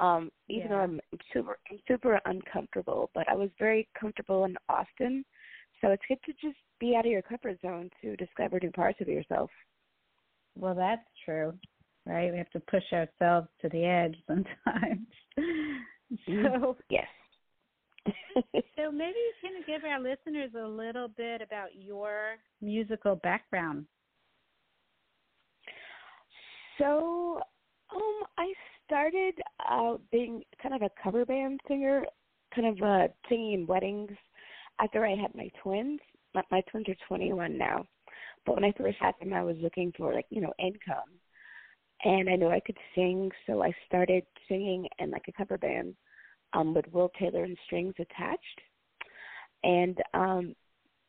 Um, 0.00 0.32
even 0.48 0.62
yeah. 0.62 0.68
though 0.68 0.82
I'm 0.82 1.00
super 1.32 1.58
I'm 1.70 1.78
super 1.86 2.20
uncomfortable, 2.24 3.08
but 3.14 3.28
I 3.28 3.36
was 3.36 3.50
very 3.56 3.88
comfortable 3.98 4.46
in 4.46 4.56
Austin, 4.68 5.24
so 5.80 5.90
it's 5.90 6.02
good 6.08 6.18
to 6.26 6.32
just 6.32 6.58
be 6.80 6.96
out 6.96 7.06
of 7.06 7.12
your 7.12 7.22
comfort 7.22 7.56
zone 7.62 7.88
to 8.02 8.16
discover 8.16 8.58
new 8.60 8.72
parts 8.72 9.00
of 9.00 9.06
yourself. 9.06 9.48
Well, 10.56 10.74
that's 10.74 11.06
true, 11.24 11.54
right? 12.06 12.30
We 12.30 12.38
have 12.38 12.50
to 12.50 12.60
push 12.60 12.84
ourselves 12.92 13.48
to 13.62 13.68
the 13.68 13.84
edge 13.84 14.16
sometimes. 14.26 15.06
Mm-hmm. 15.38 16.44
so 16.44 16.76
yes. 16.90 17.06
so 18.76 18.90
maybe 18.90 19.14
you 19.16 19.32
can 19.40 19.62
give 19.66 19.84
our 19.84 20.00
listeners 20.00 20.50
a 20.58 20.66
little 20.66 21.08
bit 21.08 21.42
about 21.42 21.68
your 21.76 22.36
musical 22.60 23.16
background. 23.16 23.86
So, 26.78 27.40
um, 27.94 28.22
I 28.38 28.52
started 28.86 29.34
out 29.68 30.00
being 30.10 30.42
kind 30.62 30.74
of 30.74 30.82
a 30.82 30.90
cover 31.02 31.26
band 31.26 31.60
singer, 31.68 32.04
kind 32.54 32.68
of 32.68 32.82
uh, 32.82 33.08
singing 33.28 33.52
in 33.52 33.66
weddings 33.66 34.12
after 34.80 35.04
I 35.04 35.10
had 35.14 35.34
my 35.34 35.50
twins. 35.62 36.00
My, 36.34 36.42
my 36.50 36.62
twins 36.70 36.88
are 36.88 36.96
21 37.06 37.58
now. 37.58 37.84
But 38.46 38.54
when 38.56 38.64
I 38.64 38.72
first 38.72 38.96
had 39.00 39.14
them, 39.20 39.32
I 39.32 39.42
was 39.42 39.56
looking 39.60 39.92
for 39.96 40.14
like 40.14 40.26
you 40.30 40.40
know 40.40 40.52
income, 40.58 41.10
and 42.04 42.28
I 42.28 42.36
knew 42.36 42.48
I 42.48 42.60
could 42.60 42.78
sing, 42.94 43.30
so 43.46 43.62
I 43.62 43.72
started 43.86 44.24
singing 44.48 44.88
in 44.98 45.10
like 45.10 45.26
a 45.28 45.32
cover 45.32 45.58
band, 45.58 45.94
um, 46.52 46.74
with 46.74 46.86
Will 46.92 47.10
Taylor 47.18 47.44
and 47.44 47.56
strings 47.66 47.94
attached, 47.98 48.60
and 49.62 49.98
um, 50.14 50.54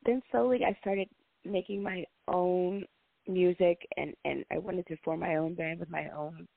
then 0.06 0.22
slowly 0.32 0.60
I 0.66 0.78
started 0.82 1.08
making 1.46 1.82
my 1.82 2.04
own 2.28 2.86
music, 3.28 3.80
and 3.98 4.14
and 4.26 4.44
I 4.52 4.58
wanted 4.58 4.88
to 4.88 4.98
form 4.98 5.22
my 5.22 5.36
own 5.36 5.56
band 5.56 5.80
with 5.80 5.90
my 5.90 6.10
own 6.10 6.48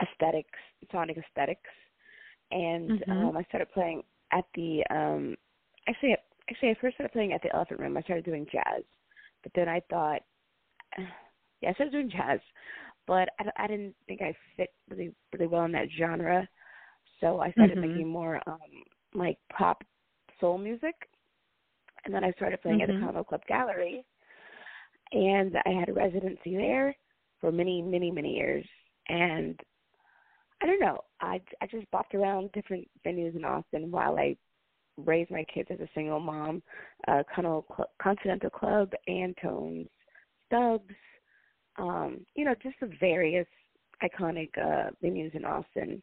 aesthetics, 0.00 0.58
sonic 0.90 1.18
aesthetics, 1.18 1.70
and 2.50 2.90
mm-hmm. 3.00 3.10
um, 3.10 3.36
I 3.36 3.42
started 3.44 3.72
playing 3.72 4.02
at 4.32 4.44
the 4.54 4.84
um, 4.90 5.36
actually 5.88 6.14
actually 6.48 6.70
I 6.70 6.76
first 6.80 6.94
started 6.94 7.12
playing 7.12 7.32
at 7.32 7.42
the 7.42 7.54
Elephant 7.54 7.80
Room. 7.80 7.96
I 7.96 8.02
started 8.02 8.24
doing 8.24 8.46
jazz 8.52 8.84
but 9.42 9.52
then 9.54 9.68
I 9.68 9.80
thought, 9.90 10.20
yes, 11.60 11.74
I 11.78 11.84
was 11.84 11.92
doing 11.92 12.10
jazz, 12.10 12.40
but 13.06 13.28
I, 13.40 13.64
I 13.64 13.66
didn't 13.66 13.94
think 14.06 14.22
I 14.22 14.34
fit 14.56 14.70
really 14.88 15.12
really 15.32 15.46
well 15.46 15.64
in 15.64 15.72
that 15.72 15.88
genre. 15.98 16.48
So 17.20 17.40
I 17.40 17.52
started 17.52 17.78
mm-hmm. 17.78 17.88
making 17.88 18.08
more 18.08 18.40
um 18.46 18.58
like 19.14 19.38
pop 19.56 19.82
soul 20.40 20.58
music, 20.58 20.94
and 22.04 22.14
then 22.14 22.24
I 22.24 22.32
started 22.32 22.62
playing 22.62 22.80
mm-hmm. 22.80 23.04
at 23.04 23.14
the 23.14 23.20
Convo 23.20 23.26
Club 23.26 23.42
Gallery, 23.48 24.04
and 25.12 25.56
I 25.64 25.70
had 25.70 25.88
a 25.88 25.94
residency 25.94 26.56
there 26.56 26.94
for 27.40 27.52
many 27.52 27.82
many 27.82 28.10
many 28.10 28.34
years, 28.34 28.64
and 29.08 29.58
I 30.62 30.66
don't 30.66 30.80
know. 30.80 31.00
I 31.20 31.40
I 31.60 31.66
just 31.66 31.90
bopped 31.90 32.14
around 32.14 32.52
different 32.52 32.88
venues 33.06 33.36
in 33.36 33.44
Austin 33.44 33.90
while 33.90 34.18
I 34.18 34.36
raised 34.96 35.30
my 35.30 35.44
kids 35.52 35.68
as 35.70 35.80
a 35.80 35.88
single 35.94 36.20
mom. 36.20 36.62
Uh, 37.08 37.22
Continental 37.34 38.50
Club, 38.50 38.90
Antones, 39.08 39.88
Stubbs, 40.46 40.94
um, 41.78 42.24
you 42.34 42.44
know, 42.44 42.54
just 42.62 42.76
the 42.80 42.90
various 43.00 43.46
iconic 44.02 44.50
uh, 44.58 44.90
venues 45.02 45.34
in 45.34 45.44
Austin 45.44 46.02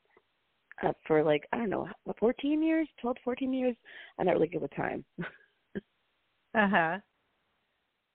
uh, 0.83 0.93
for 1.05 1.23
like 1.23 1.47
I 1.51 1.57
don't 1.57 1.69
know, 1.69 1.87
14 2.19 2.63
years, 2.63 2.87
12, 3.01 3.17
14 3.23 3.53
years. 3.53 3.75
I'm 4.17 4.25
not 4.25 4.33
really 4.33 4.47
good 4.47 4.61
with 4.61 4.75
time. 4.75 5.05
uh 5.19 6.67
huh. 6.67 6.97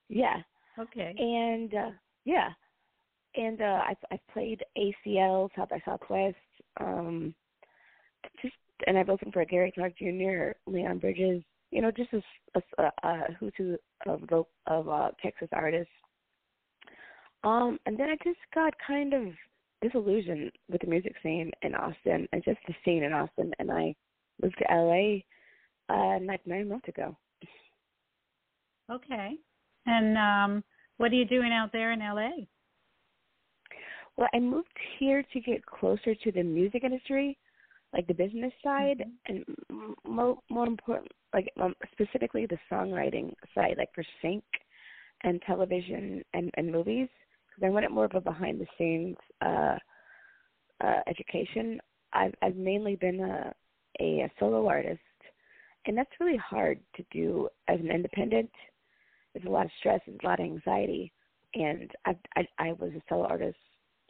Yeah. 0.09 0.37
Okay. 0.79 1.15
And 1.19 1.75
uh, 1.75 1.91
yeah, 2.25 2.51
and 3.37 3.61
uh, 3.61 3.83
I've 3.89 3.97
I've 4.11 4.27
played 4.33 4.63
ACL 4.77 5.49
South 5.57 5.69
by 5.69 5.81
Southwest. 5.85 6.37
Um, 6.81 7.35
just 8.43 8.55
and 8.87 8.99
I've 8.99 9.11
opened 9.11 9.33
for 9.33 9.45
Gary 9.45 9.73
Clark 9.75 9.97
Jr., 9.99 10.53
Leon 10.67 10.99
Bridges, 10.99 11.43
you 11.71 11.83
know, 11.83 11.91
just 11.91 12.11
a, 12.13 12.63
a, 12.79 12.93
a 13.03 13.19
who's 13.39 13.53
who 13.57 13.77
of 14.07 14.23
of 14.67 14.89
uh, 14.89 15.11
Texas 15.23 15.49
artists. 15.53 15.93
Um, 17.43 17.79
and 17.87 17.99
then 17.99 18.09
I 18.09 18.17
just 18.25 18.39
got 18.55 18.73
kind 18.87 19.13
of 19.13 19.25
disillusioned 19.83 20.51
with 20.71 20.81
the 20.81 20.87
music 20.87 21.15
scene 21.23 21.51
in 21.63 21.75
Austin 21.75 22.27
and 22.33 22.45
just 22.45 22.59
the 22.67 22.75
scene 22.85 23.03
in 23.03 23.13
Austin, 23.13 23.53
and 23.59 23.71
I 23.71 23.95
moved 24.43 24.57
to 24.59 24.75
LA 24.75 25.19
uh, 25.89 26.19
like 26.21 26.47
nine 26.47 26.69
months 26.69 26.89
ago. 26.89 27.17
Okay. 28.91 29.37
And 29.87 30.17
um, 30.17 30.65
what 30.97 31.13
are 31.13 31.17
you 31.17 31.25
doing 31.25 31.53
out 31.53 31.71
there 31.73 31.93
in 31.93 32.01
LA? 32.01 32.45
Well, 34.17 34.29
I 34.33 34.39
moved 34.39 34.69
here 34.99 35.25
to 35.33 35.41
get 35.41 35.65
closer 35.67 36.15
to 36.15 36.33
the 36.33 36.43
music 36.43 36.85
industry 36.85 37.37
like 37.95 38.07
the 38.09 38.15
business 38.15 38.53
side 38.63 39.03
mm-hmm. 39.31 39.37
and 39.71 39.97
more 40.07 40.37
more 40.51 40.67
important 40.67 41.11
like 41.33 41.49
um, 41.61 41.75
specifically 41.93 42.47
the 42.47 42.59
songwriting 42.71 43.33
side 43.55 43.77
like 43.79 43.89
for 43.95 44.05
sync 44.21 44.45
and 45.23 45.41
television 45.47 46.23
and 46.35 46.51
and 46.57 46.71
movies 46.71 47.09
because 47.49 47.67
I 47.67 47.71
wanted 47.71 47.91
more 47.91 48.05
of 48.05 48.15
a 48.15 48.21
behind 48.21 48.61
the 48.61 48.67
scenes 48.77 49.17
uh 49.41 49.79
uh 50.83 51.01
education. 51.07 51.81
I've 52.13 52.35
I've 52.43 52.57
mainly 52.57 52.97
been 52.97 53.21
a 53.21 53.55
a, 54.01 54.31
solo 54.41 54.67
artist 54.67 55.01
and 55.87 55.97
that's 55.97 56.11
really 56.19 56.37
hard 56.39 56.81
to 56.97 57.05
do 57.13 57.49
as 57.69 57.79
an 57.79 57.91
independent. 57.91 58.51
There's 59.33 59.47
a 59.47 59.51
lot 59.51 59.67
of 59.67 59.73
stress 59.79 60.01
and 60.07 60.21
a 60.21 60.27
lot 60.27 60.41
of 60.41 60.47
anxiety 60.47 61.13
and 61.55 61.91
I 62.05 62.17
I 62.37 62.49
I 62.59 62.73
was 62.73 62.91
a 62.97 63.03
solo 63.09 63.27
artist 63.27 63.57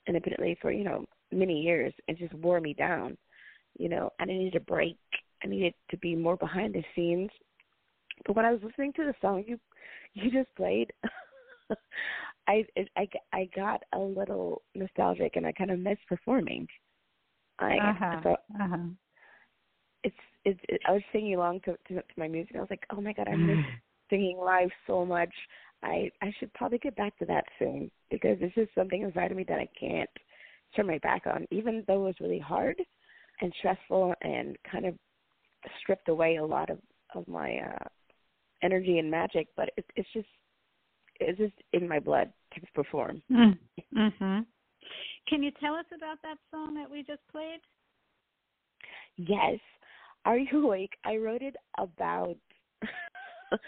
independently 0.06 0.56
for 0.62 0.72
you 0.72 0.84
know 0.84 1.04
many 1.30 1.60
years. 1.60 1.92
And 2.08 2.16
just 2.16 2.32
wore 2.34 2.60
me 2.60 2.72
down 2.72 3.18
you 3.78 3.88
know, 3.88 4.10
and 4.18 4.30
I 4.30 4.34
needed 4.34 4.56
a 4.56 4.60
break. 4.60 4.98
I 5.42 5.46
needed 5.46 5.74
to 5.90 5.96
be 5.98 6.14
more 6.14 6.36
behind 6.36 6.74
the 6.74 6.84
scenes. 6.94 7.30
But 8.26 8.36
when 8.36 8.44
I 8.44 8.52
was 8.52 8.60
listening 8.62 8.92
to 8.94 9.04
the 9.04 9.14
song 9.20 9.44
you 9.46 9.58
you 10.14 10.30
just 10.30 10.54
played, 10.56 10.92
I 12.48 12.64
I 12.96 13.08
I 13.32 13.48
got 13.54 13.82
a 13.92 13.98
little 13.98 14.62
nostalgic 14.74 15.36
and 15.36 15.46
I 15.46 15.52
kind 15.52 15.70
of 15.70 15.78
missed 15.78 16.06
performing. 16.08 16.66
I 17.58 17.76
uh-huh. 17.76 18.20
thought 18.22 18.40
uh-huh. 18.60 18.76
it's 20.02 20.16
it's 20.44 20.60
it, 20.68 20.80
I 20.88 20.92
was 20.92 21.02
singing 21.12 21.34
along 21.34 21.60
to, 21.60 21.76
to 21.88 21.94
to 21.94 22.02
my 22.16 22.28
music. 22.28 22.56
I 22.56 22.60
was 22.60 22.70
like, 22.70 22.86
oh 22.90 23.00
my 23.00 23.12
god, 23.12 23.28
I 23.28 23.36
miss 23.36 23.64
singing 24.10 24.38
live 24.38 24.70
so 24.86 25.04
much. 25.04 25.32
I 25.82 26.10
I 26.22 26.32
should 26.38 26.52
probably 26.54 26.78
get 26.78 26.96
back 26.96 27.16
to 27.18 27.26
that 27.26 27.44
soon 27.58 27.90
because 28.10 28.38
this 28.38 28.52
is 28.56 28.68
something 28.74 29.02
inside 29.02 29.30
of 29.30 29.36
me 29.36 29.44
that 29.48 29.58
I 29.58 29.68
can't 29.78 30.10
turn 30.74 30.86
my 30.86 30.98
back 30.98 31.22
on, 31.26 31.46
even 31.50 31.84
though 31.86 32.02
it 32.02 32.06
was 32.06 32.20
really 32.20 32.38
hard 32.38 32.76
and 33.40 33.52
stressful 33.58 34.14
and 34.22 34.56
kind 34.70 34.86
of 34.86 34.94
stripped 35.80 36.08
away 36.08 36.36
a 36.36 36.44
lot 36.44 36.70
of 36.70 36.78
of 37.14 37.26
my 37.28 37.56
uh 37.58 37.84
energy 38.62 38.98
and 38.98 39.10
magic 39.10 39.48
but 39.56 39.70
it, 39.76 39.84
it's 39.96 40.08
just 40.12 40.28
it's 41.20 41.38
just 41.38 41.54
in 41.72 41.88
my 41.88 42.00
blood 42.00 42.32
to 42.52 42.60
perform. 42.74 43.22
Mm. 43.30 43.56
mhm 43.96 44.46
can 45.28 45.42
you 45.42 45.50
tell 45.60 45.74
us 45.74 45.86
about 45.96 46.18
that 46.22 46.36
song 46.50 46.74
that 46.74 46.90
we 46.90 47.02
just 47.02 47.22
played? 47.30 47.60
Yes. 49.16 49.58
Are 50.24 50.38
you 50.38 50.64
awake? 50.64 50.92
I 51.04 51.16
wrote 51.16 51.42
it 51.42 51.56
about 51.78 52.36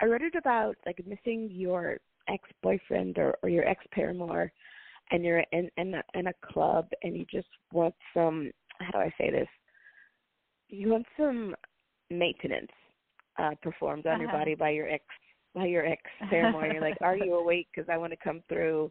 i 0.00 0.06
wrote 0.06 0.22
it 0.22 0.34
about 0.34 0.74
like 0.86 0.98
missing 1.06 1.48
your 1.52 1.98
ex 2.28 2.42
boyfriend 2.62 3.18
or, 3.18 3.36
or 3.42 3.48
your 3.48 3.68
ex 3.68 3.84
paramour 3.92 4.50
and 5.10 5.22
you're 5.24 5.44
in 5.52 5.70
in 5.76 5.94
a, 5.94 6.02
in 6.14 6.28
a 6.28 6.32
club 6.52 6.88
and 7.02 7.16
you 7.16 7.26
just 7.30 7.48
want 7.72 7.94
some 8.14 8.50
how 8.80 8.90
do 8.92 8.98
I 8.98 9.12
say 9.18 9.30
this? 9.30 9.48
You 10.68 10.90
want 10.90 11.06
some 11.16 11.54
maintenance 12.10 12.70
uh 13.38 13.50
performed 13.62 14.06
on 14.06 14.14
uh-huh. 14.14 14.22
your 14.22 14.32
body 14.32 14.54
by 14.54 14.70
your 14.70 14.88
ex 14.88 15.04
by 15.54 15.66
your 15.66 15.86
ex 15.86 16.02
ceremony. 16.30 16.70
You're 16.72 16.80
like, 16.80 16.98
are 17.00 17.16
you 17.16 17.34
awake? 17.40 17.68
Because 17.74 17.88
I 17.92 17.96
want 17.96 18.12
to 18.12 18.18
come 18.22 18.42
through. 18.48 18.90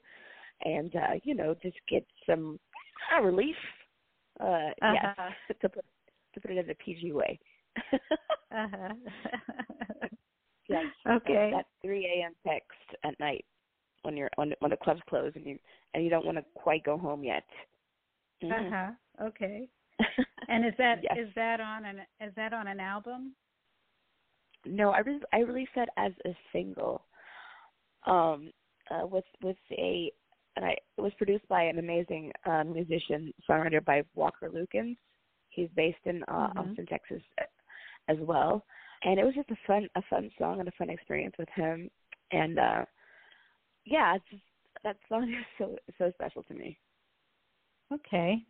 and 0.64 0.96
uh, 0.96 1.14
you 1.24 1.36
know, 1.36 1.56
just 1.62 1.78
get 1.90 2.06
some 2.26 2.60
uh, 3.16 3.22
relief. 3.22 3.56
Uh, 4.40 4.72
Uh-huh. 4.82 5.30
to 5.62 5.70
put 5.70 5.86
to 6.34 6.42
put 6.42 6.52
it 6.52 6.58
in 6.58 6.70
a 6.70 6.76
PG 6.76 7.12
way. 7.14 7.40
Uh-huh. 8.56 8.94
yes. 10.70 10.86
okay. 11.10 11.50
That, 11.52 11.66
that 11.82 11.88
3 11.88 12.22
a.m. 12.22 12.34
text 12.48 12.70
at 13.04 13.20
night 13.20 13.44
when 14.04 14.16
you're 14.16 14.30
when 14.36 14.54
when 14.60 14.70
the 14.70 14.78
club's 14.78 15.02
closed 15.10 15.36
and 15.36 15.46
you 15.46 15.58
and 15.94 16.04
you 16.04 16.10
don't 16.12 16.26
want 16.26 16.38
to 16.38 16.46
quite 16.54 16.84
go 16.84 16.96
home 16.98 17.24
yet. 17.24 17.44
Mhm. 18.42 18.70
Uh-huh. 18.70 18.92
Okay. 19.28 19.68
And 20.50 20.66
is 20.66 20.74
that 20.78 21.00
is 21.00 21.04
Yes. 21.04 21.28
that 21.36 21.62
on 21.62 21.86
an 21.86 22.00
is 22.20 22.34
that 22.36 22.54
on 22.54 22.68
an 22.68 22.80
album? 22.80 23.36
No, 24.66 24.92
I 24.92 25.00
re- 25.00 25.22
I 25.34 25.40
released 25.40 25.72
that 25.76 25.90
as 25.98 26.12
a 26.26 26.36
single, 26.52 27.06
um, 28.06 28.52
uh, 28.90 29.06
with 29.08 29.26
with 29.42 29.58
a, 29.72 30.12
and 30.56 30.66
I 30.66 30.72
it 30.98 31.02
was 31.02 31.14
produced 31.16 31.48
by 31.48 31.64
an 31.64 31.80
amazing 31.80 32.32
uh, 32.46 32.64
musician 32.64 33.34
songwriter 33.50 33.84
by 33.84 34.04
Walker 34.16 34.50
Lukens. 34.50 34.98
He's 35.50 35.70
based 35.76 36.06
in 36.06 36.24
uh, 36.24 36.50
Mhm. 36.54 36.58
Austin, 36.58 36.86
Texas, 36.86 37.22
as 38.08 38.18
well, 38.20 38.66
and 39.04 39.20
it 39.20 39.24
was 39.26 39.36
just 39.36 39.50
a 39.52 39.58
fun 39.68 39.88
a 39.96 40.02
fun 40.10 40.30
song 40.38 40.60
and 40.60 40.68
a 40.68 40.72
fun 40.74 40.90
experience 40.90 41.36
with 41.38 41.50
him, 41.56 41.90
and 42.32 42.60
uh, 42.60 42.86
yeah, 43.86 44.16
it's 44.16 44.26
just 44.30 44.44
that 44.84 44.98
song 45.10 45.24
is 45.40 45.46
so 45.58 45.78
so 45.98 46.12
special 46.12 46.44
to 46.44 46.54
me. 46.54 46.78
Okay. 47.94 48.44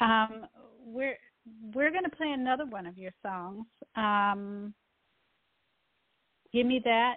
Um, 0.00 0.46
we're 0.84 1.16
we're 1.74 1.90
going 1.90 2.04
to 2.04 2.16
play 2.16 2.32
another 2.32 2.66
one 2.66 2.86
of 2.86 2.98
your 2.98 3.12
songs. 3.22 3.64
Um, 3.94 4.74
Give 6.52 6.66
me 6.66 6.80
that. 6.84 7.16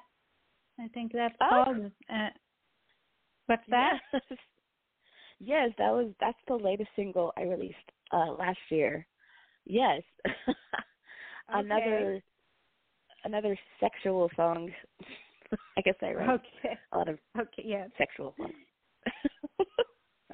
I 0.80 0.88
think 0.94 1.12
that's 1.14 1.36
Oh. 1.42 1.64
called. 1.66 1.92
Uh, 2.12 2.30
what's 3.48 3.64
that? 3.70 4.00
Yes. 4.14 4.22
yes, 5.40 5.70
that 5.78 5.92
was 5.92 6.12
that's 6.20 6.38
the 6.48 6.56
latest 6.56 6.90
single 6.96 7.34
I 7.38 7.44
released 7.44 7.78
uh 8.12 8.32
last 8.38 8.60
year. 8.70 9.06
Yes. 9.66 10.02
another 11.50 12.22
another 13.24 13.58
sexual 13.80 14.30
song. 14.36 14.72
I 15.78 15.82
guess 15.82 15.96
I 16.02 16.14
wrote 16.14 16.30
Okay. 16.64 16.78
a 16.92 16.98
lot 16.98 17.10
of 17.10 17.20
Okay. 17.38 17.64
Yeah. 17.66 17.88
sexual 17.98 18.34
songs. 18.38 18.54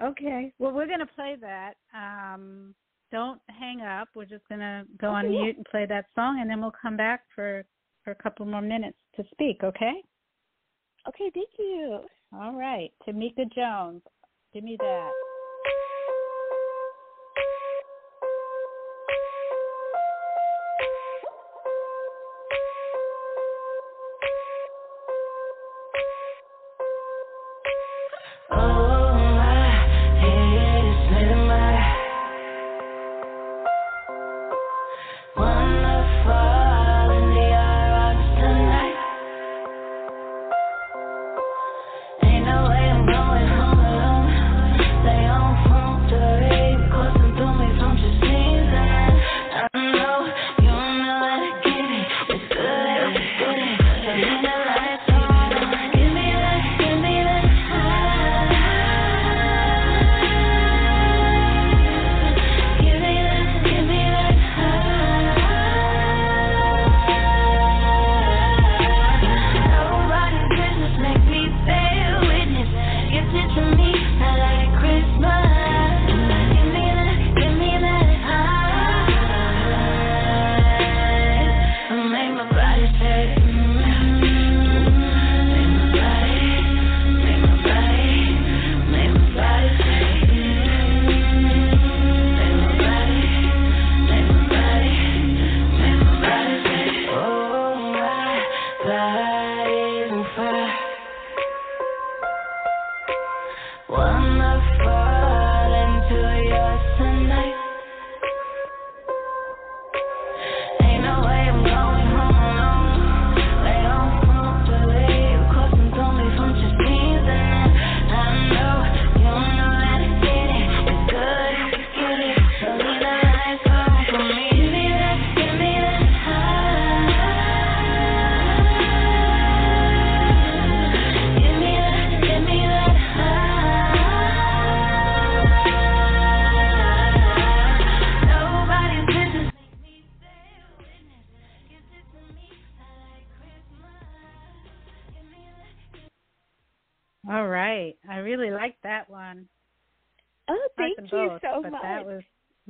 Okay. 0.02 0.54
Well, 0.60 0.72
we're 0.72 0.88
going 0.88 1.00
to 1.00 1.06
play 1.06 1.36
that. 1.42 1.74
Um, 1.94 2.76
don't 3.12 3.40
hang 3.48 3.82
up. 3.82 4.10
We're 4.16 4.26
just 4.26 4.48
going 4.50 4.60
to 4.60 4.84
go 5.00 5.10
on 5.10 5.32
yeah. 5.32 5.42
mute 5.42 5.58
and 5.58 5.66
play 5.70 5.86
that 5.86 6.06
song, 6.16 6.40
and 6.42 6.50
then 6.50 6.62
we'll 6.62 6.74
come 6.82 6.98
back 6.98 7.22
for 7.34 7.64
for 8.04 8.12
a 8.12 8.16
couple 8.16 8.46
more 8.46 8.62
minutes 8.62 8.98
to 9.16 9.24
speak. 9.32 9.64
Okay. 9.64 9.94
okay, 11.08 11.32
thank 11.34 11.50
you. 11.58 12.02
All 12.34 12.54
right. 12.54 12.92
Tameca 13.08 13.52
Jones. 13.54 14.02
Give 14.54 14.64
me 14.64 14.78
that. 14.80 15.12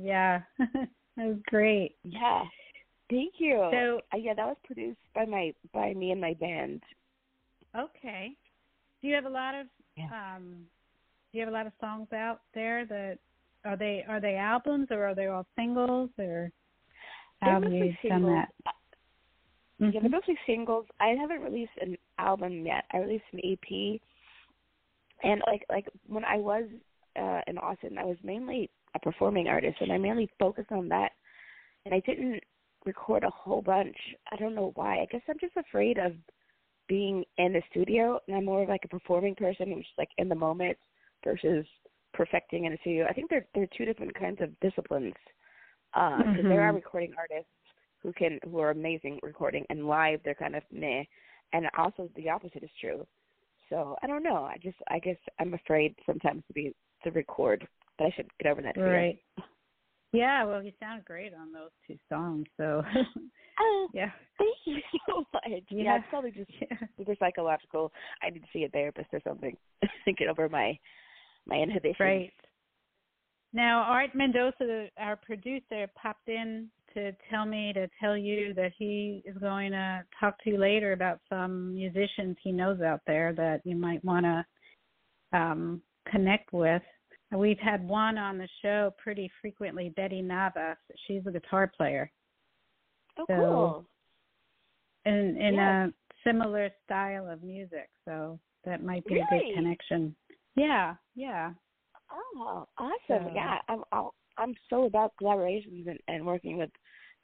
Yeah. 0.06 0.40
that 0.58 0.88
was 1.16 1.38
great. 1.46 1.96
yeah. 2.04 2.42
Thank 3.10 3.34
you. 3.38 3.68
So 3.72 4.00
uh, 4.12 4.16
yeah, 4.16 4.34
that 4.34 4.46
was 4.46 4.56
produced 4.64 4.98
by 5.14 5.24
my 5.24 5.52
by 5.72 5.94
me 5.94 6.10
and 6.12 6.20
my 6.20 6.34
band. 6.34 6.82
okay. 7.76 8.30
Do 9.02 9.08
you 9.08 9.14
have 9.14 9.26
a 9.26 9.28
lot 9.28 9.54
of 9.54 9.66
Yeah. 9.96 10.34
um 10.36 10.66
do 11.32 11.38
you 11.38 11.44
have 11.44 11.52
a 11.52 11.56
lot 11.56 11.66
of 11.66 11.72
songs 11.80 12.08
out 12.12 12.40
there 12.54 12.84
that 12.86 13.18
are 13.64 13.76
they 13.76 14.04
are 14.08 14.20
they 14.20 14.36
albums 14.36 14.88
or 14.90 15.04
are 15.04 15.14
they 15.14 15.26
all 15.26 15.46
singles 15.56 16.10
or 16.18 16.50
They're 17.42 17.52
how 17.54 17.60
have 17.60 17.62
you 17.64 17.70
mostly 17.70 17.98
done 18.08 18.22
singles. 18.22 18.46
that? 18.64 18.74
Yeah, 19.78 19.88
Mhm. 19.88 20.00
they're 20.02 20.10
mostly 20.10 20.38
singles. 20.46 20.86
I 21.00 21.08
haven't 21.20 21.42
released 21.42 21.76
an 21.80 21.96
album 22.18 22.64
yet. 22.64 22.84
I 22.92 22.98
released 22.98 23.24
an 23.32 23.40
EP. 23.44 24.00
And 25.22 25.42
like 25.46 25.64
like 25.68 25.86
when 26.06 26.24
I 26.24 26.38
was 26.38 26.64
uh 27.16 27.40
in 27.46 27.58
Austin, 27.58 27.98
I 27.98 28.04
was 28.04 28.16
mainly 28.22 28.70
a 28.96 28.98
performing 29.00 29.48
artist 29.48 29.76
and 29.80 29.92
I 29.92 29.98
mainly 29.98 30.28
focused 30.38 30.72
on 30.72 30.88
that. 30.88 31.12
And 31.84 31.94
I 31.94 32.00
didn't 32.00 32.42
record 32.84 33.24
a 33.24 33.30
whole 33.30 33.62
bunch. 33.62 33.96
I 34.32 34.36
don't 34.36 34.54
know 34.54 34.72
why. 34.74 35.00
I 35.00 35.06
guess 35.10 35.22
I'm 35.28 35.38
just 35.40 35.56
afraid 35.56 35.98
of 35.98 36.12
being 36.88 37.24
in 37.38 37.52
the 37.52 37.62
studio 37.70 38.20
and 38.26 38.36
I'm 38.36 38.44
more 38.44 38.62
of 38.62 38.68
like 38.68 38.84
a 38.84 38.88
performing 38.88 39.34
person 39.34 39.72
who's 39.72 39.84
just 39.86 39.98
like 39.98 40.10
in 40.18 40.28
the 40.28 40.34
moment 40.34 40.76
versus 41.24 41.66
perfecting 42.14 42.64
in 42.64 42.72
a 42.72 42.78
studio. 42.78 43.06
I 43.08 43.12
think 43.12 43.30
they're 43.30 43.46
they're 43.54 43.68
two 43.76 43.84
different 43.84 44.14
kinds 44.14 44.40
of 44.40 44.58
disciplines. 44.60 45.14
Uh 45.94 46.22
'cause 46.34 46.44
there 46.48 46.62
are 46.62 46.72
Mhm. 46.72 46.74
recording 46.74 47.12
artists 47.16 47.50
who 48.02 48.12
can 48.12 48.38
who 48.44 48.58
are 48.60 48.70
amazing 48.70 49.18
recording 49.22 49.64
and 49.70 49.86
live 49.88 50.20
they're 50.22 50.34
kind 50.34 50.56
of 50.56 50.62
meh 50.70 51.04
and 51.52 51.68
also 51.78 52.08
the 52.16 52.28
opposite 52.28 52.62
is 52.62 52.70
true 52.80 53.06
so 53.70 53.96
i 54.02 54.06
don't 54.06 54.22
know 54.22 54.44
i 54.44 54.56
just 54.62 54.76
i 54.88 54.98
guess 54.98 55.16
i'm 55.38 55.54
afraid 55.54 55.94
sometimes 56.04 56.42
to 56.46 56.52
be 56.52 56.74
to 57.02 57.10
record 57.12 57.66
but 57.98 58.06
i 58.06 58.10
should 58.16 58.26
get 58.40 58.50
over 58.50 58.62
that 58.62 58.74
fear. 58.74 58.92
Right. 58.92 59.18
Yeah, 60.12 60.44
well 60.44 60.62
you 60.62 60.72
sound 60.80 61.04
great 61.04 61.32
on 61.34 61.52
those 61.52 61.70
two 61.86 61.96
songs, 62.08 62.46
so 62.56 62.82
oh 63.60 63.88
yeah. 63.94 64.10
thank 64.38 64.56
you 64.64 64.76
so 65.08 65.24
much 65.34 65.42
yeah, 65.48 65.58
Yeah. 65.70 65.96
it's 65.96 66.06
probably 66.10 66.30
just 66.30 66.50
Yeah. 66.60 66.78
super 66.96 67.14
psychological 67.18 67.92
i 68.22 68.30
need 68.30 68.40
to 68.40 68.48
see 68.52 68.64
a 68.64 68.68
therapist 68.68 69.08
or 69.12 69.20
something 69.24 69.56
to 70.04 70.12
get 70.12 70.28
over 70.28 70.48
my 70.48 70.78
my 71.46 71.56
inhibitions. 71.56 72.00
Right. 72.00 72.32
Now, 73.52 73.82
Art 73.82 74.10
Mendoza, 74.14 74.88
our 74.98 75.16
producer, 75.16 75.86
popped 76.00 76.28
in 76.28 76.68
to 76.92 77.12
tell 77.30 77.46
me 77.46 77.72
to 77.72 77.88
tell 78.00 78.16
you 78.16 78.52
that 78.54 78.72
he 78.76 79.22
is 79.24 79.36
going 79.38 79.70
to 79.72 80.02
talk 80.18 80.42
to 80.42 80.50
you 80.50 80.58
later 80.58 80.92
about 80.92 81.20
some 81.28 81.74
musicians 81.74 82.36
he 82.42 82.52
knows 82.52 82.80
out 82.80 83.00
there 83.06 83.32
that 83.34 83.60
you 83.64 83.76
might 83.76 84.04
want 84.04 84.26
to 84.26 85.38
um, 85.38 85.80
connect 86.10 86.52
with. 86.52 86.82
We've 87.36 87.58
had 87.58 87.86
one 87.86 88.18
on 88.18 88.38
the 88.38 88.48
show 88.62 88.92
pretty 88.98 89.30
frequently, 89.40 89.90
Betty 89.90 90.22
Navas. 90.22 90.76
She's 91.06 91.22
a 91.26 91.30
guitar 91.30 91.70
player. 91.76 92.10
Oh, 93.18 93.24
So, 93.28 93.34
cool. 93.36 93.86
in 95.04 95.36
in 95.36 95.54
Yeah. 95.54 95.86
a 95.86 95.92
similar 96.24 96.70
style 96.84 97.28
of 97.28 97.42
music. 97.42 97.88
So 98.04 98.38
that 98.64 98.82
might 98.82 99.04
be 99.06 99.20
a 99.20 99.26
Really? 99.30 99.46
good 99.46 99.54
connection. 99.54 100.16
Yeah, 100.56 100.96
yeah. 101.14 101.52
Oh, 102.10 102.66
awesome! 102.78 102.96
So- 103.26 103.32
Yeah, 103.34 103.60
I'm 103.68 103.82
I'll, 103.92 104.14
I'm 104.38 104.54
so 104.68 104.84
about 104.84 105.14
collaborations 105.20 105.86
and, 105.88 105.98
and 106.08 106.24
working 106.26 106.56
with 106.58 106.70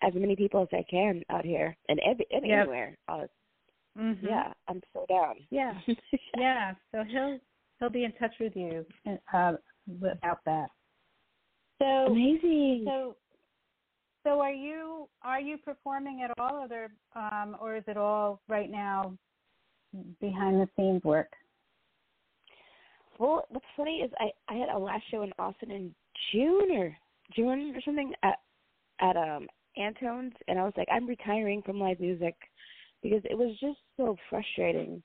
as 0.02 0.14
many 0.14 0.34
people 0.34 0.62
as 0.62 0.68
I 0.72 0.82
can 0.90 1.22
out 1.30 1.44
here 1.44 1.76
and 1.88 2.00
every, 2.00 2.26
and 2.30 2.44
Yep. 2.46 2.58
anywhere. 2.60 2.98
Uh, 3.08 3.26
Mhm. 3.96 4.22
Yeah, 4.22 4.52
I'm 4.68 4.82
so 4.94 5.04
down. 5.08 5.46
Yeah. 5.50 5.78
Yeah. 6.36 6.74
So 6.92 7.04
he'll 7.04 7.38
he'll 7.78 7.90
be 7.90 8.04
in 8.04 8.12
touch 8.12 8.34
with 8.40 8.56
you 8.56 8.86
uh, 9.32 9.56
about 9.88 10.38
that. 10.46 10.68
So 11.80 12.06
Amazing. 12.06 12.84
so 12.86 13.16
so 14.24 14.40
are 14.40 14.52
you 14.52 15.08
are 15.22 15.40
you 15.40 15.56
performing 15.58 16.22
at 16.22 16.30
all, 16.38 16.62
other, 16.62 16.92
um, 17.16 17.56
or 17.60 17.76
is 17.76 17.84
it 17.88 17.96
all 17.96 18.40
right 18.48 18.70
now 18.70 19.16
behind 20.20 20.60
the 20.60 20.68
scenes 20.76 21.02
work? 21.02 21.28
Well, 23.18 23.44
what's 23.50 23.66
funny 23.76 23.98
is 24.04 24.10
I 24.18 24.30
I 24.48 24.56
had 24.56 24.68
a 24.68 24.78
last 24.78 25.04
show 25.10 25.22
in 25.22 25.32
Austin 25.38 25.70
in 25.70 25.94
June 26.32 26.70
or 26.76 26.96
June 27.34 27.74
or 27.74 27.80
something 27.84 28.12
at 28.22 28.38
at 29.00 29.16
um 29.16 29.48
Antone's, 29.76 30.34
and 30.48 30.58
I 30.58 30.64
was 30.64 30.74
like, 30.76 30.88
I'm 30.92 31.06
retiring 31.06 31.62
from 31.62 31.80
live 31.80 31.98
music 31.98 32.36
because 33.02 33.22
it 33.24 33.36
was 33.36 33.56
just 33.58 33.78
so 33.96 34.16
frustrating, 34.30 35.02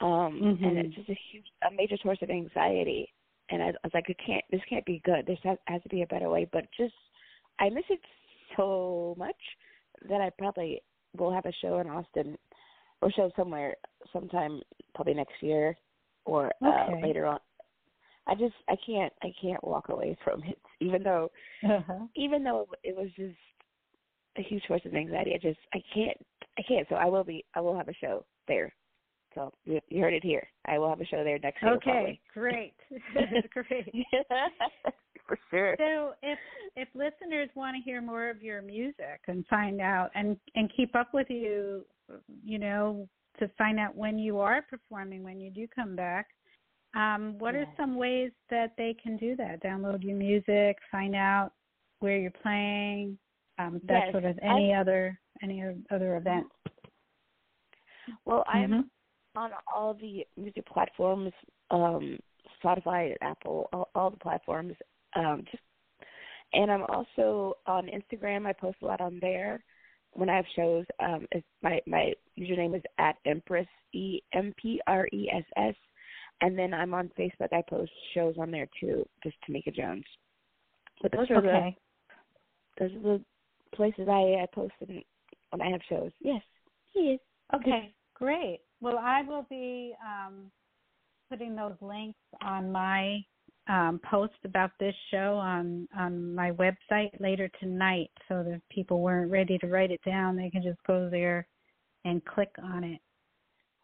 um, 0.00 0.58
and 0.62 0.76
Mhm. 0.76 0.84
it's 0.84 0.94
just 0.94 1.08
a 1.08 1.18
huge 1.30 1.46
a 1.66 1.70
major 1.70 1.96
source 2.02 2.20
of 2.20 2.30
anxiety. 2.30 3.12
And 3.52 3.62
I, 3.62 3.66
I 3.68 3.84
was 3.84 3.92
like, 3.94 4.08
it 4.08 4.16
can't 4.26 4.44
this 4.50 4.62
can't 4.68 4.84
be 4.86 5.00
good. 5.04 5.26
This 5.26 5.38
has, 5.44 5.58
has 5.68 5.82
to 5.84 5.88
be 5.90 6.02
a 6.02 6.06
better 6.06 6.28
way. 6.30 6.48
But 6.52 6.64
just 6.76 6.94
I 7.60 7.68
miss 7.68 7.84
it 7.90 8.00
so 8.56 9.14
much 9.18 9.36
that 10.08 10.20
I 10.20 10.30
probably 10.38 10.82
will 11.16 11.32
have 11.32 11.46
a 11.46 11.52
show 11.60 11.78
in 11.78 11.88
Austin 11.88 12.36
or 13.02 13.12
show 13.12 13.30
somewhere 13.36 13.76
sometime 14.12 14.60
probably 14.94 15.14
next 15.14 15.34
year 15.42 15.76
or 16.24 16.50
uh, 16.64 16.86
later 17.02 17.26
on. 17.26 17.38
I 18.26 18.34
just 18.34 18.54
I 18.68 18.76
can't 18.86 19.12
I 19.22 19.32
can't 19.40 19.62
walk 19.64 19.88
away 19.90 20.16
from 20.24 20.42
it, 20.44 20.58
even 20.80 21.02
though 21.02 21.30
Uh-huh. 21.64 22.06
even 22.16 22.42
though 22.44 22.66
it 22.82 22.96
was 22.96 23.08
just 23.16 23.36
a 24.38 24.42
huge 24.42 24.62
source 24.66 24.82
of 24.86 24.94
anxiety. 24.94 25.34
I 25.34 25.38
just 25.38 25.58
I 25.74 25.82
can't 25.94 26.16
I 26.58 26.62
can't. 26.66 26.88
So 26.88 26.94
I 26.96 27.06
will 27.06 27.24
be 27.24 27.44
I 27.54 27.60
will 27.60 27.76
have 27.76 27.88
a 27.88 27.94
show 27.94 28.24
there. 28.48 28.72
So 29.34 29.52
you, 29.64 29.80
you 29.88 30.00
heard 30.00 30.14
it 30.14 30.24
here. 30.24 30.46
I 30.66 30.78
will 30.78 30.88
have 30.88 31.00
a 31.00 31.06
show 31.06 31.24
there 31.24 31.38
next 31.38 31.62
year. 31.62 31.74
Okay, 31.74 32.20
great, 32.32 32.74
great. 33.52 33.94
For 35.26 35.38
sure. 35.50 35.76
So 35.78 36.12
if 36.22 36.38
if 36.76 36.88
listeners 36.94 37.48
want 37.54 37.76
to 37.76 37.82
hear 37.82 38.00
more 38.00 38.28
of 38.28 38.42
your 38.42 38.62
music 38.62 39.20
and 39.28 39.46
find 39.46 39.80
out 39.80 40.10
and 40.14 40.36
and 40.54 40.70
keep 40.76 40.94
up 40.94 41.14
with 41.14 41.28
you, 41.30 41.84
you 42.44 42.58
know, 42.58 43.08
to 43.38 43.48
find 43.56 43.78
out 43.78 43.96
when 43.96 44.18
you 44.18 44.38
are 44.40 44.62
performing 44.62 45.22
when 45.22 45.40
you 45.40 45.50
do 45.50 45.66
come 45.74 45.96
back, 45.96 46.26
um, 46.94 47.36
what 47.38 47.54
are 47.54 47.66
some 47.76 47.96
ways 47.96 48.32
that 48.50 48.72
they 48.76 48.94
can 49.02 49.16
do 49.16 49.34
that? 49.36 49.62
Download 49.62 50.02
your 50.02 50.16
music, 50.16 50.76
find 50.90 51.14
out 51.14 51.52
where 52.00 52.18
you're 52.18 52.30
playing, 52.30 53.16
um, 53.58 53.80
that 53.84 54.04
Yes, 54.06 54.12
sort 54.12 54.24
of 54.24 54.38
any 54.42 54.74
other 54.74 55.18
any 55.42 55.62
other 55.90 56.16
event. 56.16 56.46
Well, 58.24 58.44
I'm 58.46 58.70
Mhm. 58.70 58.90
On 59.34 59.50
all 59.74 59.94
the 59.94 60.26
music 60.36 60.66
platforms, 60.66 61.32
um, 61.70 62.18
Spotify, 62.62 63.14
Apple, 63.22 63.68
all, 63.72 63.88
all 63.94 64.10
the 64.10 64.16
platforms. 64.18 64.74
Um, 65.16 65.44
just 65.50 65.62
and 66.52 66.70
I'm 66.70 66.84
also 66.84 67.54
on 67.66 67.88
Instagram. 67.88 68.46
I 68.46 68.52
post 68.52 68.76
a 68.82 68.86
lot 68.86 69.00
on 69.00 69.18
there 69.20 69.64
when 70.12 70.28
I 70.28 70.36
have 70.36 70.44
shows. 70.54 70.84
Um, 71.02 71.26
it's 71.32 71.46
my 71.62 71.80
my 71.86 72.12
username 72.38 72.76
is 72.76 72.82
at 72.98 73.16
Empress 73.24 73.66
E 73.94 74.20
M 74.34 74.52
P 74.60 74.80
R 74.86 75.08
E 75.12 75.30
S 75.34 75.44
S, 75.56 75.74
and 76.42 76.58
then 76.58 76.74
I'm 76.74 76.92
on 76.92 77.10
Facebook. 77.18 77.52
I 77.52 77.62
post 77.68 77.90
shows 78.14 78.34
on 78.38 78.50
there 78.50 78.68
too, 78.78 79.06
just 79.22 79.36
Tameca 79.48 79.74
Jones. 79.74 80.04
But 81.00 81.12
those 81.12 81.30
are 81.30 81.36
Okay. 81.38 81.76
the 82.78 82.84
those 82.84 82.96
are 82.96 83.02
the 83.18 83.24
places 83.74 84.08
I 84.08 84.42
I 84.42 84.46
post 84.52 84.74
when 84.80 85.02
I 85.60 85.70
have 85.70 85.80
shows. 85.88 86.10
Yes, 86.20 86.42
he 86.92 87.00
is. 87.12 87.20
Okay, 87.54 87.94
great. 88.14 88.60
Well, 88.82 88.98
I 88.98 89.22
will 89.22 89.46
be 89.48 89.94
um, 90.04 90.50
putting 91.30 91.54
those 91.54 91.76
links 91.80 92.18
on 92.44 92.70
my 92.72 93.20
um, 93.68 94.00
post 94.10 94.34
about 94.44 94.72
this 94.80 94.94
show 95.12 95.36
on 95.36 95.86
on 95.96 96.34
my 96.34 96.50
website 96.50 97.18
later 97.20 97.48
tonight, 97.60 98.10
so 98.28 98.42
that 98.42 98.54
if 98.54 98.60
people 98.70 99.00
weren't 99.00 99.30
ready 99.30 99.56
to 99.58 99.68
write 99.68 99.92
it 99.92 100.00
down, 100.04 100.34
they 100.36 100.50
can 100.50 100.64
just 100.64 100.82
go 100.84 101.08
there 101.08 101.46
and 102.04 102.24
click 102.24 102.50
on 102.60 102.82
it. 102.82 103.00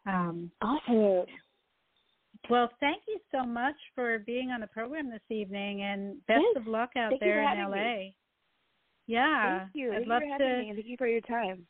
Um, 0.05 0.51
Awesome. 0.61 1.25
well, 2.49 2.69
thank 2.81 3.03
you 3.07 3.19
so 3.31 3.45
much 3.45 3.75
for 3.95 4.19
being 4.19 4.49
on 4.51 4.59
the 4.59 4.67
program 4.67 5.09
this 5.09 5.21
evening, 5.29 5.81
and 5.83 6.17
best 6.27 6.41
Yes, 6.41 6.57
of 6.57 6.67
luck 6.67 6.89
out 6.97 7.11
thank 7.11 7.21
you 7.21 7.27
there 7.29 7.47
for 7.49 7.55
in 7.55 7.71
LA. 7.71 7.77
me. 7.77 8.15
Yeah, 9.07 9.59
Thank 9.59 9.75
you. 9.75 9.91
I'd 9.91 9.97
Thank 9.99 10.07
love 10.09 10.21
you 10.23 10.27
for 10.27 10.33
having 10.33 10.57
to. 10.57 10.63
me 10.63 10.73
thank 10.75 10.87
you 10.87 10.97
for 10.97 11.07
your 11.07 11.21
time. 11.21 11.65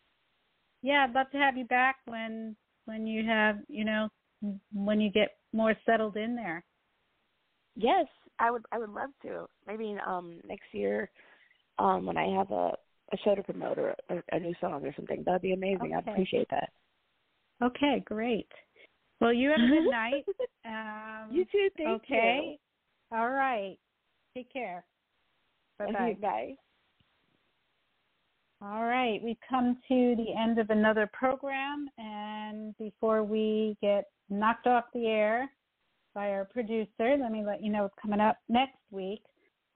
yeah, 0.81 1.05
I'd 1.07 1.13
love 1.13 1.29
to 1.31 1.37
have 1.37 1.57
you 1.57 1.65
back 1.65 1.97
when 2.07 2.55
when 2.89 3.05
you 3.05 3.23
have 3.25 3.57
you 3.67 3.85
know 3.85 4.09
when 4.73 4.99
you 4.99 5.11
get 5.11 5.37
more 5.53 5.75
settled 5.85 6.17
in 6.17 6.35
there. 6.35 6.63
Yes, 7.75 8.07
I 8.39 8.51
would 8.51 8.63
I 8.71 8.79
would 8.79 8.89
love 8.89 9.11
to. 9.23 9.45
Maybe 9.67 9.95
um 10.05 10.41
next 10.45 10.73
year, 10.73 11.09
um 11.77 12.05
when 12.05 12.17
I 12.17 12.27
have 12.37 12.51
a 12.51 12.71
a 13.11 13.17
show 13.23 13.35
to 13.35 13.43
promote 13.43 13.77
or 13.79 13.95
a, 14.09 14.21
a 14.31 14.39
new 14.39 14.53
song 14.61 14.85
or 14.85 14.93
something. 14.95 15.23
That'd 15.25 15.41
be 15.41 15.53
amazing. 15.53 15.93
I'd 15.95 16.07
appreciate 16.07 16.47
that. 16.51 16.69
Okay, 17.61 18.01
great. 18.05 18.47
Well, 19.19 19.33
you 19.33 19.49
have 19.49 19.61
a 19.61 19.67
good 19.67 19.89
night. 19.91 20.25
Um, 20.65 21.29
you 21.31 21.45
too. 21.45 21.69
Thank 21.77 22.03
okay. 22.03 22.59
All 23.13 23.29
right. 23.29 23.77
Take 24.35 24.51
care. 24.51 24.83
you. 25.79 25.85
Bye 25.87 25.93
bye. 25.93 26.17
Bye. 26.21 26.55
All 28.61 28.83
right, 28.83 29.21
we've 29.23 29.37
come 29.49 29.77
to 29.87 30.15
the 30.17 30.33
end 30.37 30.59
of 30.59 30.69
another 30.69 31.09
program, 31.13 31.89
and 31.97 32.77
before 32.77 33.23
we 33.23 33.77
get 33.81 34.09
knocked 34.29 34.67
off 34.67 34.83
the 34.93 35.05
air 35.05 35.49
by 36.13 36.31
our 36.31 36.43
producer, 36.43 37.15
let 37.17 37.31
me 37.31 37.41
let 37.45 37.63
you 37.63 37.71
know 37.71 37.83
what's 37.83 37.95
coming 38.01 38.19
up 38.19 38.35
next 38.49 38.75
week. 38.91 39.21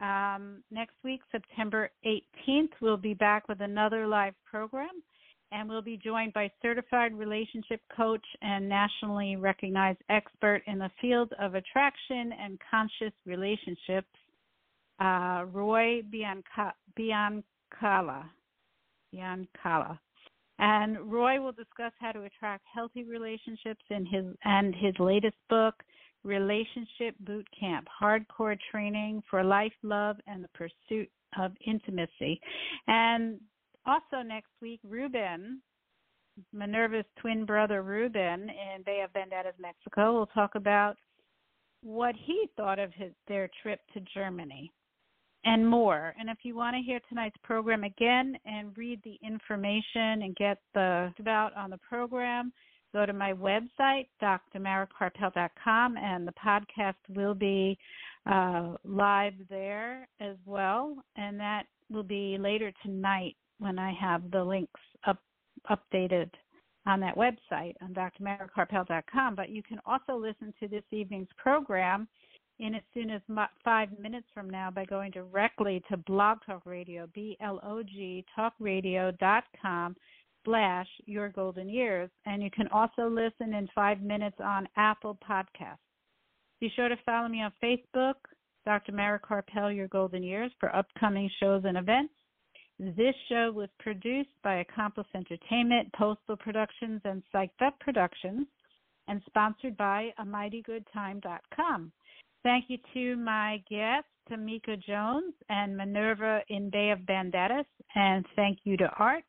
Um, 0.01 0.63
next 0.69 0.95
week, 1.01 1.21
September 1.31 1.91
18th, 2.05 2.71
we'll 2.81 2.97
be 2.97 3.13
back 3.13 3.47
with 3.47 3.61
another 3.61 4.05
live 4.05 4.33
program, 4.43 5.01
and 5.53 5.69
we'll 5.69 5.81
be 5.81 5.95
joined 5.95 6.33
by 6.33 6.51
certified 6.61 7.17
relationship 7.17 7.79
coach 7.95 8.25
and 8.41 8.67
nationally 8.67 9.37
recognized 9.37 9.99
expert 10.09 10.61
in 10.67 10.77
the 10.77 10.91
field 10.99 11.31
of 11.39 11.55
attraction 11.55 12.33
and 12.33 12.59
conscious 12.69 13.13
relationships, 13.25 14.11
uh, 14.99 15.45
Roy 15.53 16.01
Bianca- 16.11 16.75
Biancala. 16.99 18.25
Biancala. 19.13 19.99
And 20.59 21.11
Roy 21.11 21.41
will 21.41 21.51
discuss 21.51 21.91
how 21.99 22.11
to 22.11 22.23
attract 22.23 22.63
healthy 22.73 23.03
relationships 23.03 23.83
in 23.89 24.05
his 24.05 24.25
and 24.43 24.75
his 24.75 24.93
latest 24.99 25.37
book, 25.49 25.75
Relationship 26.23 27.15
Boot 27.21 27.47
Camp: 27.59 27.87
Hardcore 28.01 28.57
Training 28.71 29.23
for 29.29 29.43
Life, 29.43 29.73
Love, 29.81 30.17
and 30.27 30.43
the 30.43 30.49
Pursuit 30.49 31.09
of 31.37 31.51
Intimacy. 31.65 32.39
And 32.87 33.39
also 33.85 34.21
next 34.23 34.51
week, 34.61 34.79
Ruben, 34.87 35.61
Minerva's 36.53 37.05
twin 37.19 37.45
brother 37.45 37.81
Ruben 37.81 38.49
in 38.49 38.83
Bay 38.85 39.01
of 39.03 39.11
Banderas, 39.11 39.59
Mexico, 39.59 40.13
will 40.13 40.27
talk 40.27 40.55
about 40.55 40.95
what 41.81 42.15
he 42.15 42.47
thought 42.55 42.79
of 42.79 42.93
his 42.93 43.11
their 43.27 43.49
trip 43.61 43.81
to 43.93 43.99
Germany 44.13 44.71
and 45.45 45.67
more. 45.67 46.13
And 46.19 46.29
if 46.29 46.39
you 46.43 46.55
want 46.55 46.75
to 46.75 46.81
hear 46.81 46.99
tonight's 47.09 47.37
program 47.43 47.83
again 47.83 48.37
and 48.45 48.77
read 48.77 49.01
the 49.03 49.17
information 49.25 50.23
and 50.23 50.35
get 50.35 50.59
the 50.73 51.13
about 51.19 51.55
on 51.55 51.69
the 51.69 51.77
program, 51.77 52.53
go 52.93 53.05
to 53.05 53.13
my 53.13 53.33
website, 53.33 54.07
drmarakarpel.com, 54.21 55.97
and 55.97 56.27
the 56.27 56.33
podcast 56.33 56.95
will 57.09 57.33
be 57.33 57.77
uh, 58.25 58.73
live 58.85 59.33
there 59.49 60.07
as 60.21 60.37
well. 60.45 60.95
And 61.15 61.39
that 61.39 61.63
will 61.89 62.03
be 62.03 62.37
later 62.39 62.71
tonight 62.83 63.35
when 63.59 63.79
I 63.79 63.93
have 63.99 64.29
the 64.31 64.43
links 64.43 64.81
up 65.07 65.19
updated 65.69 66.29
on 66.85 66.99
that 66.99 67.15
website 67.15 67.75
on 67.81 67.93
drmarakarpel.com. 67.93 69.35
But 69.35 69.49
you 69.49 69.63
can 69.63 69.79
also 69.85 70.15
listen 70.15 70.53
to 70.59 70.67
this 70.67 70.83
evening's 70.91 71.29
program 71.37 72.07
in 72.59 72.75
as 72.75 72.81
soon 72.93 73.09
as 73.09 73.21
five 73.63 73.89
minutes 73.99 74.27
from 74.33 74.49
now 74.49 74.69
by 74.69 74.85
going 74.85 75.11
directly 75.11 75.81
to 75.89 75.97
Blog 75.97 76.39
Talk 76.45 76.65
Radio, 76.65 77.07
B 77.13 77.37
L 77.41 77.59
O 77.63 77.83
G 77.83 78.23
talkradio.com 78.37 79.95
slash 80.45 80.87
your 81.05 81.29
golden 81.29 81.69
years. 81.69 82.09
And 82.25 82.43
you 82.43 82.51
can 82.51 82.67
also 82.67 83.07
listen 83.07 83.53
in 83.53 83.67
five 83.73 84.01
minutes 84.01 84.37
on 84.43 84.67
Apple 84.77 85.17
Podcasts. 85.27 85.77
Be 86.59 86.71
sure 86.75 86.89
to 86.89 86.97
follow 87.05 87.27
me 87.27 87.41
on 87.41 87.51
Facebook, 87.61 88.15
Dr. 88.65 88.93
Mara 88.93 89.19
Karpel, 89.19 89.75
Your 89.75 89.87
Golden 89.87 90.23
Years, 90.23 90.51
for 90.59 90.73
upcoming 90.75 91.29
shows 91.39 91.63
and 91.65 91.77
events. 91.77 92.13
This 92.79 93.15
show 93.29 93.51
was 93.53 93.69
produced 93.79 94.29
by 94.43 94.55
Accomplice 94.55 95.07
Entertainment, 95.13 95.91
Postal 95.93 96.37
Productions, 96.37 97.01
and 97.05 97.21
Psyched 97.33 97.61
Up 97.65 97.79
Productions, 97.79 98.47
and 99.07 99.21
sponsored 99.25 99.77
by 99.77 100.09
AmightyGoodTime.com. 100.19 101.91
Thank 102.43 102.65
you 102.67 102.77
to 102.93 103.15
my 103.15 103.63
guests, 103.69 104.09
Tameca 104.29 104.77
Jones 104.85 105.33
and 105.49 105.77
Minerva 105.77 106.41
in 106.49 106.69
Bay 106.69 106.91
of 106.91 106.99
Banderas, 106.99 107.65
and 107.95 108.25
thank 108.35 108.59
you 108.65 108.75
to 108.77 108.89
Art. 108.99 109.23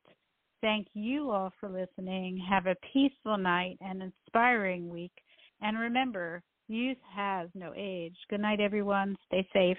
Thank 0.60 0.88
you 0.94 1.30
all 1.30 1.52
for 1.60 1.68
listening. 1.68 2.44
Have 2.48 2.66
a 2.66 2.76
peaceful 2.92 3.38
night 3.38 3.78
and 3.80 4.02
inspiring 4.02 4.88
week. 4.88 5.12
And 5.60 5.78
remember, 5.78 6.42
youth 6.68 6.98
has 7.14 7.48
no 7.54 7.72
age. 7.76 8.16
Good 8.30 8.40
night, 8.40 8.60
everyone. 8.60 9.16
Stay 9.26 9.46
safe. 9.52 9.78